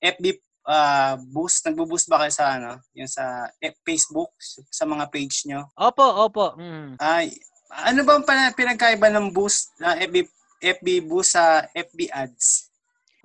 FB 0.00 0.40
ah, 0.64 1.20
boost? 1.20 1.68
Nagbo-boost 1.68 2.08
ba 2.08 2.24
kayo 2.24 2.32
sa 2.32 2.56
ano, 2.56 2.80
yung 2.96 3.08
sa 3.08 3.52
F- 3.60 3.80
Facebook 3.84 4.32
sa 4.72 4.88
mga 4.88 5.04
page 5.12 5.44
nyo? 5.52 5.68
Opo, 5.76 6.04
opo. 6.24 6.56
Mm. 6.56 6.96
Ay, 6.96 7.36
ano 7.68 8.00
ba 8.08 8.16
ang 8.16 8.24
pinagkaiba 8.56 9.12
ng 9.12 9.36
boost 9.36 9.76
na 9.76 10.00
FB 10.00 10.24
FB 10.56 11.04
boost 11.04 11.36
sa 11.36 11.68
FB 11.76 12.08
ads? 12.08 12.72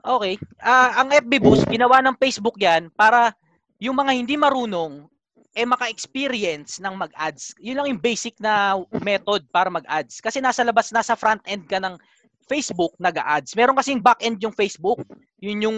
Okay. 0.02 0.34
Ah, 0.58 1.06
ang 1.06 1.14
FB 1.14 1.34
Boost, 1.38 1.70
ginawa 1.70 2.02
ng 2.02 2.18
Facebook 2.18 2.58
yan 2.58 2.90
para 2.98 3.38
yung 3.78 3.94
mga 3.94 4.18
hindi 4.18 4.34
marunong 4.34 5.06
eh 5.52 5.68
maka-experience 5.68 6.80
ng 6.80 6.96
mag-ads. 6.96 7.52
Yun 7.60 7.76
lang 7.76 7.88
yung 7.92 8.02
basic 8.02 8.40
na 8.40 8.80
method 9.04 9.44
para 9.52 9.68
mag-ads. 9.68 10.24
Kasi 10.24 10.40
nasa 10.40 10.64
labas, 10.64 10.96
nasa 10.96 11.14
front 11.14 11.44
end 11.44 11.68
ka 11.68 11.78
ng 11.78 12.00
Facebook 12.48 12.96
nag-ads. 12.98 13.54
Meron 13.54 13.76
kasing 13.76 14.00
back 14.00 14.24
end 14.24 14.40
yung 14.40 14.56
Facebook. 14.56 15.04
Yun 15.44 15.60
yung 15.68 15.78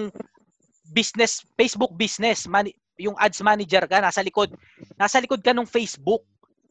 business, 0.93 1.41
Facebook 1.57 1.97
business. 1.97 2.45
Mani- 2.45 2.77
yung 3.01 3.17
ads 3.17 3.41
manager 3.41 3.89
ka, 3.89 3.97
nasa 3.97 4.21
likod. 4.21 4.53
Nasa 4.93 5.17
likod 5.17 5.41
ka 5.41 5.51
ng 5.51 5.65
Facebook. 5.65 6.21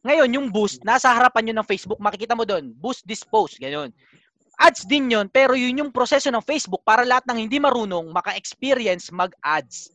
Ngayon, 0.07 0.29
yung 0.39 0.47
boost, 0.47 0.79
nasa 0.87 1.11
harapan 1.11 1.51
yun 1.51 1.57
ng 1.59 1.67
Facebook. 1.67 1.99
Makikita 1.99 2.35
mo 2.39 2.47
doon, 2.47 2.71
boost 2.79 3.03
this 3.03 3.23
post. 3.27 3.59
Ganyan 3.59 3.91
ads 4.59 4.85
din 4.85 5.11
yon 5.11 5.27
pero 5.29 5.57
yun 5.57 5.81
yung 5.81 5.91
proseso 5.91 6.29
ng 6.29 6.43
Facebook 6.45 6.85
para 6.85 7.01
lahat 7.03 7.25
ng 7.29 7.47
hindi 7.47 7.57
marunong 7.57 8.09
maka-experience 8.13 9.09
mag-ads. 9.09 9.93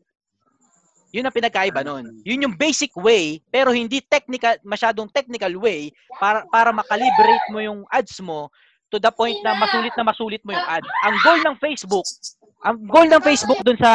Yun 1.09 1.25
ang 1.25 1.33
pinagkaiba 1.33 1.81
nun. 1.81 2.21
Yun 2.21 2.45
yung 2.45 2.55
basic 2.59 2.93
way, 2.93 3.41
pero 3.49 3.73
hindi 3.73 4.05
technical, 4.05 4.61
masyadong 4.61 5.09
technical 5.09 5.57
way 5.57 5.89
para, 6.21 6.45
para 6.53 6.69
makalibrate 6.69 7.47
mo 7.49 7.65
yung 7.65 7.81
ads 7.89 8.21
mo 8.21 8.53
to 8.93 9.01
the 9.01 9.09
point 9.13 9.37
na 9.41 9.57
masulit 9.57 9.93
na 9.97 10.05
masulit 10.05 10.43
mo 10.45 10.53
yung 10.53 10.69
ad. 10.69 10.85
Ang 11.09 11.17
goal 11.25 11.41
ng 11.45 11.57
Facebook, 11.57 12.07
ang 12.61 12.77
goal 12.89 13.09
ng 13.09 13.23
Facebook 13.25 13.61
dun 13.65 13.81
sa 13.81 13.93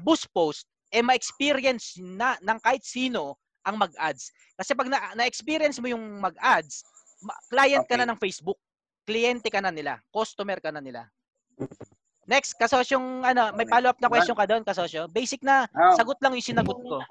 boost 0.00 0.28
post, 0.32 0.68
eh 0.92 1.00
ma-experience 1.00 1.96
na 1.96 2.36
ng 2.44 2.58
kahit 2.60 2.84
sino 2.84 3.40
ang 3.64 3.80
mag-ads. 3.80 4.32
Kasi 4.56 4.76
pag 4.76 4.88
na- 4.88 5.16
na-experience 5.16 5.80
mo 5.80 5.88
yung 5.88 6.20
mag-ads, 6.20 6.84
ma- 7.24 7.40
client 7.48 7.84
ka 7.88 7.96
na 7.96 8.08
ng 8.08 8.20
Facebook 8.20 8.60
kliyente 9.04 9.48
ka 9.48 9.60
na 9.62 9.72
nila, 9.72 9.98
customer 10.12 10.58
ka 10.60 10.70
na 10.70 10.80
nila. 10.82 11.08
Next, 12.30 12.54
kasosyong 12.54 13.26
ano, 13.26 13.50
may 13.58 13.66
follow-up 13.66 13.98
na 13.98 14.06
question 14.06 14.38
ka 14.38 14.46
doon, 14.46 14.62
kasosyo. 14.62 15.10
Basic 15.10 15.42
na 15.42 15.66
Oh. 15.74 15.98
sagot 15.98 16.14
lang 16.22 16.30
yung 16.38 16.46
sinagot 16.46 16.78
ko. 16.78 17.02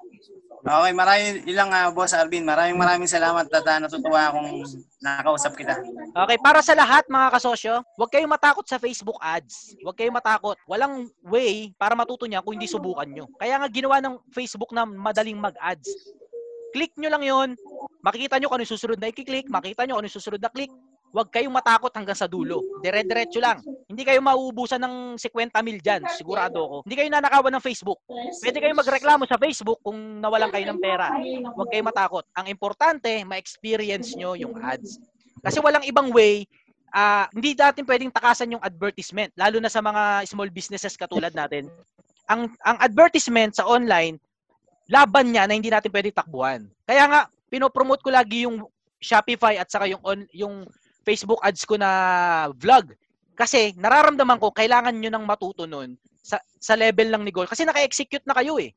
Okay, 0.59 0.91
maraming 0.91 1.47
ilang 1.47 1.71
ah, 1.71 1.87
boss 1.87 2.11
Alvin. 2.11 2.43
Maraming 2.43 2.75
maraming 2.75 3.07
salamat 3.07 3.47
at 3.47 3.67
natutuwa 3.79 4.31
akong 4.31 4.63
nakausap 4.99 5.55
kita. 5.55 5.75
Okay, 6.11 6.37
para 6.39 6.59
sa 6.59 6.75
lahat 6.75 7.07
mga 7.07 7.31
kasosyo, 7.31 7.79
huwag 7.95 8.11
kayong 8.11 8.31
matakot 8.31 8.67
sa 8.67 8.75
Facebook 8.75 9.15
ads. 9.23 9.75
Huwag 9.79 9.95
kayong 9.95 10.15
matakot. 10.15 10.59
Walang 10.67 11.07
way 11.23 11.71
para 11.79 11.95
matuto 11.95 12.27
niya 12.27 12.43
kung 12.43 12.59
hindi 12.59 12.67
subukan 12.67 13.07
nyo. 13.07 13.27
Kaya 13.39 13.55
nga 13.59 13.71
ginawa 13.71 14.03
ng 14.03 14.19
Facebook 14.35 14.75
na 14.75 14.83
madaling 14.83 15.39
mag-ads. 15.39 15.87
Click 16.75 16.91
nyo 16.99 17.09
lang 17.11 17.23
yon 17.23 17.49
makikita 18.03 18.35
nyo 18.39 18.51
kung 18.51 18.59
ano 18.59 18.63
yung 18.67 18.75
susunod 18.75 18.99
na 18.99 19.09
i-click, 19.11 19.47
makikita 19.47 19.83
nyo 19.87 19.95
kung 19.95 20.01
ano 20.03 20.09
yung 20.11 20.19
susunod 20.19 20.41
na 20.43 20.51
click. 20.51 20.71
Huwag 21.09 21.33
kayong 21.33 21.53
matakot 21.53 21.89
hanggang 21.89 22.17
sa 22.17 22.29
dulo. 22.29 22.61
Dire-diretso 22.85 23.41
lang. 23.41 23.57
Hindi 23.89 24.05
kayo 24.05 24.21
mauubusan 24.21 24.77
ng 24.77 25.17
50 25.17 25.65
mil 25.65 25.81
dyan, 25.81 26.05
sigurado 26.13 26.61
ako. 26.61 26.77
Hindi 26.85 26.95
kayo 27.01 27.09
nanakawan 27.09 27.53
ng 27.57 27.65
Facebook. 27.65 27.97
Pwede 28.41 28.61
kayong 28.61 28.77
magreklamo 28.77 29.25
sa 29.25 29.41
Facebook 29.41 29.81
kung 29.81 30.21
nawalan 30.21 30.53
kayo 30.53 30.69
ng 30.69 30.77
pera. 30.77 31.09
Huwag 31.57 31.69
kayong 31.73 31.89
matakot. 31.89 32.25
Ang 32.37 32.53
importante, 32.53 33.09
ma-experience 33.25 34.13
nyo 34.13 34.37
yung 34.37 34.53
ads. 34.61 35.01
Kasi 35.41 35.57
walang 35.57 35.81
ibang 35.87 36.13
way, 36.13 36.45
ah 36.93 37.25
hindi 37.33 37.53
natin 37.53 37.85
pwedeng 37.85 38.13
takasan 38.13 38.53
yung 38.53 38.63
advertisement, 38.65 39.33
lalo 39.37 39.57
na 39.61 39.69
sa 39.69 39.81
mga 39.81 40.25
small 40.29 40.49
businesses 40.53 40.97
katulad 40.97 41.33
natin. 41.33 41.69
Ang 42.29 42.53
ang 42.61 42.77
advertisement 42.81 43.57
sa 43.57 43.65
online, 43.65 44.21
laban 44.89 45.33
niya 45.33 45.49
na 45.49 45.57
hindi 45.57 45.73
natin 45.73 45.89
pwedeng 45.89 46.17
takbuhan. 46.17 46.61
Kaya 46.85 47.03
nga, 47.09 47.21
pinopromote 47.49 48.05
ko 48.05 48.09
lagi 48.13 48.45
yung 48.45 48.65
Shopify 48.99 49.55
at 49.55 49.71
saka 49.71 49.87
yung 49.87 50.03
on, 50.03 50.27
yung 50.35 50.67
Facebook 51.03 51.41
ads 51.43 51.63
ko 51.65 51.75
na 51.79 51.89
vlog. 52.55 52.93
Kasi 53.39 53.71
nararamdaman 53.79 54.39
ko 54.39 54.51
kailangan 54.51 54.95
nyo 54.95 55.09
nang 55.11 55.23
matuto 55.23 55.63
nun 55.63 55.95
sa, 56.19 56.37
sa 56.59 56.75
level 56.75 57.07
ng 57.09 57.23
negosyo. 57.23 57.49
Kasi 57.49 57.63
naka-execute 57.63 58.27
na 58.27 58.35
kayo 58.35 58.59
eh. 58.59 58.75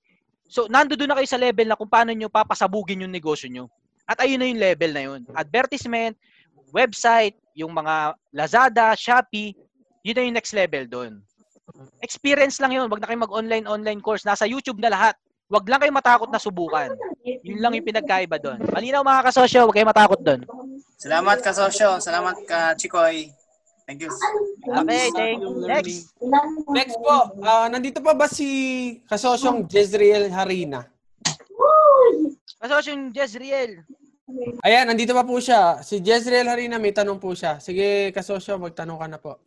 So, 0.52 0.68
nandoon 0.68 1.08
na 1.08 1.16
kayo 1.16 1.28
sa 1.28 1.40
level 1.40 1.66
na 1.66 1.78
kung 1.80 1.88
paano 1.88 2.12
nyo 2.12 2.28
papasabugin 2.28 3.08
yung 3.08 3.14
negosyo 3.14 3.48
nyo. 3.48 3.72
At 4.04 4.20
ayun 4.20 4.38
na 4.38 4.46
yung 4.52 4.60
level 4.60 4.90
na 4.92 5.02
yun. 5.08 5.20
Advertisement, 5.32 6.14
website, 6.70 7.36
yung 7.56 7.72
mga 7.72 8.16
Lazada, 8.32 8.92
Shopee, 8.92 9.56
yun 10.04 10.14
na 10.16 10.22
yung 10.28 10.36
next 10.36 10.52
level 10.52 10.84
doon. 10.84 11.12
Experience 12.04 12.58
lang 12.60 12.74
yun. 12.74 12.90
Wag 12.90 13.00
na 13.00 13.08
kayo 13.08 13.20
mag-online 13.22 13.64
online 13.64 14.00
course. 14.04 14.26
Nasa 14.26 14.44
YouTube 14.44 14.82
na 14.82 14.92
lahat. 14.92 15.14
Wag 15.52 15.68
lang 15.68 15.80
kayo 15.80 15.92
matakot 15.92 16.28
na 16.32 16.40
subukan. 16.40 16.92
Yun 17.24 17.60
lang 17.60 17.76
yung 17.76 17.86
pinagkaiba 17.86 18.36
doon. 18.40 18.60
Malinaw 18.72 19.04
mga 19.04 19.24
kasosyo, 19.30 19.68
wag 19.68 19.76
kayo 19.76 19.88
matakot 19.88 20.20
doon. 20.20 20.40
Salamat 21.02 21.42
ka, 21.42 21.50
Sosyo. 21.50 21.98
Salamat 21.98 22.38
ka, 22.46 22.78
Chikoy. 22.78 23.26
Thank 23.90 24.06
you. 24.06 24.10
Okay, 24.62 25.10
thank 25.10 25.42
you. 25.42 25.66
Next. 25.66 26.14
Next 26.70 26.94
po, 26.94 27.34
ah, 27.42 27.66
nandito 27.66 27.98
pa 27.98 28.14
ba 28.14 28.30
si 28.30 28.46
kasosyong 29.10 29.66
Jezreel 29.66 30.30
Harina? 30.30 30.86
Kasosyo 32.62 32.94
yung 32.94 33.10
Jezreel. 33.10 33.82
Ayan, 34.62 34.86
nandito 34.86 35.10
pa 35.10 35.26
po 35.26 35.42
siya. 35.42 35.82
Si 35.82 35.98
Jezreel 35.98 36.46
Harina, 36.46 36.78
may 36.78 36.94
tanong 36.94 37.18
po 37.18 37.34
siya. 37.34 37.58
Sige, 37.58 38.14
kasosyo, 38.14 38.62
magtanong 38.62 39.02
ka 39.02 39.06
na 39.10 39.18
po. 39.18 39.42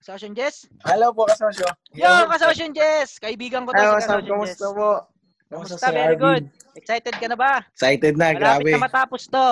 Kasosyo 0.00 0.32
yung 0.32 0.36
Jez. 0.40 0.64
Hello 0.88 1.12
po, 1.12 1.28
kasosyo. 1.28 1.68
Yo, 1.92 2.08
kasosyo 2.32 2.64
yung 2.64 2.76
Jez. 2.80 3.20
Kaibigan 3.20 3.68
ko 3.68 3.76
to 3.76 3.84
Hello, 3.84 4.00
si 4.00 4.08
sir. 4.08 4.24
kasosyo 4.24 4.24
yung 4.32 4.40
Jez. 4.48 4.56
Kumusta 4.56 4.66
po? 4.72 4.90
Kumusta 5.52 5.76
Kamusta? 5.76 5.86
si 5.92 5.92
Very 6.00 6.16
good. 6.16 6.42
Excited 6.72 7.14
ka 7.20 7.26
na 7.28 7.36
ba? 7.36 7.52
Excited 7.76 8.14
na, 8.16 8.26
Malapit 8.32 8.40
grabe. 8.40 8.70
na 8.72 8.80
matapos 8.88 9.28
to. 9.28 9.48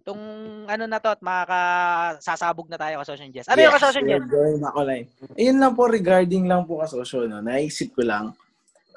Itong 0.00 0.22
ano 0.64 0.84
na 0.88 0.96
to 0.96 1.12
at 1.12 1.20
makakasasabog 1.20 2.72
na 2.72 2.80
tayo 2.80 3.04
kasosyo 3.04 3.28
Jez. 3.28 3.44
Ano 3.52 3.60
yung 3.60 3.76
kasosyo 3.76 4.00
yung 4.00 4.08
Jez? 4.08 4.16
we're 4.16 4.32
going 4.32 4.60
online. 4.64 5.06
Ayun 5.36 5.60
lang 5.60 5.72
po, 5.76 5.82
regarding 5.92 6.48
lang 6.48 6.64
po 6.64 6.80
kasosyo, 6.80 7.28
no, 7.28 7.44
naisip 7.44 7.92
ko 7.92 8.08
lang. 8.08 8.32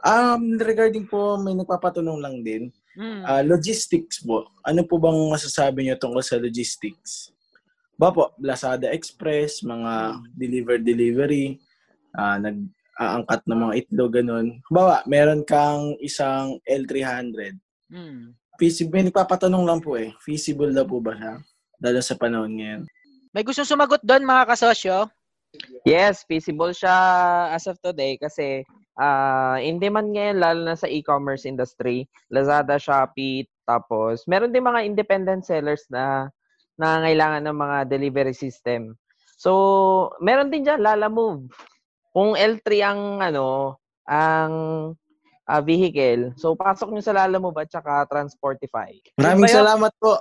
Um, 0.03 0.55
regarding 0.59 1.07
po, 1.07 1.35
may 1.35 1.55
nagpapatanong 1.59 2.19
lang 2.23 2.39
din. 2.39 2.71
Hmm. 2.95 3.23
Ah, 3.27 3.43
logistics 3.43 4.23
po. 4.23 4.47
Ano 4.63 4.87
po 4.87 4.95
bang 4.95 5.17
masasabi 5.27 5.83
niyo 5.83 5.99
tungkol 5.99 6.23
sa 6.23 6.39
logistics? 6.39 7.35
Ba 7.99 8.15
po, 8.15 8.31
Lazada 8.39 8.87
Express, 8.91 9.59
mga 9.63 10.23
deliver 10.35 10.79
delivery, 10.79 11.59
ah 12.15 12.39
nag-aangkat 12.39 13.41
ng 13.43 13.59
mga 13.59 13.73
itlog, 13.79 14.11
ganun. 14.15 14.47
Bawa, 14.71 15.03
meron 15.03 15.43
kang 15.43 15.99
isang 15.99 16.63
L300. 16.63 17.59
Hmm. 17.91 18.35
Feasible, 18.63 18.95
may 18.95 19.03
nagpapatanong 19.11 19.67
lang 19.67 19.83
po 19.83 19.99
eh. 19.99 20.15
Feasible 20.23 20.71
na 20.71 20.87
po 20.87 21.03
ba 21.03 21.11
siya? 21.19 21.35
Lalo 21.83 21.99
sa 21.99 22.15
panahon 22.15 22.55
ngayon. 22.55 22.87
May 23.35 23.43
gustong 23.43 23.67
sumagot 23.67 23.99
doon 24.07 24.23
mga 24.23 24.55
kasosyo? 24.55 25.11
Yes, 25.83 26.23
feasible 26.23 26.71
siya 26.71 26.95
as 27.51 27.67
of 27.67 27.75
today 27.83 28.15
kasi 28.15 28.63
ah 28.95 29.59
in 29.59 29.83
demand 29.83 30.15
ngayon 30.15 30.39
lalo 30.39 30.63
na 30.63 30.79
sa 30.79 30.87
e-commerce 30.87 31.43
industry, 31.43 32.07
Lazada, 32.31 32.79
Shopee, 32.79 33.43
tapos 33.67 34.23
meron 34.31 34.55
din 34.55 34.63
mga 34.63 34.87
independent 34.87 35.43
sellers 35.43 35.83
na 35.91 36.31
nangangailangan 36.79 37.43
ng 37.43 37.57
mga 37.59 37.77
delivery 37.91 38.31
system. 38.31 38.95
So, 39.35 39.51
meron 40.23 40.55
din 40.55 40.63
diyan 40.63 40.79
Lala 40.79 41.11
Move. 41.11 41.51
Kung 42.15 42.39
L3 42.39 42.67
ang 42.79 43.19
ano, 43.19 43.75
ang 44.07 44.53
ah, 45.43 45.59
vehicle, 45.59 46.31
so 46.39 46.55
pasok 46.55 46.91
nyo 46.91 47.03
sa 47.03 47.11
Lala 47.11 47.35
Move 47.39 47.59
at 47.59 47.69
saka 47.71 48.07
Transportify. 48.07 48.95
Maraming 49.19 49.43
Yun 49.43 49.47
ba 49.47 49.51
yun? 49.51 49.59
salamat 49.59 49.91
po. 49.99 50.13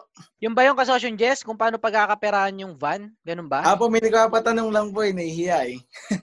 Yung 0.43 0.55
ba 0.59 0.67
yung 0.67 0.75
kasosyo 0.75 1.07
yung 1.07 1.21
Jess? 1.21 1.47
Kung 1.47 1.55
paano 1.55 1.79
pagkakaperahan 1.79 2.59
yung 2.59 2.75
van? 2.75 3.15
Ganun 3.23 3.47
ba? 3.47 3.63
Apo, 3.63 3.87
may 3.87 4.03
nagpapatanong 4.03 4.71
lang 4.75 4.91
po 4.91 5.07
eh. 5.07 5.15
Nahihiya 5.15 5.59
eh. 5.71 5.79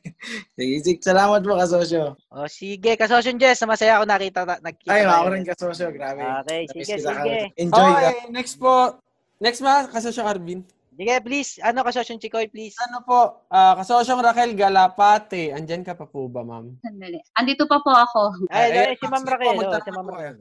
Sige, 0.59 0.75
sige. 0.83 0.99
Salamat 0.99 1.39
po, 1.39 1.55
kasosyo. 1.55 2.19
O 2.27 2.43
sige, 2.51 2.99
kasosyo 2.99 3.31
yung 3.31 3.39
Jess. 3.39 3.63
Masaya 3.63 3.95
ako 3.99 4.05
nakita, 4.11 4.39
nakita 4.59 4.91
Ay, 4.91 5.07
ako 5.07 5.27
rin 5.31 5.45
kasosyo. 5.47 5.87
Grabe. 5.95 6.19
Okay, 6.43 6.67
sige, 6.75 6.99
sige. 6.99 7.55
Enjoy 7.55 7.91
ka. 7.95 8.11
Okay, 8.11 8.27
next 8.35 8.59
po. 8.59 8.99
Next 9.39 9.63
ma, 9.63 9.87
kasosyong 9.87 10.27
Arvin. 10.27 10.59
Sige, 10.99 11.15
please. 11.23 11.63
Ano 11.63 11.79
kasosyo 11.87 12.11
yung 12.11 12.19
Chikoy, 12.19 12.51
please? 12.51 12.75
Ano 12.83 12.99
po, 13.07 13.47
ah 13.47 13.71
kasosyong 13.79 14.19
Raquel 14.19 14.51
Galapate. 14.51 15.55
Andyan 15.55 15.87
ka 15.87 15.95
pa 15.95 16.03
po 16.03 16.27
ba, 16.27 16.43
ma'am? 16.43 16.75
Sandali. 16.83 17.23
Andito 17.39 17.63
pa 17.71 17.79
po 17.79 17.95
ako. 17.95 18.51
Ay, 18.51 18.75
Ay, 18.75 18.91
ay, 18.91 18.95
si 18.99 19.07
Ma'am 19.07 19.23
po, 19.23 19.31
Raquel. 19.31 19.47
oh, 19.47 19.59
magtanong 19.63 19.87
si 19.87 19.91
Ma'am 19.95 20.03
po. 20.03 20.11
Raquel. 20.19 20.37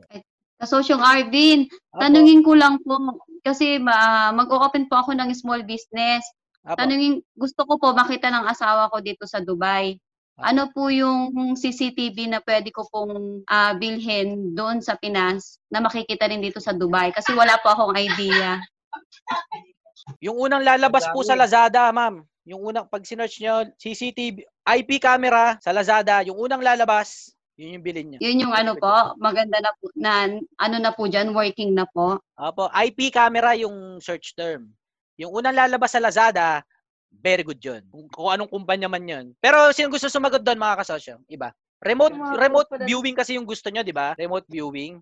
Kasosyong 0.59 0.99
Arvin, 0.99 1.71
Apo, 1.95 2.03
tanungin 2.03 2.43
ko 2.43 2.59
lang 2.59 2.83
po, 2.83 2.99
kasi 3.47 3.79
ma- 3.79 4.35
mag-open 4.35 4.91
po 4.91 4.99
ako 4.99 5.15
ng 5.15 5.31
small 5.31 5.63
business. 5.63 6.27
apo. 6.67 6.75
Tanungin, 6.75 7.23
gusto 7.39 7.63
ko 7.63 7.79
po 7.79 7.95
makita 7.95 8.27
ng 8.27 8.51
asawa 8.51 8.91
ko 8.91 8.99
dito 8.99 9.31
sa 9.31 9.39
Dubai. 9.39 9.95
Ano 10.39 10.71
po 10.75 10.91
yung 10.91 11.55
CCTV 11.55 12.35
na 12.35 12.43
pwede 12.43 12.75
ko 12.75 12.83
pong 12.91 13.47
ah, 13.47 13.75
bilhin 13.79 14.55
doon 14.59 14.83
sa 14.83 14.99
Pinas 14.99 15.63
na 15.71 15.79
makikita 15.79 16.27
rin 16.27 16.43
dito 16.43 16.59
sa 16.59 16.75
Dubai? 16.75 17.15
Kasi 17.15 17.31
wala 17.39 17.55
po 17.63 17.71
akong 17.71 17.95
idea. 17.95 18.59
Yung 20.25 20.37
unang 20.41 20.65
lalabas 20.65 21.05
po 21.13 21.21
sa 21.23 21.37
Lazada, 21.37 21.93
ma'am. 21.93 22.25
Yung 22.49 22.65
unang, 22.65 22.89
pag 22.89 23.05
sinearch 23.05 23.45
nyo, 23.45 23.69
CCTV, 23.77 24.41
IP 24.81 24.97
camera 24.97 25.61
sa 25.61 25.69
Lazada, 25.69 26.25
yung 26.25 26.41
unang 26.41 26.65
lalabas, 26.65 27.29
yun 27.61 27.77
yung 27.77 27.85
bilhin 27.85 28.07
nyo. 28.09 28.19
Yun 28.25 28.49
yung 28.49 28.55
ano 28.57 28.73
po, 28.79 29.13
maganda 29.21 29.61
na 29.61 29.69
po, 29.77 29.93
na, 29.93 30.33
ano 30.57 30.77
na 30.81 30.91
po 30.97 31.05
dyan, 31.11 31.37
working 31.37 31.77
na 31.77 31.85
po. 31.85 32.17
Opo, 32.41 32.73
IP 32.73 33.13
camera 33.13 33.53
yung 33.59 34.01
search 34.01 34.33
term. 34.33 34.73
Yung 35.21 35.35
unang 35.35 35.53
lalabas 35.53 35.93
sa 35.93 36.01
Lazada, 36.01 36.65
very 37.11 37.45
good 37.45 37.61
yun. 37.61 37.85
Kung, 37.93 38.09
kung 38.09 38.31
anong 38.33 38.49
kumpanya 38.49 38.89
man 38.89 39.05
yun. 39.05 39.27
Pero 39.43 39.75
sino 39.77 39.93
gusto 39.93 40.09
sumagot 40.09 40.41
doon 40.41 40.57
mga 40.57 40.79
kasosyo? 40.81 41.21
Iba. 41.29 41.53
Remote 41.85 42.15
Mga 42.15 42.37
remote 42.39 42.71
viewing 42.87 43.17
kasi 43.19 43.37
yung 43.37 43.47
gusto 43.47 43.69
nyo, 43.71 43.83
di 43.85 43.95
ba? 43.95 44.15
Remote 44.17 44.47
viewing. 44.49 44.99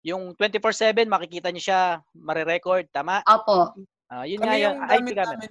Yung 0.00 0.32
24/7 0.32 1.08
makikita 1.08 1.52
niyo 1.52 1.72
siya, 1.72 1.80
mare-record, 2.16 2.88
tama? 2.88 3.20
Opo. 3.28 3.76
Ah, 4.10 4.26
yun 4.26 4.42
Kami 4.42 4.48
nga 4.50 4.56
yung 4.58 4.76
yung 4.76 4.82
IP 4.82 4.90
gamit 4.90 5.14
namin. 5.16 5.50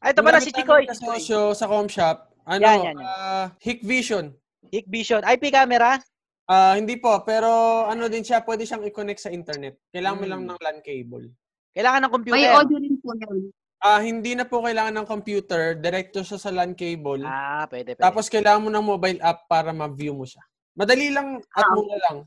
Ay, 0.00 0.10
ito 0.10 0.20
pala 0.20 0.38
si 0.38 0.50
Yung 0.50 0.56
Chikoy. 0.58 0.82
namin 0.82 0.90
Kasosyo 0.90 1.40
sa 1.54 1.66
Comshop. 1.66 2.16
Ano, 2.42 2.60
Yan, 2.60 2.78
yan, 2.82 2.96
yan. 2.98 3.06
ah, 3.06 3.46
Hikvision. 3.60 4.26
Hikvision. 4.66 5.22
IP 5.22 5.48
camera? 5.48 6.02
Ah, 6.44 6.74
hindi 6.74 6.98
po, 6.98 7.14
pero 7.22 7.46
ano 7.86 8.10
din 8.10 8.26
siya, 8.26 8.42
pwede 8.42 8.66
siyang 8.66 8.82
i-connect 8.82 9.22
sa 9.22 9.30
internet. 9.30 9.78
Kailangan 9.88 10.18
mo 10.18 10.26
lang 10.26 10.42
Hmm. 10.42 10.50
ng 10.50 10.58
LAN 10.58 10.78
cable. 10.82 11.30
Kailangan 11.70 12.00
ng 12.00 12.08
May 12.08 12.16
computer. 12.18 12.50
audio 12.50 12.76
rin 12.76 12.94
po 12.98 13.10
yun. 13.14 13.38
Ah, 13.78 14.02
hindi 14.02 14.34
na 14.34 14.44
po 14.44 14.60
kailangan 14.60 14.92
ng 14.92 15.06
computer, 15.06 15.72
directo 15.72 16.20
siya 16.20 16.36
sa 16.36 16.50
LAN 16.50 16.74
cable. 16.74 17.22
Ah, 17.22 17.64
pwede, 17.70 17.94
pwede. 17.94 18.02
Tapos 18.02 18.26
kailangan 18.26 18.60
mo 18.60 18.68
ng 18.68 18.82
mobile 18.84 19.20
app 19.22 19.46
para 19.46 19.70
ma-view 19.70 20.12
mo 20.12 20.26
siya. 20.26 20.42
Madali 20.74 21.08
lang 21.08 21.38
at 21.54 21.62
Ah. 21.62 21.72
mura 21.72 21.96
lang. 22.02 22.18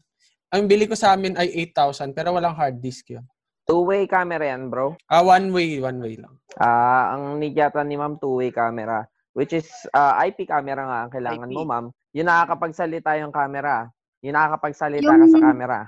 Ang 0.49 0.63
bili 0.65 0.86
ko 0.86 0.95
sa 0.95 1.11
amin 1.11 1.36
ay 1.36 1.49
8,000 1.51 2.13
pero 2.13 2.31
walang 2.31 2.55
hard 2.55 2.79
disk 2.79 3.09
yun. 3.09 3.25
Two-way 3.64 4.05
camera 4.05 4.43
yan, 4.43 4.68
bro. 4.68 4.99
Ah, 5.07 5.24
one 5.24 5.47
way, 5.49 5.80
one 5.80 5.99
way 5.99 6.20
lang. 6.20 6.36
Ah, 6.59 7.16
ang 7.16 7.39
need 7.39 7.55
yata 7.55 7.80
ni 7.82 7.95
ma'am 7.95 8.20
two-way 8.20 8.51
camera, 8.51 9.07
which 9.32 9.51
is 9.51 9.66
ah, 9.91 10.20
IP 10.20 10.43
camera 10.43 10.84
nga 10.84 10.99
ang 11.07 11.11
kailangan 11.11 11.47
IP. 11.47 11.55
mo, 11.55 11.64
ma'am. 11.64 11.86
Yung 12.11 12.28
nakakapagsalita 12.28 13.16
yung 13.18 13.32
camera. 13.32 13.88
Yung 14.20 14.36
nakakapagsalita 14.36 15.07
ka 15.07 15.16
Yung- 15.18 15.32
sa 15.32 15.39
camera. 15.41 15.80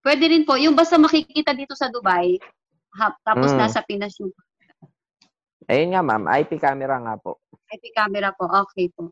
Pwede 0.00 0.24
rin 0.26 0.46
po. 0.46 0.56
Yung 0.56 0.72
basta 0.72 0.96
makikita 0.96 1.50
dito 1.50 1.74
sa 1.74 1.90
Dubai, 1.90 2.38
ha, 2.96 3.10
tapos 3.20 3.52
Mm. 3.52 3.58
nasa 3.58 3.82
Pinas 3.82 4.16
yung 4.16 4.32
Ayun 5.66 5.90
nga, 5.90 6.00
ma'am. 6.00 6.30
IP 6.30 6.56
camera 6.56 6.94
nga 6.96 7.18
po. 7.18 7.42
IP 7.68 7.90
camera 7.90 8.30
po. 8.30 8.46
Okay 8.46 8.86
po. 8.94 9.10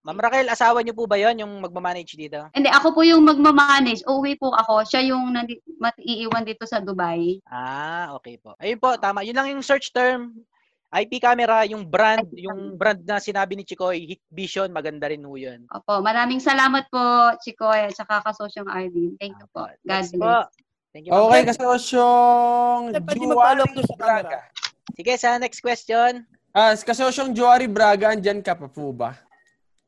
Ma'am 0.00 0.16
Raquel, 0.16 0.48
asawa 0.48 0.80
niyo 0.80 0.96
po 0.96 1.04
ba 1.04 1.20
yon 1.20 1.44
yung 1.44 1.60
magmamanage 1.60 2.16
dito? 2.16 2.48
Hindi, 2.56 2.72
ako 2.72 2.96
po 2.96 3.00
yung 3.04 3.20
magmamanage. 3.20 4.00
Uuwi 4.08 4.40
po 4.40 4.48
ako. 4.48 4.80
Siya 4.88 5.04
yung 5.12 5.28
nandi- 5.28 5.60
mat- 5.76 6.00
iiwan 6.00 6.40
dito 6.40 6.64
sa 6.64 6.80
Dubai. 6.80 7.36
Ah, 7.44 8.16
okay 8.16 8.40
po. 8.40 8.56
Ayun 8.56 8.80
po, 8.80 8.96
tama. 8.96 9.20
Yun 9.20 9.36
lang 9.36 9.52
yung 9.52 9.60
search 9.60 9.92
term. 9.92 10.40
IP 10.90 11.20
camera, 11.22 11.62
yung 11.68 11.84
brand, 11.86 12.24
IP 12.26 12.48
yung 12.50 12.74
brand 12.74 12.98
na 13.04 13.20
sinabi 13.20 13.54
ni 13.54 13.62
Chikoy, 13.62 14.08
Hikvision, 14.10 14.72
maganda 14.72 15.06
rin 15.06 15.22
ho 15.22 15.36
yun. 15.36 15.68
Opo, 15.70 16.02
maraming 16.02 16.42
salamat 16.42 16.88
po, 16.90 16.98
Chikoy, 17.44 17.86
at 17.86 17.94
saka 17.94 18.24
kasosyong 18.24 18.66
Arvin. 18.66 19.14
Thank 19.20 19.38
you 19.38 19.46
po. 19.52 19.68
God 19.68 19.78
Next 19.84 20.16
bless. 20.16 20.18
po. 20.18 20.34
Thank 20.90 21.06
you. 21.06 21.12
ma'am. 21.14 21.28
Okay, 21.28 21.42
kasosyong 21.46 22.82
Sir, 22.90 23.02
pwede 23.04 23.22
doon 23.22 23.36
sa 23.86 23.94
camera. 23.94 24.00
Braga. 24.00 24.38
Sige, 24.96 25.12
sa 25.14 25.38
next 25.38 25.60
question. 25.62 26.26
Ah, 26.50 26.74
kasosyong 26.74 27.36
Joari 27.36 27.70
Braga, 27.70 28.10
andyan 28.10 28.42
ka 28.42 28.58
pa 28.58 28.66
po 28.66 28.90
ba? 28.90 29.14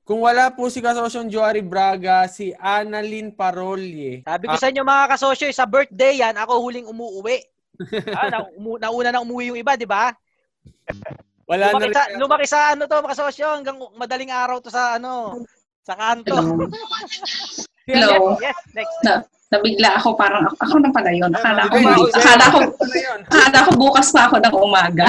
Kung 0.02 0.18
wala 0.26 0.50
po 0.50 0.66
si 0.66 0.82
kasosyong 0.82 1.30
Joari 1.30 1.62
Braga, 1.62 2.26
si 2.26 2.50
Annalyn 2.58 3.30
Parolye. 3.30 4.26
Sabi 4.26 4.50
ko 4.50 4.58
sa 4.58 4.68
inyo 4.74 4.82
mga 4.82 5.14
kasosyo, 5.14 5.46
sa 5.54 5.62
birthday 5.62 6.18
yan, 6.18 6.34
ako 6.34 6.58
huling 6.58 6.90
umuwi. 6.90 7.38
ah, 8.18 8.26
na, 8.26 8.38
umu, 8.58 8.82
nauna 8.82 9.14
na 9.14 9.22
umuwi 9.22 9.54
yung 9.54 9.60
iba, 9.62 9.78
di 9.78 9.86
ba? 9.86 10.10
Wala 11.46 11.70
na 11.70 11.72
Lumaki 11.78 11.86
rin. 11.86 11.94
sa, 11.94 12.02
lumaki 12.18 12.46
sa 12.50 12.60
ano 12.74 12.90
to, 12.90 12.98
mga 12.98 13.12
kasosyo, 13.14 13.46
hanggang 13.54 13.78
madaling 13.94 14.34
araw 14.34 14.58
to 14.58 14.74
sa 14.74 14.98
ano, 14.98 15.38
sa 15.86 15.94
kanto. 15.94 16.34
Hello. 17.86 18.34
Yes, 18.42 18.58
next. 18.74 18.98
Na, 19.06 19.22
nabigla 19.52 20.00
ako, 20.00 20.16
parang 20.16 20.48
ako, 20.48 20.56
ako 20.64 20.76
na 20.80 20.90
pala 20.90 21.10
yun. 21.12 21.28
Akala 21.28 21.68
ko, 21.68 21.76
ay, 21.76 21.84
akala 22.16 22.44
ko, 22.48 22.58
akala 23.28 23.58
ko 23.68 23.70
bukas 23.76 24.08
pa 24.08 24.24
ako 24.26 24.40
ng 24.40 24.56
umaga. 24.56 25.06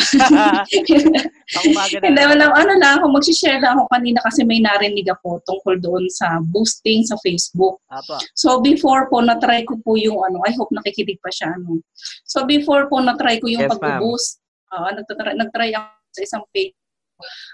Hindi, 2.03 2.21
wala, 2.27 2.51
ano 2.51 2.73
lang 2.75 2.99
ako, 2.99 3.05
magsishare 3.15 3.63
lang 3.63 3.79
ako 3.79 3.87
kanina 3.87 4.19
kasi 4.19 4.43
may 4.43 4.59
narinig 4.59 5.07
ako 5.07 5.39
tungkol 5.47 5.79
doon 5.79 6.03
sa 6.11 6.43
boosting 6.43 7.07
sa 7.07 7.15
Facebook. 7.23 7.79
Apo. 7.87 8.19
So 8.35 8.59
before 8.59 9.07
po, 9.07 9.23
na-try 9.23 9.63
ko 9.63 9.79
po 9.79 9.95
yung 9.95 10.19
ano, 10.19 10.43
I 10.43 10.51
hope 10.59 10.75
nakikinig 10.75 11.23
pa 11.23 11.31
siya. 11.31 11.55
Ano. 11.55 11.79
So 12.27 12.43
before 12.43 12.91
po, 12.91 12.99
na-try 12.99 13.39
ko 13.39 13.47
yung 13.47 13.65
Yes, 13.65 13.71
pag-boost. 13.71 14.43
Uh, 14.73 14.89
nagtry, 14.91 15.31
nagtry 15.37 15.69
ako 15.71 15.87
sa 16.11 16.21
isang 16.25 16.43
page 16.51 16.73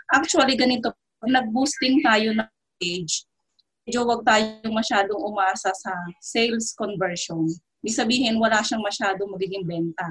Actually, 0.09 0.57
ganito, 0.57 0.93
nag-boosting 1.21 2.01
tayo 2.01 2.33
ng 2.33 2.49
page, 2.79 3.27
medyo 3.89 4.05
wag 4.05 4.21
tayo 4.21 4.69
masyadong 4.69 5.17
umasa 5.17 5.73
sa 5.73 5.89
sales 6.21 6.77
conversion. 6.77 7.49
Ibig 7.81 7.95
sabihin, 7.97 8.35
wala 8.37 8.61
siyang 8.61 8.85
masyadong 8.85 9.33
magiging 9.33 9.65
benta. 9.65 10.05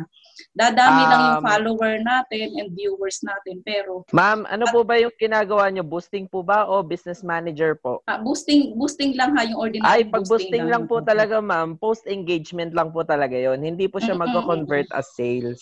Dadami 0.50 1.04
lang 1.04 1.20
yung 1.22 1.38
Um, 1.38 1.46
follower 1.46 1.94
natin 2.02 2.58
and 2.58 2.74
viewers 2.74 3.22
natin. 3.22 3.62
Pero 3.62 4.02
Ma'am, 4.10 4.48
ano 4.50 4.66
po 4.72 4.82
ba 4.82 4.98
yung 4.98 5.14
ginagawa 5.14 5.70
nyo? 5.70 5.86
Boosting 5.86 6.26
po 6.26 6.42
ba 6.42 6.66
o 6.66 6.82
business 6.82 7.22
manager 7.22 7.78
po? 7.78 8.02
ah, 8.10 8.18
boosting 8.18 8.74
boosting 8.74 9.14
lang 9.14 9.36
ha, 9.38 9.46
yung 9.46 9.62
ordinary 9.62 9.86
Ay, 9.86 10.00
pag 10.02 10.26
boosting 10.26 10.66
lang 10.66 10.90
po 10.90 10.98
talaga, 10.98 11.38
ma'am, 11.38 11.78
post-engagement 11.78 12.74
lang 12.74 12.90
po 12.90 13.06
talaga 13.06 13.38
yon. 13.38 13.62
Hindi 13.62 13.86
po 13.86 14.02
siya 14.02 14.18
Mm-mm, 14.18 14.26
magko-convert 14.26 14.90
as 14.90 15.06
sales. 15.14 15.60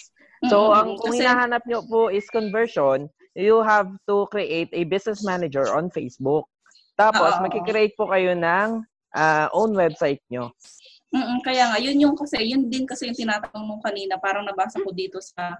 So, 0.48 0.72
Mm-mm, 0.72 0.78
ang 0.78 0.88
kung 0.96 1.12
kasi- 1.12 1.20
hinahanap 1.20 1.66
nyo 1.68 1.84
po 1.84 2.08
is 2.08 2.24
conversion, 2.32 3.12
you 3.36 3.60
have 3.60 3.92
to 4.08 4.24
create 4.30 4.72
a 4.72 4.86
business 4.88 5.20
manager 5.20 5.68
on 5.68 5.92
Facebook. 5.92 6.48
Tapos, 6.96 7.36
Oo, 7.36 7.44
makikreate 7.44 7.94
po 7.94 8.08
kayo 8.08 8.32
ng 8.32 8.82
ah, 9.12 9.46
own 9.52 9.76
website 9.76 10.24
nyo. 10.32 10.50
Mm, 11.14 11.38
kaya 11.40 11.70
nga, 11.70 11.78
yun 11.78 11.96
yung 12.02 12.16
kasi, 12.18 12.42
yun 12.42 12.66
din 12.66 12.82
kasi 12.82 13.06
yung 13.06 13.16
tinatanong 13.16 13.64
nung 13.64 13.84
kanina, 13.84 14.18
parang 14.18 14.42
nabasa 14.42 14.82
ko 14.82 14.90
dito 14.90 15.22
sa 15.22 15.54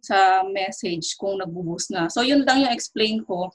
sa 0.00 0.44
message 0.44 1.16
kung 1.16 1.40
nagbo-boost 1.40 1.90
na. 1.92 2.06
So, 2.12 2.20
yun 2.20 2.44
lang 2.44 2.62
yung 2.68 2.74
explain 2.74 3.24
ko. 3.24 3.48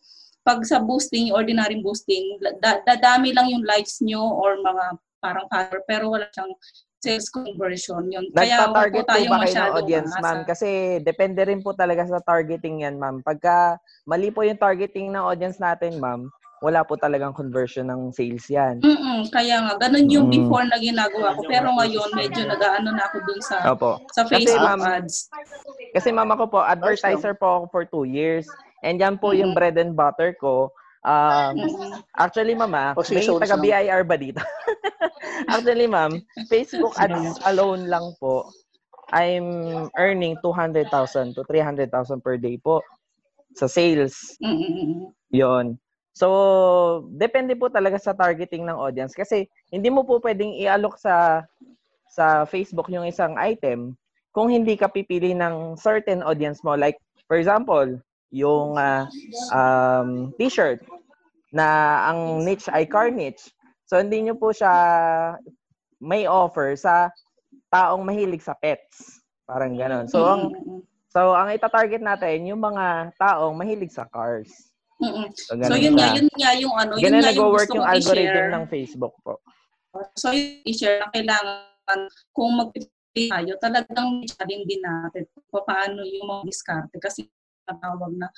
Pag 0.46 0.66
sa 0.66 0.82
boosting, 0.82 1.30
yung 1.30 1.38
ordinary 1.42 1.78
boosting, 1.82 2.38
da- 2.62 2.82
dadami 2.86 3.34
lang 3.34 3.50
yung 3.50 3.66
likes 3.66 4.02
nyo 4.02 4.22
or 4.22 4.58
mga 4.62 4.98
parang 5.22 5.50
follower, 5.50 5.82
pero 5.90 6.14
wala 6.14 6.30
siyang 6.30 6.54
sales 7.02 7.30
conversion. 7.30 8.10
Yun. 8.10 8.30
Kaya 8.34 8.66
Nagpa-target 8.66 9.04
po 9.06 9.10
tayong 9.10 9.34
ba 9.34 9.42
kayo 9.46 9.54
ng 9.54 9.74
audience, 9.74 10.12
aasa. 10.14 10.22
ma'am? 10.22 10.40
Kasi 10.46 10.70
depende 11.02 11.42
rin 11.46 11.62
po 11.66 11.74
talaga 11.74 12.06
sa 12.06 12.22
targeting 12.22 12.86
yan, 12.86 12.98
ma'am. 12.98 13.22
Pagka 13.26 13.78
mali 14.06 14.30
po 14.30 14.42
yung 14.46 14.58
targeting 14.58 15.14
ng 15.14 15.22
audience 15.26 15.58
natin, 15.58 15.98
ma'am, 15.98 16.30
wala 16.66 16.82
po 16.82 16.98
talagang 16.98 17.30
conversion 17.30 17.86
ng 17.86 18.10
sales 18.10 18.50
yan. 18.50 18.82
Mm-mm, 18.82 19.30
kaya 19.30 19.62
nga, 19.62 19.78
ganun 19.86 20.10
yung 20.10 20.34
Mm. 20.34 20.34
before 20.34 20.66
na 20.66 20.82
ginagawa 20.82 21.38
ko. 21.38 21.46
Pero 21.46 21.70
ngayon, 21.78 22.10
medyo 22.18 22.42
nag-ano 22.42 22.90
na 22.90 23.06
ako 23.06 23.18
dun 23.22 23.42
sa, 23.46 23.62
Opo. 23.70 24.02
sa 24.10 24.26
Kasi, 24.26 24.50
Facebook 24.50 24.66
ma'am, 24.66 24.82
ads. 24.82 25.30
Kasi 25.94 26.10
ma'am 26.10 26.30
ako 26.34 26.44
po, 26.50 26.60
advertiser 26.66 27.38
po 27.38 27.46
ako 27.46 27.66
for 27.70 27.84
two 27.86 28.10
years. 28.10 28.50
And 28.82 28.98
yan 28.98 29.22
po 29.22 29.38
yung 29.38 29.54
bread 29.54 29.78
and 29.78 29.94
butter 29.94 30.34
ko. 30.42 30.74
Um, 31.06 31.54
actually, 32.18 32.58
mama, 32.58 32.98
may 32.98 32.98
Positions 32.98 33.38
taga 33.38 33.62
lang. 33.62 33.62
BIR 33.62 34.02
ba 34.10 34.18
dito? 34.18 34.42
actually, 35.54 35.86
ma'am, 35.86 36.18
Facebook 36.50 36.98
ads 36.98 37.38
alone 37.46 37.86
lang 37.86 38.10
po, 38.18 38.50
I'm 39.14 39.46
earning 40.02 40.34
200,000 40.42 41.38
to 41.38 41.46
300,000 41.46 41.94
per 42.26 42.42
day 42.42 42.58
po 42.58 42.82
sa 43.54 43.70
sales. 43.70 44.34
Yon. 45.30 45.78
So, 46.16 47.08
depende 47.12 47.60
po 47.60 47.68
talaga 47.68 48.00
sa 48.00 48.16
targeting 48.16 48.64
ng 48.64 48.80
audience 48.80 49.12
kasi 49.12 49.52
hindi 49.68 49.92
mo 49.92 50.08
po 50.08 50.24
pwedeng 50.24 50.56
i-alok 50.56 50.96
sa 50.96 51.44
sa 52.08 52.48
Facebook 52.48 52.88
yung 52.88 53.04
isang 53.04 53.36
item 53.36 54.00
kung 54.32 54.48
hindi 54.48 54.80
ka 54.80 54.88
pipili 54.88 55.36
ng 55.36 55.76
certain 55.76 56.24
audience 56.24 56.64
mo 56.64 56.72
like 56.80 56.96
for 57.28 57.36
example, 57.36 58.00
yung 58.32 58.80
ah, 58.80 59.12
um, 59.52 60.32
t-shirt 60.40 60.80
na 61.52 62.00
ang 62.12 62.44
niche 62.44 62.72
ay 62.72 62.88
car 62.88 63.12
niche. 63.12 63.52
So 63.86 64.00
hindi 64.00 64.24
nyo 64.24 64.36
po 64.40 64.56
siya 64.56 64.72
may 66.00 66.28
offer 66.28 66.76
sa 66.76 67.12
taong 67.72 68.04
mahilig 68.04 68.44
sa 68.44 68.56
pets. 68.56 69.20
Parang 69.46 69.76
ganon. 69.78 70.08
So 70.10 70.26
ang 70.26 70.52
so 71.12 71.32
ang 71.36 71.54
ita-target 71.54 72.02
natin 72.02 72.50
yung 72.50 72.60
mga 72.60 73.16
taong 73.20 73.56
mahilig 73.56 73.94
sa 73.94 74.08
cars. 74.10 74.75
Mm-mm. 74.96 75.28
So, 75.36 75.60
So 75.60 75.76
yun 75.76 76.00
nga, 76.00 76.16
yun 76.16 76.28
nga 76.32 76.52
yung 76.56 76.76
ano, 76.76 76.96
yun 76.96 77.20
nga 77.20 77.32
yung 77.36 77.52
gusto 77.52 77.76
yung 77.76 77.88
algorithm 77.88 78.32
i-share. 78.32 78.54
ng 78.56 78.66
Facebook 78.72 79.14
po. 79.22 79.44
So 80.16 80.32
yung 80.32 80.64
i-share 80.64 81.04
na 81.04 81.12
kailangan 81.12 82.00
kung 82.32 82.52
mag-pay 82.56 82.88
tayo, 83.28 83.52
talagang 83.60 84.24
challenge 84.28 84.66
din 84.68 84.82
natin 84.84 85.24
kung 85.52 85.64
paano 85.68 86.04
yung 86.04 86.28
mga 86.28 86.44
diskarte 86.48 86.96
kasi 87.00 87.28
natawag 87.68 88.12
na 88.16 88.32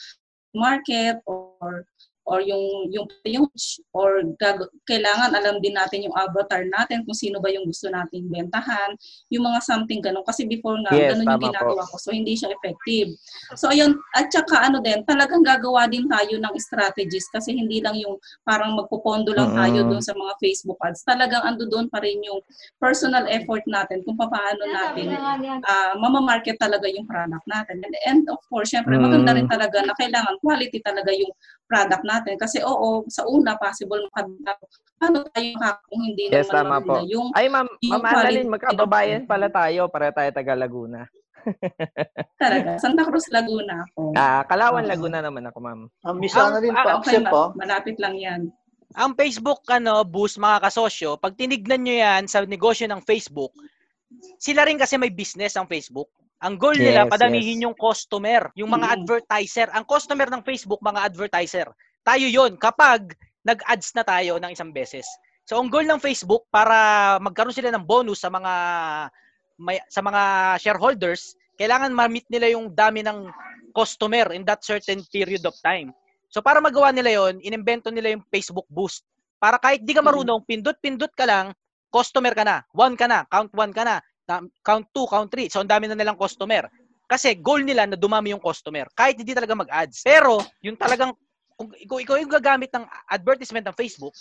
market 0.58 1.22
or 1.30 1.86
or 2.28 2.44
yung 2.44 2.92
yung 2.92 3.08
page 3.24 3.80
or 3.96 4.20
gag- 4.36 4.68
kailangan 4.84 5.32
alam 5.32 5.64
din 5.64 5.72
natin 5.72 6.04
yung 6.04 6.14
avatar 6.14 6.68
natin 6.68 7.08
kung 7.08 7.16
sino 7.16 7.40
ba 7.40 7.48
yung 7.48 7.64
gusto 7.64 7.88
nating 7.88 8.28
bentahan 8.28 8.94
yung 9.32 9.48
mga 9.48 9.64
something 9.64 10.04
ganun 10.04 10.28
kasi 10.28 10.44
before 10.44 10.76
nga 10.84 10.92
Yes, 10.92 11.16
ganun 11.16 11.26
yung 11.32 11.44
ginagawa 11.48 11.84
po. 11.88 11.96
ko 11.96 12.04
so 12.04 12.12
hindi 12.12 12.36
siya 12.36 12.52
effective 12.52 13.16
so 13.56 13.72
ayun 13.72 13.96
at 14.14 14.28
saka 14.28 14.68
ano 14.68 14.84
din 14.84 15.08
talagang 15.08 15.40
gagawa 15.42 15.88
din 15.88 16.04
tayo 16.06 16.36
ng 16.36 16.56
strategies 16.60 17.32
kasi 17.32 17.56
hindi 17.56 17.80
lang 17.80 17.96
yung 17.96 18.20
parang 18.44 18.76
magpopondo 18.76 19.32
lang 19.32 19.56
tayo 19.56 19.88
Mm-mm. 19.88 19.92
doon 19.96 20.04
sa 20.04 20.12
mga 20.12 20.34
Facebook 20.38 20.78
ads 20.84 21.08
talagang 21.08 21.48
ando 21.48 21.64
doon 21.64 21.88
pa 21.88 22.04
rin 22.04 22.20
yung 22.22 22.44
personal 22.76 23.24
effort 23.32 23.64
natin 23.66 24.04
kung 24.04 24.20
paano 24.20 24.62
natin 24.68 25.08
ah 25.64 25.96
mamamarket 25.96 26.60
talaga 26.60 26.92
yung 26.92 27.08
product 27.08 27.46
natin. 27.48 27.80
And, 27.80 27.96
and 28.06 28.22
of 28.28 28.42
course, 28.50 28.74
syempre, 28.74 28.98
Mm. 28.98 29.04
maganda 29.06 29.32
rin 29.34 29.48
talaga 29.48 29.80
na 29.80 29.94
kailangan 29.94 30.36
quality 30.42 30.82
talaga 30.82 31.14
yung 31.14 31.32
product 31.68 32.04
natin. 32.04 32.36
Kasi 32.40 32.64
oo, 32.64 33.04
sa 33.08 33.28
una, 33.28 33.60
possible 33.60 34.02
makabila. 34.10 34.56
Paano 34.98 35.28
tayo 35.30 35.52
kung 35.86 36.02
hindi 36.02 36.32
Yes, 36.32 36.48
naman 36.50 36.56
tama 36.56 36.78
po. 36.82 36.96
yung 37.06 37.28
Ay, 37.36 37.52
ma'am, 37.52 37.68
yung 37.84 38.02
ma'am 38.02 38.08
Annalyn, 38.08 38.48
magkababayan 38.50 39.24
pala 39.28 39.52
tayo 39.52 39.92
para 39.92 40.10
tayo 40.10 40.30
taga 40.32 40.56
Laguna. 40.56 41.06
talaga. 42.42 42.76
Santa 42.76 43.08
Cruz, 43.08 43.28
Laguna 43.30 43.86
ako. 43.86 44.12
Ah, 44.16 44.44
Kalawan, 44.44 44.84
Oo. 44.84 44.90
Laguna 44.90 45.20
naman 45.22 45.48
ako, 45.48 45.58
ma'am. 45.62 45.80
Ang 46.04 46.18
Miss 46.18 46.34
Annalyn, 46.34 46.74
ah, 46.74 46.98
Okay, 47.00 47.22
po. 47.24 47.54
malapit 47.56 47.96
lang 48.00 48.16
yan. 48.18 48.42
Ang 48.96 49.12
Facebook 49.20 49.68
ano, 49.68 50.02
boost 50.08 50.40
mga 50.40 50.64
kasosyo, 50.64 51.20
pag 51.20 51.36
tinignan 51.36 51.84
nyo 51.84 51.96
yan 52.00 52.24
sa 52.26 52.42
negosyo 52.48 52.88
ng 52.88 53.04
Facebook, 53.04 53.52
sila 54.40 54.64
rin 54.64 54.80
kasi 54.80 54.96
may 54.96 55.12
business 55.12 55.60
ang 55.60 55.68
Facebook. 55.68 56.08
Ang 56.38 56.56
goal 56.62 56.78
nila, 56.78 57.06
Yes, 57.06 57.12
padamihin 57.12 57.60
yes. 57.62 57.66
yung 57.66 57.76
customer, 57.78 58.42
yung 58.54 58.70
mga 58.70 58.88
Mm. 58.88 58.96
advertiser. 59.02 59.68
Ang 59.74 59.86
customer 59.90 60.28
ng 60.30 60.46
Facebook, 60.46 60.82
mga 60.86 61.10
advertiser. 61.10 61.68
Tayo 62.06 62.26
yon 62.30 62.54
kapag 62.62 63.18
nag-ads 63.42 63.90
na 63.98 64.04
tayo 64.06 64.38
ng 64.38 64.54
isang 64.54 64.70
beses. 64.70 65.08
So, 65.48 65.58
ang 65.58 65.72
goal 65.72 65.88
ng 65.88 65.98
Facebook, 65.98 66.46
para 66.52 67.18
magkaroon 67.24 67.56
sila 67.56 67.72
ng 67.74 67.88
bonus 67.88 68.22
sa 68.22 68.30
mga 68.30 68.54
may, 69.58 69.82
sa 69.90 70.06
mga 70.06 70.22
shareholders, 70.62 71.34
kailangan 71.58 71.90
ma-meet 71.90 72.30
nila 72.30 72.54
yung 72.54 72.70
dami 72.70 73.02
ng 73.02 73.26
customer 73.74 74.30
in 74.34 74.46
that 74.46 74.62
certain 74.62 75.02
period 75.10 75.42
of 75.46 75.58
time. 75.66 75.90
So 76.30 76.46
para 76.46 76.62
magawa 76.62 76.94
nila 76.94 77.10
yon, 77.14 77.42
inimbento 77.42 77.90
nila 77.90 78.14
yung 78.14 78.22
Facebook 78.30 78.70
Boost. 78.70 79.02
Para 79.42 79.58
kahit 79.58 79.82
di 79.82 79.94
ka 79.94 80.02
marunong, 80.06 80.46
pindot-pindot 80.46 81.10
ka 81.14 81.26
lang, 81.26 81.54
customer 81.90 82.34
ka 82.34 82.46
na. 82.46 82.62
One 82.74 82.94
ka 82.94 83.10
na, 83.10 83.26
count 83.26 83.50
one 83.54 83.74
ka 83.74 83.82
na- 83.82 84.02
count 84.62 84.86
two, 84.92 85.08
count 85.08 85.32
three. 85.32 85.48
So 85.48 85.64
ang 85.64 85.72
dami 85.72 85.88
na 85.88 85.96
nilang 85.96 86.20
customer. 86.20 86.68
Kasi 87.08 87.40
goal 87.40 87.64
nila 87.64 87.88
na 87.88 87.96
dumami 87.96 88.36
yung 88.36 88.44
customer. 88.44 88.92
Kahit 88.92 89.16
hindi 89.16 89.32
talaga 89.32 89.56
mag-ads. 89.56 90.04
Pero 90.04 90.44
yung 90.60 90.76
talagang 90.76 91.16
kung 91.58 91.74
ikaw, 91.74 91.98
ikaw 91.98 92.16
yung 92.22 92.30
gagamit 92.30 92.70
ng 92.70 92.86
advertisement 93.10 93.66
ng 93.66 93.74
Facebook, 93.74 94.14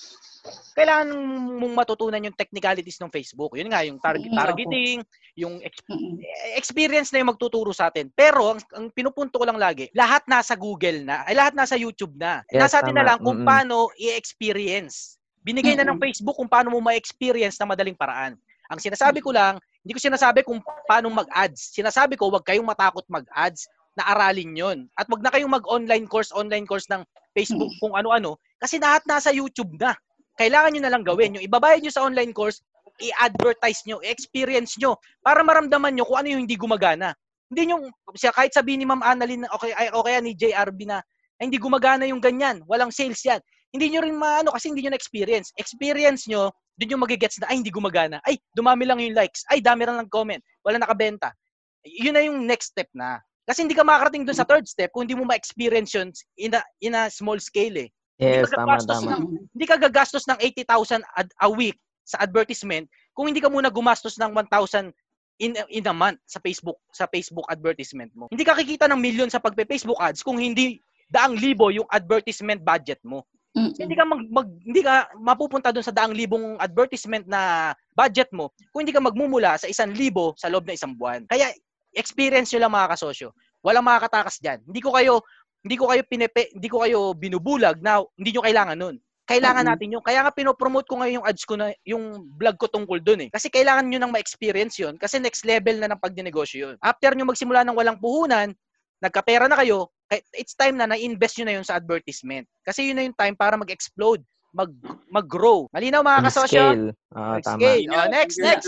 kailangan 0.73 1.13
mong 1.61 1.75
matutunan 1.77 2.25
yung 2.25 2.33
technicalities 2.33 2.97
ng 2.97 3.13
Facebook. 3.13 3.61
Yun 3.61 3.69
nga, 3.69 3.85
yung 3.85 4.01
target, 4.01 4.33
targeting, 4.33 5.05
yung 5.37 5.61
Mm-mm. 5.61 6.17
experience 6.57 7.13
na 7.13 7.21
yung 7.21 7.29
magtuturo 7.29 7.77
sa 7.77 7.93
atin. 7.93 8.09
Pero 8.17 8.57
ang, 8.57 8.61
ang 8.73 8.89
pinupunto 8.89 9.37
ko 9.37 9.45
lang 9.45 9.61
lagi, 9.61 9.93
lahat 9.93 10.25
nasa 10.25 10.57
Google 10.57 11.05
na, 11.05 11.29
ay 11.29 11.37
lahat 11.37 11.53
nasa 11.53 11.77
YouTube 11.77 12.17
na. 12.17 12.41
Yes, 12.49 12.73
nasa 12.73 12.81
atin 12.81 12.97
na 12.97 13.05
tama. 13.05 13.09
lang 13.13 13.19
kung 13.21 13.39
paano 13.45 13.93
i-experience. 14.01 15.21
Binigay 15.45 15.77
na 15.77 15.85
ng. 15.85 16.01
Facebook 16.01 16.41
kung 16.41 16.49
paano 16.49 16.73
mo 16.73 16.81
ma-experience 16.81 17.61
na 17.61 17.69
madaling 17.69 17.95
paraan. 17.95 18.33
Ang 18.73 18.81
sinasabi 18.81 19.21
ko 19.21 19.37
lang, 19.37 19.61
hindi 19.87 19.95
ko 19.95 20.03
sinasabi 20.03 20.43
kung 20.43 20.59
paano 20.91 21.07
mag-ads. 21.15 21.71
Sinasabi 21.71 22.19
ko, 22.19 22.27
wag 22.27 22.43
kayong 22.43 22.67
matakot 22.67 23.07
mag-ads 23.07 23.71
na 23.95 24.03
aralin 24.11 24.51
yon 24.51 24.79
At 24.99 25.07
wag 25.07 25.23
na 25.23 25.31
kayong 25.31 25.55
mag-online 25.55 26.11
course, 26.11 26.35
online 26.35 26.67
course 26.67 26.91
ng 26.91 27.07
Facebook 27.39 27.71
kung 27.79 27.95
ano-ano. 27.95 28.35
Kasi 28.59 28.83
lahat 28.83 29.07
nasa 29.07 29.31
YouTube 29.31 29.79
na. 29.79 29.95
Kailangan 30.35 30.75
nyo 30.75 30.83
na 30.83 30.91
lang 30.91 31.07
gawin. 31.07 31.39
Yung 31.39 31.47
ibabayad 31.47 31.87
nyo 31.87 31.95
sa 31.95 32.03
online 32.03 32.35
course, 32.35 32.67
i-advertise 32.99 33.87
nyo, 33.87 34.03
i-experience 34.03 34.75
nyo, 34.83 34.99
para 35.23 35.47
maramdaman 35.47 35.95
nyo 35.95 36.03
kung 36.03 36.19
ano 36.19 36.35
yung 36.35 36.43
hindi 36.43 36.59
gumagana. 36.59 37.15
Hindi 37.47 37.71
siya, 38.19 38.35
kahit 38.35 38.59
sabihin 38.59 38.83
ni 38.83 38.91
Ma'am 38.91 39.07
Annalyn, 39.07 39.47
okay, 39.55 39.71
ay, 39.71 39.95
okay 39.95 40.19
ni 40.19 40.35
JRB 40.35 40.83
na, 40.83 40.99
ay, 41.39 41.47
hindi 41.47 41.63
gumagana 41.63 42.11
yung 42.11 42.19
ganyan, 42.19 42.59
walang 42.67 42.91
sales 42.91 43.23
yan. 43.23 43.39
Hindi 43.77 43.93
nyo 43.93 44.01
rin 44.01 44.17
maano 44.17 44.57
kasi 44.57 44.73
hindi 44.73 44.89
nyo 44.89 44.97
na-experience. 44.97 45.53
Experience 45.61 46.25
nyo, 46.25 46.49
doon 46.81 46.97
yung 46.97 47.05
magigets 47.05 47.37
na, 47.41 47.53
ay, 47.53 47.61
hindi 47.61 47.69
gumagana. 47.69 48.25
Ay, 48.25 48.41
dumami 48.57 48.89
lang 48.89 49.01
yung 49.05 49.13
likes. 49.13 49.45
Ay, 49.53 49.61
dami 49.61 49.85
lang 49.85 50.01
ng 50.01 50.09
comment. 50.09 50.41
Wala 50.65 50.81
nakabenta. 50.81 51.37
Yun 51.85 52.17
na 52.17 52.25
yung 52.25 52.49
next 52.49 52.73
step 52.73 52.89
na. 52.97 53.21
Kasi 53.47 53.63
hindi 53.63 53.77
ka 53.79 53.87
makakarating 53.87 54.27
doon 54.27 54.35
sa 54.35 54.49
third 54.49 54.67
step 54.67 54.91
kung 54.91 55.07
hindi 55.07 55.15
mo 55.15 55.29
ma-experience 55.29 55.95
yun 55.95 56.11
in 56.35 56.57
a, 56.57 56.61
in 56.83 56.99
a 56.99 57.07
small 57.13 57.39
scale 57.39 57.79
eh. 57.79 57.89
Yes, 58.19 58.49
Hindi 58.49 58.49
ka 58.49 58.57
tama, 58.57 58.65
gagastos 58.65 58.97
tama. 58.97 59.09
ng, 59.13 59.23
hindi 59.53 59.67
ka 59.69 59.77
gagastos 59.77 60.25
ng 60.27 60.39
80,000 60.41 61.05
ad- 61.15 61.37
a 61.37 61.49
week 61.53 61.77
sa 62.03 62.17
advertisement 62.25 62.89
kung 63.13 63.29
hindi 63.29 63.39
ka 63.45 63.53
muna 63.53 63.69
gumastos 63.69 64.17
ng 64.19 64.33
1,000 64.33 64.91
in 65.37 65.53
in 65.69 65.85
a 65.85 65.93
month 65.93 66.17
sa 66.25 66.41
Facebook 66.41 66.81
sa 66.89 67.05
Facebook 67.13 67.45
advertisement 67.53 68.09
mo. 68.17 68.25
Hindi 68.33 68.41
ka 68.41 68.57
kikita 68.57 68.89
ng 68.89 68.97
million 68.97 69.29
sa 69.29 69.37
pagpe-Facebook 69.37 70.01
ads 70.01 70.25
kung 70.25 70.41
hindi 70.41 70.81
daang 71.13 71.37
libo 71.37 71.69
yung 71.69 71.85
advertisement 71.93 72.65
budget 72.65 72.99
mo. 73.05 73.29
Hindi 73.57 73.97
ka 73.97 74.05
mag, 74.05 74.21
mag 74.29 74.49
hindi 74.61 74.85
ka 74.85 75.17
mapupunta 75.17 75.73
doon 75.73 75.87
sa 75.87 75.95
daang 75.97 76.13
libong 76.13 76.61
advertisement 76.61 77.25
na 77.25 77.73
budget 77.97 78.29
mo 78.37 78.53
kung 78.69 78.85
hindi 78.85 78.93
ka 78.93 79.01
magmumula 79.01 79.57
sa 79.57 79.65
isang 79.65 79.97
libo 79.97 80.37
sa 80.37 80.53
loob 80.53 80.69
ng 80.69 80.77
isang 80.77 80.93
buwan. 80.93 81.25
Kaya 81.25 81.49
experience 81.97 82.53
nyo 82.53 82.69
lang 82.69 82.77
mga 82.77 82.93
kasosyo. 82.93 83.33
Walang 83.65 83.89
makakatakas 83.89 84.45
diyan. 84.45 84.61
Hindi 84.69 84.81
ko 84.85 84.93
kayo 84.93 85.25
hindi 85.65 85.77
ko 85.81 85.91
kayo 85.91 86.03
pinepe, 86.07 86.53
hindi 86.55 86.69
ko 86.71 86.85
kayo 86.85 87.01
binubulag 87.17 87.83
na 87.83 88.05
hindi 88.15 88.31
nyo 88.37 88.45
kailangan 88.45 88.79
nun. 88.79 88.97
Kailangan 89.27 89.67
Mm-mm. 89.67 89.75
natin 89.75 89.95
yun. 89.99 90.05
Kaya 90.07 90.23
nga 90.23 90.31
pinopromote 90.31 90.87
ko 90.87 91.03
ngayon 91.03 91.19
yung 91.19 91.27
ads 91.27 91.43
ko 91.43 91.59
na 91.59 91.75
yung 91.83 92.31
vlog 92.39 92.55
ko 92.55 92.71
tungkol 92.71 93.03
doon 93.03 93.27
eh. 93.27 93.29
Kasi 93.35 93.51
kailangan 93.51 93.91
nyo 93.91 93.99
nang 93.99 94.15
ma-experience 94.15 94.79
yun 94.79 94.95
kasi 94.95 95.19
next 95.19 95.43
level 95.43 95.83
na 95.83 95.91
ng 95.91 95.99
pagdinegosyo 95.99 96.59
yun. 96.63 96.77
After 96.79 97.11
nyo 97.11 97.27
magsimula 97.27 97.67
ng 97.67 97.75
walang 97.75 97.99
puhunan, 97.99 98.55
nagkapera 98.99 99.47
na 99.47 99.57
kayo, 99.57 99.89
kay- 100.07 100.25
it's 100.35 100.55
time 100.55 100.77
na 100.77 100.87
na-invest 100.87 101.37
nyo 101.39 101.47
na 101.47 101.55
yun 101.61 101.67
sa 101.67 101.77
advertisement. 101.77 102.47
Kasi 102.63 102.89
yun 102.89 102.97
na 102.97 103.05
yung 103.05 103.17
time 103.17 103.35
para 103.35 103.55
mag-explode, 103.55 104.23
mag 104.51 104.73
mag-grow. 105.13 105.69
Malinaw 105.69 106.01
mga 106.01 106.25
kasosyo? 106.25 106.65
Mag-scale. 106.65 106.89
Ah, 107.13 107.37
tama. 107.39 107.61
Mag-scale. 107.61 107.85
Oh, 107.93 108.09
next, 108.09 108.37
next. 108.41 108.67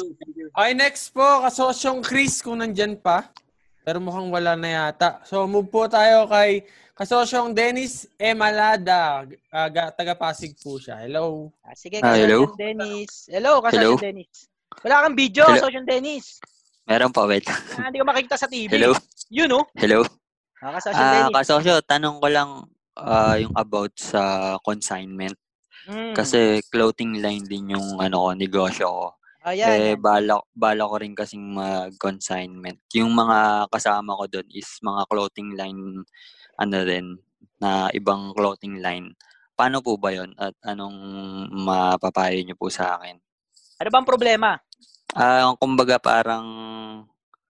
Okay, 0.53 0.73
next 0.75 1.05
po, 1.11 1.25
kasosyong 1.41 2.01
Chris 2.05 2.45
kung 2.45 2.61
nandyan 2.61 2.93
pa. 2.95 3.25
Pero 3.83 4.05
mukhang 4.05 4.29
wala 4.29 4.53
na 4.53 4.69
yata. 4.69 5.25
So, 5.25 5.49
move 5.49 5.73
po 5.73 5.89
tayo 5.89 6.29
kay 6.29 6.69
kasosyong 6.93 7.57
Dennis 7.57 8.05
Emalada. 8.21 9.25
Uh, 9.49 9.69
taga 9.97 10.13
Pasig 10.13 10.53
po 10.61 10.77
siya. 10.77 11.01
Hello. 11.01 11.49
Ah, 11.65 11.73
sige, 11.73 12.05
Ah, 12.05 12.13
hello? 12.13 12.53
Kasosyo 12.53 12.61
Dennis. 12.61 13.13
Hello, 13.33 13.53
Kasosyo 13.65 13.81
Hello? 13.81 13.93
Dennis. 13.97 14.33
Wala 14.85 14.97
kang 15.09 15.17
video, 15.17 15.45
Hello? 15.49 15.57
Kasosyo 15.57 15.83
Dennis. 15.89 16.27
Meron 16.89 17.13
pa, 17.13 17.29
wait. 17.29 17.45
Ah, 17.77 17.93
hindi 17.93 18.01
ko 18.01 18.09
makikita 18.09 18.41
sa 18.41 18.49
TV. 18.49 18.73
Hello? 18.73 18.97
Yun, 19.29 19.61
oh. 19.61 19.65
Hello? 19.77 20.01
Ah, 20.65 20.81
Kasosyo 20.81 20.97
Ah, 21.05 21.29
kasosyo, 21.31 21.75
tanong 21.85 22.17
ko 22.17 22.29
lang 22.33 22.51
ah, 22.97 23.37
yung 23.37 23.53
about 23.53 23.93
sa 24.01 24.57
consignment. 24.65 25.37
Mm. 25.85 26.17
Kasi 26.17 26.65
clothing 26.73 27.21
line 27.21 27.45
din 27.45 27.77
yung 27.77 28.01
ano 28.01 28.17
ko, 28.25 28.29
negosyo 28.33 28.89
ko. 28.89 29.07
Ayan, 29.45 29.69
eh, 29.69 29.93
yan. 29.95 30.01
bala, 30.01 30.41
bala 30.57 30.83
ko 30.89 30.97
rin 30.99 31.13
kasing 31.13 31.45
mag-consignment. 31.55 32.81
Yung 32.97 33.13
mga 33.13 33.69
kasama 33.69 34.17
ko 34.17 34.25
doon 34.27 34.49
is 34.51 34.67
mga 34.81 35.03
clothing 35.13 35.55
line, 35.55 36.03
ano 36.57 36.77
rin, 36.89 37.21
na 37.61 37.93
ibang 37.93 38.33
clothing 38.33 38.81
line. 38.81 39.13
Paano 39.55 39.85
po 39.85 40.01
ba 40.01 40.11
yon 40.11 40.33
At 40.41 40.57
anong 40.65 40.97
mapapayo 41.53 42.41
niyo 42.43 42.57
po 42.57 42.73
sa 42.73 42.97
akin? 42.97 43.17
Ano 43.79 43.89
bang 43.95 44.09
problema? 44.09 44.59
Ah, 45.17 45.57
kumbaga 45.57 45.97
parang 45.97 46.47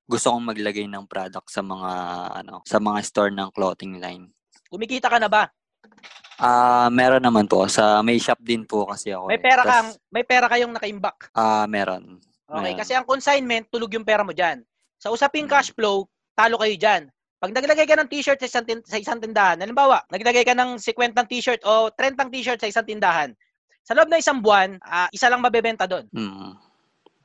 gusto 0.09 0.33
kong 0.33 0.55
maglagay 0.55 0.87
ng 0.89 1.05
product 1.05 1.51
sa 1.51 1.61
mga 1.61 1.91
ano, 2.45 2.63
sa 2.65 2.79
mga 2.79 2.99
store 3.05 3.33
ng 3.35 3.51
clothing 3.53 3.99
line. 3.99 4.31
Kumikita 4.71 5.11
ka 5.11 5.19
na 5.19 5.29
ba? 5.29 5.49
Ah, 6.39 6.87
meron 6.89 7.21
naman 7.25 7.51
po 7.51 7.67
sa 7.67 7.99
may 8.01 8.17
shop 8.23 8.39
din 8.41 8.63
po 8.63 8.87
kasi 8.87 9.11
ako. 9.11 9.27
May 9.27 9.37
eh. 9.37 9.43
pera 9.43 9.63
Tas, 9.67 9.71
kang 9.75 9.89
may 10.15 10.25
pera 10.25 10.47
kayong 10.47 10.71
nakaimbak. 10.71 11.35
Ah, 11.35 11.67
meron. 11.67 12.23
Okay, 12.49 12.73
Meron. 12.73 12.81
kasi 12.81 12.93
ang 12.97 13.05
consignment 13.05 13.67
tulog 13.69 13.93
yung 13.93 14.07
pera 14.07 14.23
mo 14.23 14.33
diyan. 14.33 14.63
Sa 14.97 15.13
usaping 15.13 15.45
Mm. 15.45 15.53
cash 15.53 15.75
flow, 15.75 16.07
talo 16.33 16.57
kayo 16.57 16.73
diyan. 16.79 17.11
Pag 17.39 17.55
naglagay 17.55 17.87
ka 17.87 17.95
ng 17.99 18.09
t-shirt 18.11 18.39
sa 18.41 18.49
isang, 18.49 18.67
tin- 18.67 18.87
sa 18.87 18.99
isang 18.99 19.21
tindahan, 19.21 19.61
halimbawa, 19.61 20.03
naglagay 20.11 20.43
ka 20.43 20.57
ng 20.57 20.79
50 20.81 21.29
t-shirt 21.29 21.61
o 21.63 21.91
30 21.95 22.33
t-shirt 22.33 22.59
sa 22.59 22.67
isang 22.67 22.87
tindahan, 22.87 23.31
sa 23.85 23.95
loob 23.95 24.11
ng 24.11 24.19
isang 24.19 24.43
buwan, 24.43 24.75
ah, 24.83 25.07
isa 25.13 25.29
lang 25.31 25.43
mabebenta 25.43 25.87
doon. 25.87 26.07
Mm. 26.11 26.68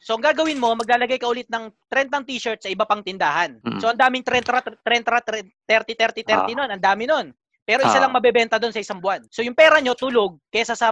So, 0.03 0.19
ang 0.19 0.23
gagawin 0.23 0.59
mo, 0.59 0.75
maglalagay 0.75 1.15
ka 1.15 1.31
ulit 1.31 1.47
ng 1.47 1.71
30 1.87 2.27
t-shirt 2.27 2.59
sa 2.59 2.67
iba 2.67 2.83
pang 2.83 2.99
tindahan. 2.99 3.55
Mm. 3.63 3.79
So, 3.79 3.87
ang 3.87 3.95
daming 3.95 4.27
30, 4.27 4.83
30, 4.83 4.83
30, 4.83 5.95
30, 5.95 6.27
30 6.27 6.51
Ah. 6.51 6.57
nun. 6.59 6.69
Ang 6.75 6.83
dami 6.83 7.07
nun. 7.07 7.31
Pero 7.63 7.87
isa 7.87 8.03
Ah. 8.03 8.03
lang 8.03 8.11
mabebenta 8.11 8.59
doon 8.59 8.75
sa 8.75 8.83
isang 8.83 8.99
buwan. 8.99 9.23
So, 9.31 9.39
yung 9.39 9.55
pera 9.55 9.79
nyo 9.79 9.95
tulog 9.95 10.35
kesa 10.51 10.75
sa 10.75 10.91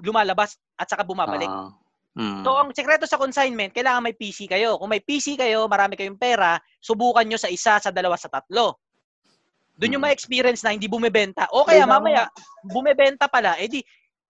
lumalabas 0.00 0.56
at 0.80 0.88
saka 0.88 1.04
bumabalik. 1.04 1.52
Ah. 1.52 1.68
Mm. 2.16 2.40
So, 2.40 2.56
ang 2.56 2.72
sekreto 2.72 3.04
sa 3.04 3.20
consignment, 3.20 3.76
kailangan 3.76 4.02
may 4.02 4.16
PC 4.16 4.48
kayo. 4.48 4.80
Kung 4.80 4.88
may 4.88 5.04
PC 5.04 5.36
kayo, 5.36 5.68
marami 5.68 6.00
kayong 6.00 6.16
pera, 6.16 6.56
subukan 6.80 7.28
nyo 7.28 7.36
sa 7.36 7.52
isa, 7.52 7.76
sa 7.76 7.92
dalawa, 7.92 8.16
sa 8.16 8.32
tatlo. 8.32 8.80
Doon 9.76 10.00
yung 10.00 10.04
ma-experience 10.04 10.64
na 10.64 10.72
hindi 10.72 10.88
bumebenta. 10.88 11.48
O 11.52 11.64
kaya 11.64 11.84
mamaya, 11.84 12.28
bumebenta 12.64 13.28
pala, 13.28 13.56
edi 13.56 13.84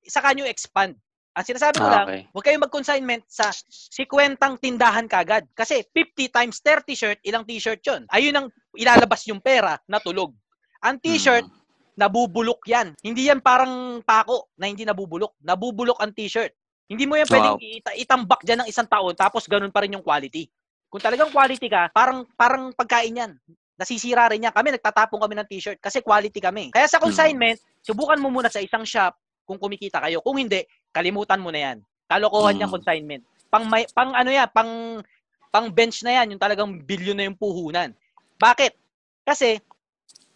saka 0.07 0.35
nyo 0.35 0.47
expand. 0.47 0.95
Ang 1.31 1.47
sinasabi 1.47 1.79
ko 1.79 1.87
Ah, 1.87 1.95
lang, 1.95 2.07
okay. 2.11 2.23
huwag 2.35 2.45
kayong 2.45 2.65
mag-consignment 2.67 3.23
sa 3.31 3.55
sikwentang 3.71 4.59
tindahan 4.59 5.07
kagad. 5.07 5.47
Kasi 5.55 5.87
50 5.95 6.27
times 6.27 6.59
30 6.59 6.99
shirt, 6.99 7.19
ilang 7.23 7.47
t-shirt 7.47 7.79
yun. 7.87 8.03
Ayun 8.11 8.35
ang 8.35 8.47
ilalabas 8.75 9.23
yung 9.31 9.39
pera 9.39 9.79
na 9.87 10.03
tulog. 10.03 10.35
Ang 10.83 10.99
t-shirt, 10.99 11.47
Mm. 11.47 11.55
nabubulok 11.95 12.67
yan. 12.67 12.99
Hindi 12.99 13.31
yan 13.31 13.39
parang 13.39 14.03
pako 14.03 14.51
na 14.59 14.67
hindi 14.67 14.83
nabubulok. 14.83 15.39
Nabubulok 15.39 16.03
ang 16.03 16.11
t-shirt. 16.11 16.51
Hindi 16.91 17.07
mo 17.07 17.15
yan 17.15 17.31
pwedeng 17.31 17.55
Wow. 17.55 17.63
ita- 17.63 17.95
itambak 17.95 18.41
dyan 18.43 18.67
ng 18.67 18.69
isang 18.69 18.89
taon 18.91 19.15
tapos 19.15 19.47
ganun 19.47 19.71
pa 19.71 19.87
rin 19.87 19.95
yung 19.95 20.03
quality. 20.03 20.51
Kung 20.91 20.99
talagang 20.99 21.31
quality 21.31 21.71
ka, 21.71 21.87
parang 21.95 22.27
parang 22.35 22.75
pagkain 22.75 23.15
yan. 23.15 23.33
Nasisira 23.79 24.27
rin 24.27 24.43
yan. 24.43 24.51
Kami, 24.51 24.75
nagtatapon 24.75 25.23
kami 25.23 25.39
ng 25.39 25.47
t-shirt 25.47 25.79
kasi 25.79 26.03
quality 26.03 26.43
kami. 26.43 26.75
Kaya 26.75 26.91
sa 26.91 26.99
consignment, 26.99 27.57
subukan 27.81 28.19
mo 28.19 28.29
muna 28.29 28.51
sa 28.51 28.59
isang 28.59 28.83
shop 28.83 29.15
kung 29.51 29.59
kumikita 29.59 29.99
kayo. 29.99 30.23
Kung 30.23 30.39
hindi, 30.39 30.63
kalimutan 30.95 31.43
mo 31.43 31.51
na 31.51 31.61
yan. 31.67 31.77
Kalokohan 32.07 32.55
Mm. 32.55 32.63
yung 32.63 32.75
consignment. 32.79 33.23
Pang, 33.51 33.67
may, 33.67 33.83
pang 33.91 34.15
ano 34.15 34.31
yan, 34.31 34.47
pang, 34.55 35.03
pang 35.51 35.67
bench 35.75 36.07
na 36.07 36.23
yan, 36.23 36.39
yung 36.39 36.43
talagang 36.43 36.71
bilyon 36.87 37.19
na 37.19 37.27
yung 37.27 37.35
puhunan. 37.35 37.91
Bakit? 38.39 38.79
Kasi, 39.27 39.59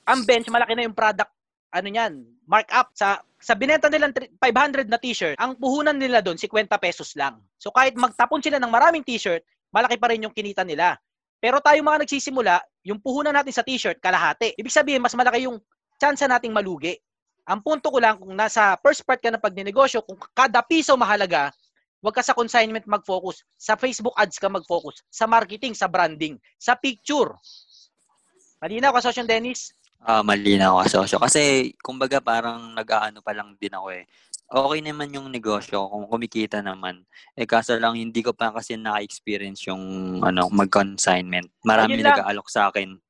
ang 0.02 0.26
bench, 0.26 0.50
malaki 0.50 0.74
na 0.74 0.82
yung 0.82 0.98
product, 0.98 1.30
ano 1.70 1.86
yan, 1.86 2.26
markup. 2.50 2.90
Sa, 2.98 3.22
sa 3.38 3.54
binenta 3.54 3.86
nilang 3.86 4.10
tri- 4.10 4.30
500 4.42 4.90
na 4.90 4.98
t-shirt, 4.98 5.38
ang 5.38 5.54
puhunan 5.54 5.94
nila 5.94 6.18
doon, 6.18 6.34
50 6.34 6.74
pesos 6.82 7.14
lang. 7.14 7.38
So, 7.62 7.70
kahit 7.70 7.94
magtapon 7.94 8.42
sila 8.42 8.58
ng 8.58 8.70
maraming 8.70 9.06
t-shirt, 9.06 9.46
malaki 9.70 9.94
pa 9.94 10.10
rin 10.10 10.26
yung 10.26 10.34
kinita 10.34 10.66
nila. 10.66 10.98
Pero 11.38 11.62
tayo 11.62 11.78
mga 11.82 12.02
nagsisimula, 12.06 12.62
yung 12.82 12.98
puhunan 12.98 13.34
natin 13.34 13.54
sa 13.54 13.62
t-shirt, 13.62 14.02
kalahati. 14.02 14.54
Ibig 14.58 14.74
sabihin, 14.74 15.02
mas 15.02 15.14
malaki 15.14 15.46
yung 15.46 15.62
chance 15.98 16.24
nating 16.24 16.54
malugi. 16.54 16.98
Ang 17.45 17.61
punto 17.61 17.92
ko 17.92 18.01
lang, 18.01 18.16
kung 18.16 18.32
nasa 18.32 18.76
first 18.80 19.05
part 19.05 19.20
ka 19.20 19.28
ng 19.28 19.42
pagnenegosyo, 19.42 20.01
kung 20.05 20.16
kada 20.32 20.64
piso 20.64 20.97
mahalaga, 20.97 21.53
huwag 22.01 22.16
ka 22.16 22.24
sa 22.24 22.36
consignment 22.36 22.84
mag-focus. 22.88 23.45
Sa 23.61 23.76
Facebook 23.76 24.16
ads 24.16 24.40
ka 24.40 24.49
mag-focus. 24.49 25.05
Sa 25.12 25.28
marketing, 25.28 25.76
sa 25.76 25.88
branding, 25.88 26.40
sa 26.57 26.72
picture. 26.76 27.36
Malinaw 28.64 28.97
ka, 28.97 29.05
Sosyo 29.05 29.28
Dennis? 29.28 29.76
Ah, 30.05 30.20
mali 30.20 30.61
na 30.61 30.68
ako 30.68 30.76
kasosyo. 30.84 31.16
Kasi, 31.16 31.72
kumbaga 31.80 32.20
parang 32.20 32.76
nag-aano 32.76 33.24
pa 33.24 33.32
lang 33.32 33.57
din 33.57 33.72
ako 33.72 33.88
eh. 33.97 34.05
Okay 34.45 34.84
naman 34.84 35.09
yung 35.16 35.32
negosyo 35.32 35.88
kung 35.88 36.05
kumikita 36.05 36.61
naman. 36.61 37.01
Eh 37.32 37.49
kaso 37.49 37.80
lang 37.80 37.97
hindi 37.97 38.20
ko 38.20 38.36
pa 38.36 38.53
kasi 38.53 38.76
na-experience 38.76 39.64
yung 39.64 39.80
ano 40.20 40.53
mag-consignment. 40.53 41.49
Marami 41.64 42.05
nag-aalok 42.05 42.53
sa 42.53 42.68
akin 42.68 43.01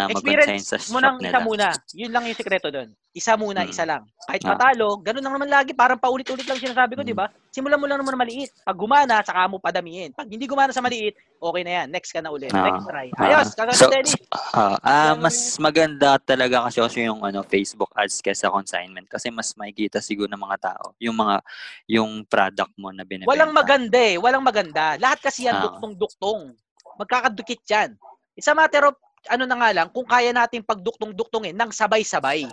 na 0.00 0.12
Experience 0.12 0.64
sa 0.72 0.78
mo 0.88 0.98
shop 0.98 1.04
ng 1.04 1.16
isa 1.28 1.38
muna. 1.44 1.66
Yun 1.92 2.10
lang 2.10 2.24
yung 2.24 2.38
sekreto 2.38 2.68
doon. 2.72 2.88
Isa 3.10 3.34
muna, 3.34 3.66
Mm. 3.66 3.72
isa 3.74 3.82
lang. 3.82 4.06
Kahit 4.22 4.42
Ah. 4.46 4.54
patalo, 4.54 4.96
ganun 5.02 5.18
lang 5.20 5.34
naman 5.34 5.50
lagi. 5.50 5.74
Parang 5.74 5.98
paulit-ulit 5.98 6.46
lang 6.46 6.56
sinasabi 6.56 6.94
ko, 6.94 7.02
Mm. 7.02 7.10
di 7.10 7.16
ba? 7.16 7.26
Simulan 7.50 7.76
mo 7.76 7.90
lang 7.90 7.98
naman 7.98 8.14
na 8.14 8.22
maliit. 8.22 8.54
Pag 8.62 8.78
gumana, 8.78 9.18
saka 9.20 9.50
mo 9.50 9.58
padamihin. 9.58 10.14
Pag 10.14 10.30
hindi 10.30 10.46
gumana 10.46 10.70
sa 10.70 10.78
maliit, 10.78 11.18
okay 11.36 11.62
na 11.66 11.72
yan. 11.82 11.86
Next 11.90 12.14
ka 12.14 12.22
na 12.22 12.30
ulit. 12.30 12.54
Ah. 12.54 12.70
Next 12.70 12.86
try. 12.86 13.08
Ah. 13.18 13.24
Ayos, 13.26 13.48
kasama 13.52 13.74
So, 13.74 13.90
Dennis. 13.90 14.14
Ah, 14.54 14.78
ah, 14.80 15.14
mas 15.18 15.36
maganda 15.58 16.16
talaga 16.16 16.70
kasi 16.70 16.78
kasi 16.78 16.98
yung 17.02 17.20
ano 17.20 17.42
Facebook 17.42 17.90
ads 17.92 18.22
kaysa 18.22 18.46
consignment 18.46 19.10
kasi 19.10 19.26
mas 19.28 19.50
makikita 19.52 19.98
siguro 19.98 20.30
ng 20.30 20.38
mga 20.38 20.58
tao 20.70 20.94
yung 21.02 21.18
mga 21.18 21.42
yung 21.90 22.10
product 22.24 22.70
mo 22.78 22.94
na 22.94 23.02
binebenta. 23.02 23.26
Walang 23.26 23.50
maganda 23.50 23.98
eh. 23.98 24.16
Walang 24.16 24.46
maganda. 24.46 24.94
Lahat 24.96 25.18
kasi 25.18 25.50
yan 25.50 25.58
Ah. 25.58 25.66
duktong-duktong. 25.66 26.54
Magkakadukit 26.96 27.66
yan. 27.66 27.98
It's 28.36 28.46
a 28.46 28.54
matter 28.54 28.86
of, 28.86 28.94
ano 29.28 29.44
na 29.44 29.56
nga 29.58 29.70
lang, 29.76 29.88
kung 29.92 30.08
kaya 30.08 30.32
natin 30.32 30.64
pagduktong-duktongin 30.64 31.52
ng 31.52 31.70
sabay-sabay. 31.74 32.48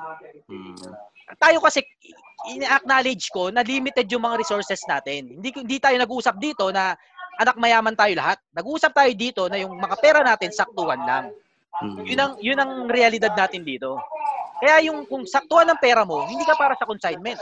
Hmm. 0.48 0.76
tayo 1.40 1.60
kasi 1.60 1.84
ini-acknowledge 2.56 3.28
ko 3.36 3.52
na 3.52 3.60
limited 3.60 4.08
yung 4.08 4.24
mga 4.24 4.40
resources 4.40 4.80
natin. 4.88 5.40
Hindi 5.40 5.52
hindi 5.52 5.78
tayo 5.80 6.00
nag-uusap 6.00 6.40
dito 6.40 6.72
na 6.72 6.96
anak 7.38 7.60
mayaman 7.60 7.96
tayo 7.96 8.16
lahat. 8.16 8.40
Nag-uusap 8.56 8.96
tayo 8.96 9.12
dito 9.12 9.44
na 9.52 9.60
yung 9.60 9.76
mga 9.76 9.96
pera 10.00 10.20
natin 10.24 10.56
saktuhan 10.56 11.04
lang. 11.04 11.26
Hmm. 11.78 12.04
Yun 12.08 12.20
ang 12.20 12.34
yun 12.40 12.58
ang 12.58 12.72
realidad 12.88 13.36
natin 13.36 13.68
dito. 13.68 14.00
Kaya 14.58 14.90
yung 14.90 15.06
kung 15.06 15.28
saktuhan 15.28 15.70
ng 15.70 15.80
pera 15.84 16.02
mo, 16.02 16.26
hindi 16.26 16.42
ka 16.48 16.58
para 16.58 16.74
sa 16.74 16.90
consignment. 16.90 17.38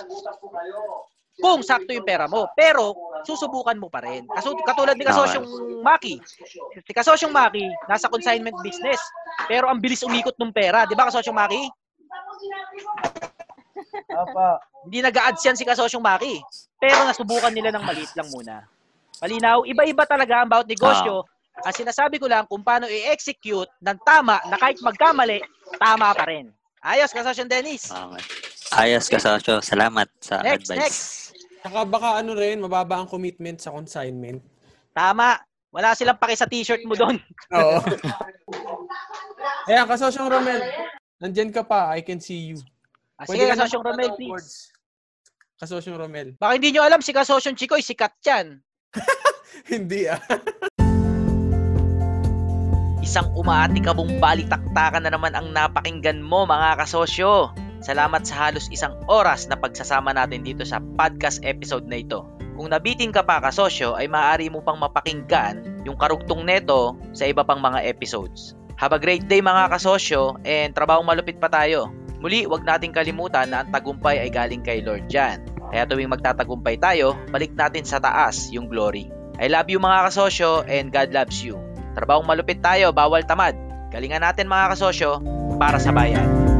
Kung 1.36 1.60
sakto 1.60 1.92
yung 1.92 2.08
pera 2.08 2.32
mo, 2.32 2.48
pero 2.56 2.96
susubukan 3.28 3.76
mo 3.76 3.92
pa 3.92 4.00
rin. 4.00 4.24
Kaso, 4.32 4.56
katulad 4.64 4.96
ni 4.96 5.04
Kasosyong 5.04 5.48
Maki. 5.84 6.16
Si 6.80 6.92
Kasosyong 6.96 7.34
Maki, 7.36 7.68
nasa 7.92 8.08
consignment 8.08 8.56
business. 8.64 9.00
Pero 9.52 9.68
ang 9.68 9.84
bilis 9.84 10.00
umikot 10.08 10.40
ng 10.40 10.56
pera. 10.56 10.88
Di 10.88 10.96
ba 10.96 11.12
Kasosyong 11.12 11.36
Maki? 11.36 11.64
Apa. 14.16 14.64
Hindi 14.88 15.04
nag-ads 15.04 15.44
yan 15.44 15.60
si 15.60 15.68
Kasosyong 15.68 16.04
Maki. 16.04 16.40
Pero 16.80 17.04
nasubukan 17.04 17.52
nila 17.52 17.76
ng 17.76 17.84
maliit 17.84 18.16
lang 18.16 18.32
muna. 18.32 18.64
Malinaw, 19.20 19.68
iba-iba 19.68 20.08
talaga 20.08 20.44
ang 20.44 20.50
bawat 20.52 20.68
negosyo. 20.72 21.28
Ang 21.68 21.76
sinasabi 21.76 22.16
ko 22.20 22.32
lang 22.32 22.48
kung 22.48 22.64
paano 22.64 22.88
i-execute 22.88 23.72
ng 23.84 23.98
tama 24.08 24.40
na 24.48 24.56
kahit 24.56 24.80
magkamali, 24.80 25.40
tama 25.80 26.16
pa 26.16 26.28
rin. 26.28 26.52
Ayos, 26.84 27.12
kasosyo 27.12 27.48
Dennis. 27.48 27.92
Okay. 27.92 28.24
Ayos 28.74 29.06
ka, 29.06 29.22
Sosyo. 29.22 29.62
Salamat 29.62 30.10
sa 30.18 30.42
Next, 30.42 30.68
advice. 30.68 30.82
next. 30.82 31.25
Saka 31.66 31.82
baka 31.82 32.22
ano 32.22 32.38
rin, 32.38 32.62
mababa 32.62 33.02
ang 33.02 33.10
commitment 33.10 33.58
sa 33.58 33.74
consignment. 33.74 34.38
Tama. 34.94 35.42
Wala 35.74 35.98
silang 35.98 36.22
paki 36.22 36.38
sa 36.38 36.46
t-shirt 36.46 36.86
mo 36.86 36.94
doon. 36.94 37.18
Oo. 37.58 37.82
Ayan, 39.66 39.90
kasosyong 39.90 40.30
Romel. 40.30 40.62
Nandyan 41.18 41.50
ka 41.50 41.66
pa. 41.66 41.98
I 41.98 42.06
can 42.06 42.22
see 42.22 42.54
you. 42.54 42.62
Ah, 43.18 43.26
sige, 43.26 43.50
ka 43.50 43.58
kasosyong 43.58 43.82
Romel, 43.82 44.14
please. 44.14 44.30
words. 44.30 44.54
Kasosyong 45.58 45.98
Romel. 45.98 46.38
Baka 46.38 46.62
hindi 46.62 46.70
nyo 46.70 46.86
alam, 46.86 47.02
si 47.02 47.10
kasosyong 47.10 47.58
Chikoy, 47.58 47.82
sikat 47.82 48.14
yan. 48.22 48.62
Hindi 49.72 50.06
ah. 50.06 50.22
Isang 53.02 53.34
umaatikabong 53.34 54.22
balitaktakan 54.22 55.08
na 55.08 55.12
naman 55.16 55.34
ang 55.34 55.50
napakinggan 55.50 56.22
mo 56.22 56.46
mga 56.46 56.86
kasosyo. 56.86 57.50
Salamat 57.86 58.26
sa 58.26 58.50
halos 58.50 58.66
isang 58.74 58.98
oras 59.06 59.46
na 59.46 59.62
pagsasama 59.62 60.10
natin 60.10 60.42
dito 60.42 60.66
sa 60.66 60.82
podcast 60.82 61.38
episode 61.46 61.86
na 61.86 62.02
ito. 62.02 62.26
Kung 62.58 62.74
nabitin 62.74 63.14
ka 63.14 63.22
pa 63.22 63.38
kasosyo 63.38 63.94
ay 63.94 64.10
maaari 64.10 64.50
mo 64.50 64.66
pang 64.66 64.82
mapakinggan 64.82 65.86
yung 65.86 65.94
karugtong 65.94 66.50
neto 66.50 66.98
sa 67.14 67.30
iba 67.30 67.46
pang 67.46 67.62
mga 67.62 67.86
episodes. 67.86 68.58
Have 68.82 68.98
a 68.98 69.00
great 69.00 69.30
day 69.30 69.38
mga 69.38 69.70
kasosyo 69.70 70.42
and 70.42 70.74
trabahong 70.74 71.06
malupit 71.06 71.38
pa 71.38 71.46
tayo. 71.46 71.94
Muli, 72.26 72.50
wag 72.50 72.66
nating 72.66 72.90
kalimutan 72.90 73.54
na 73.54 73.62
ang 73.62 73.70
tagumpay 73.70 74.18
ay 74.18 74.34
galing 74.34 74.66
kay 74.66 74.82
Lord 74.82 75.06
Jan. 75.06 75.46
Kaya 75.70 75.86
tuwing 75.86 76.10
magtatagumpay 76.10 76.82
tayo, 76.82 77.14
balik 77.30 77.54
natin 77.54 77.86
sa 77.86 78.02
taas 78.02 78.50
yung 78.50 78.66
glory. 78.66 79.14
I 79.38 79.46
love 79.46 79.70
you 79.70 79.78
mga 79.78 80.10
kasosyo 80.10 80.66
and 80.66 80.90
God 80.90 81.14
loves 81.14 81.46
you. 81.46 81.62
Trabahong 81.94 82.26
malupit 82.26 82.66
tayo, 82.66 82.90
bawal 82.90 83.30
tamad. 83.30 83.54
Galingan 83.94 84.26
natin 84.26 84.50
mga 84.50 84.74
kasosyo 84.74 85.22
para 85.62 85.78
sa 85.78 85.94
bayan. 85.94 86.55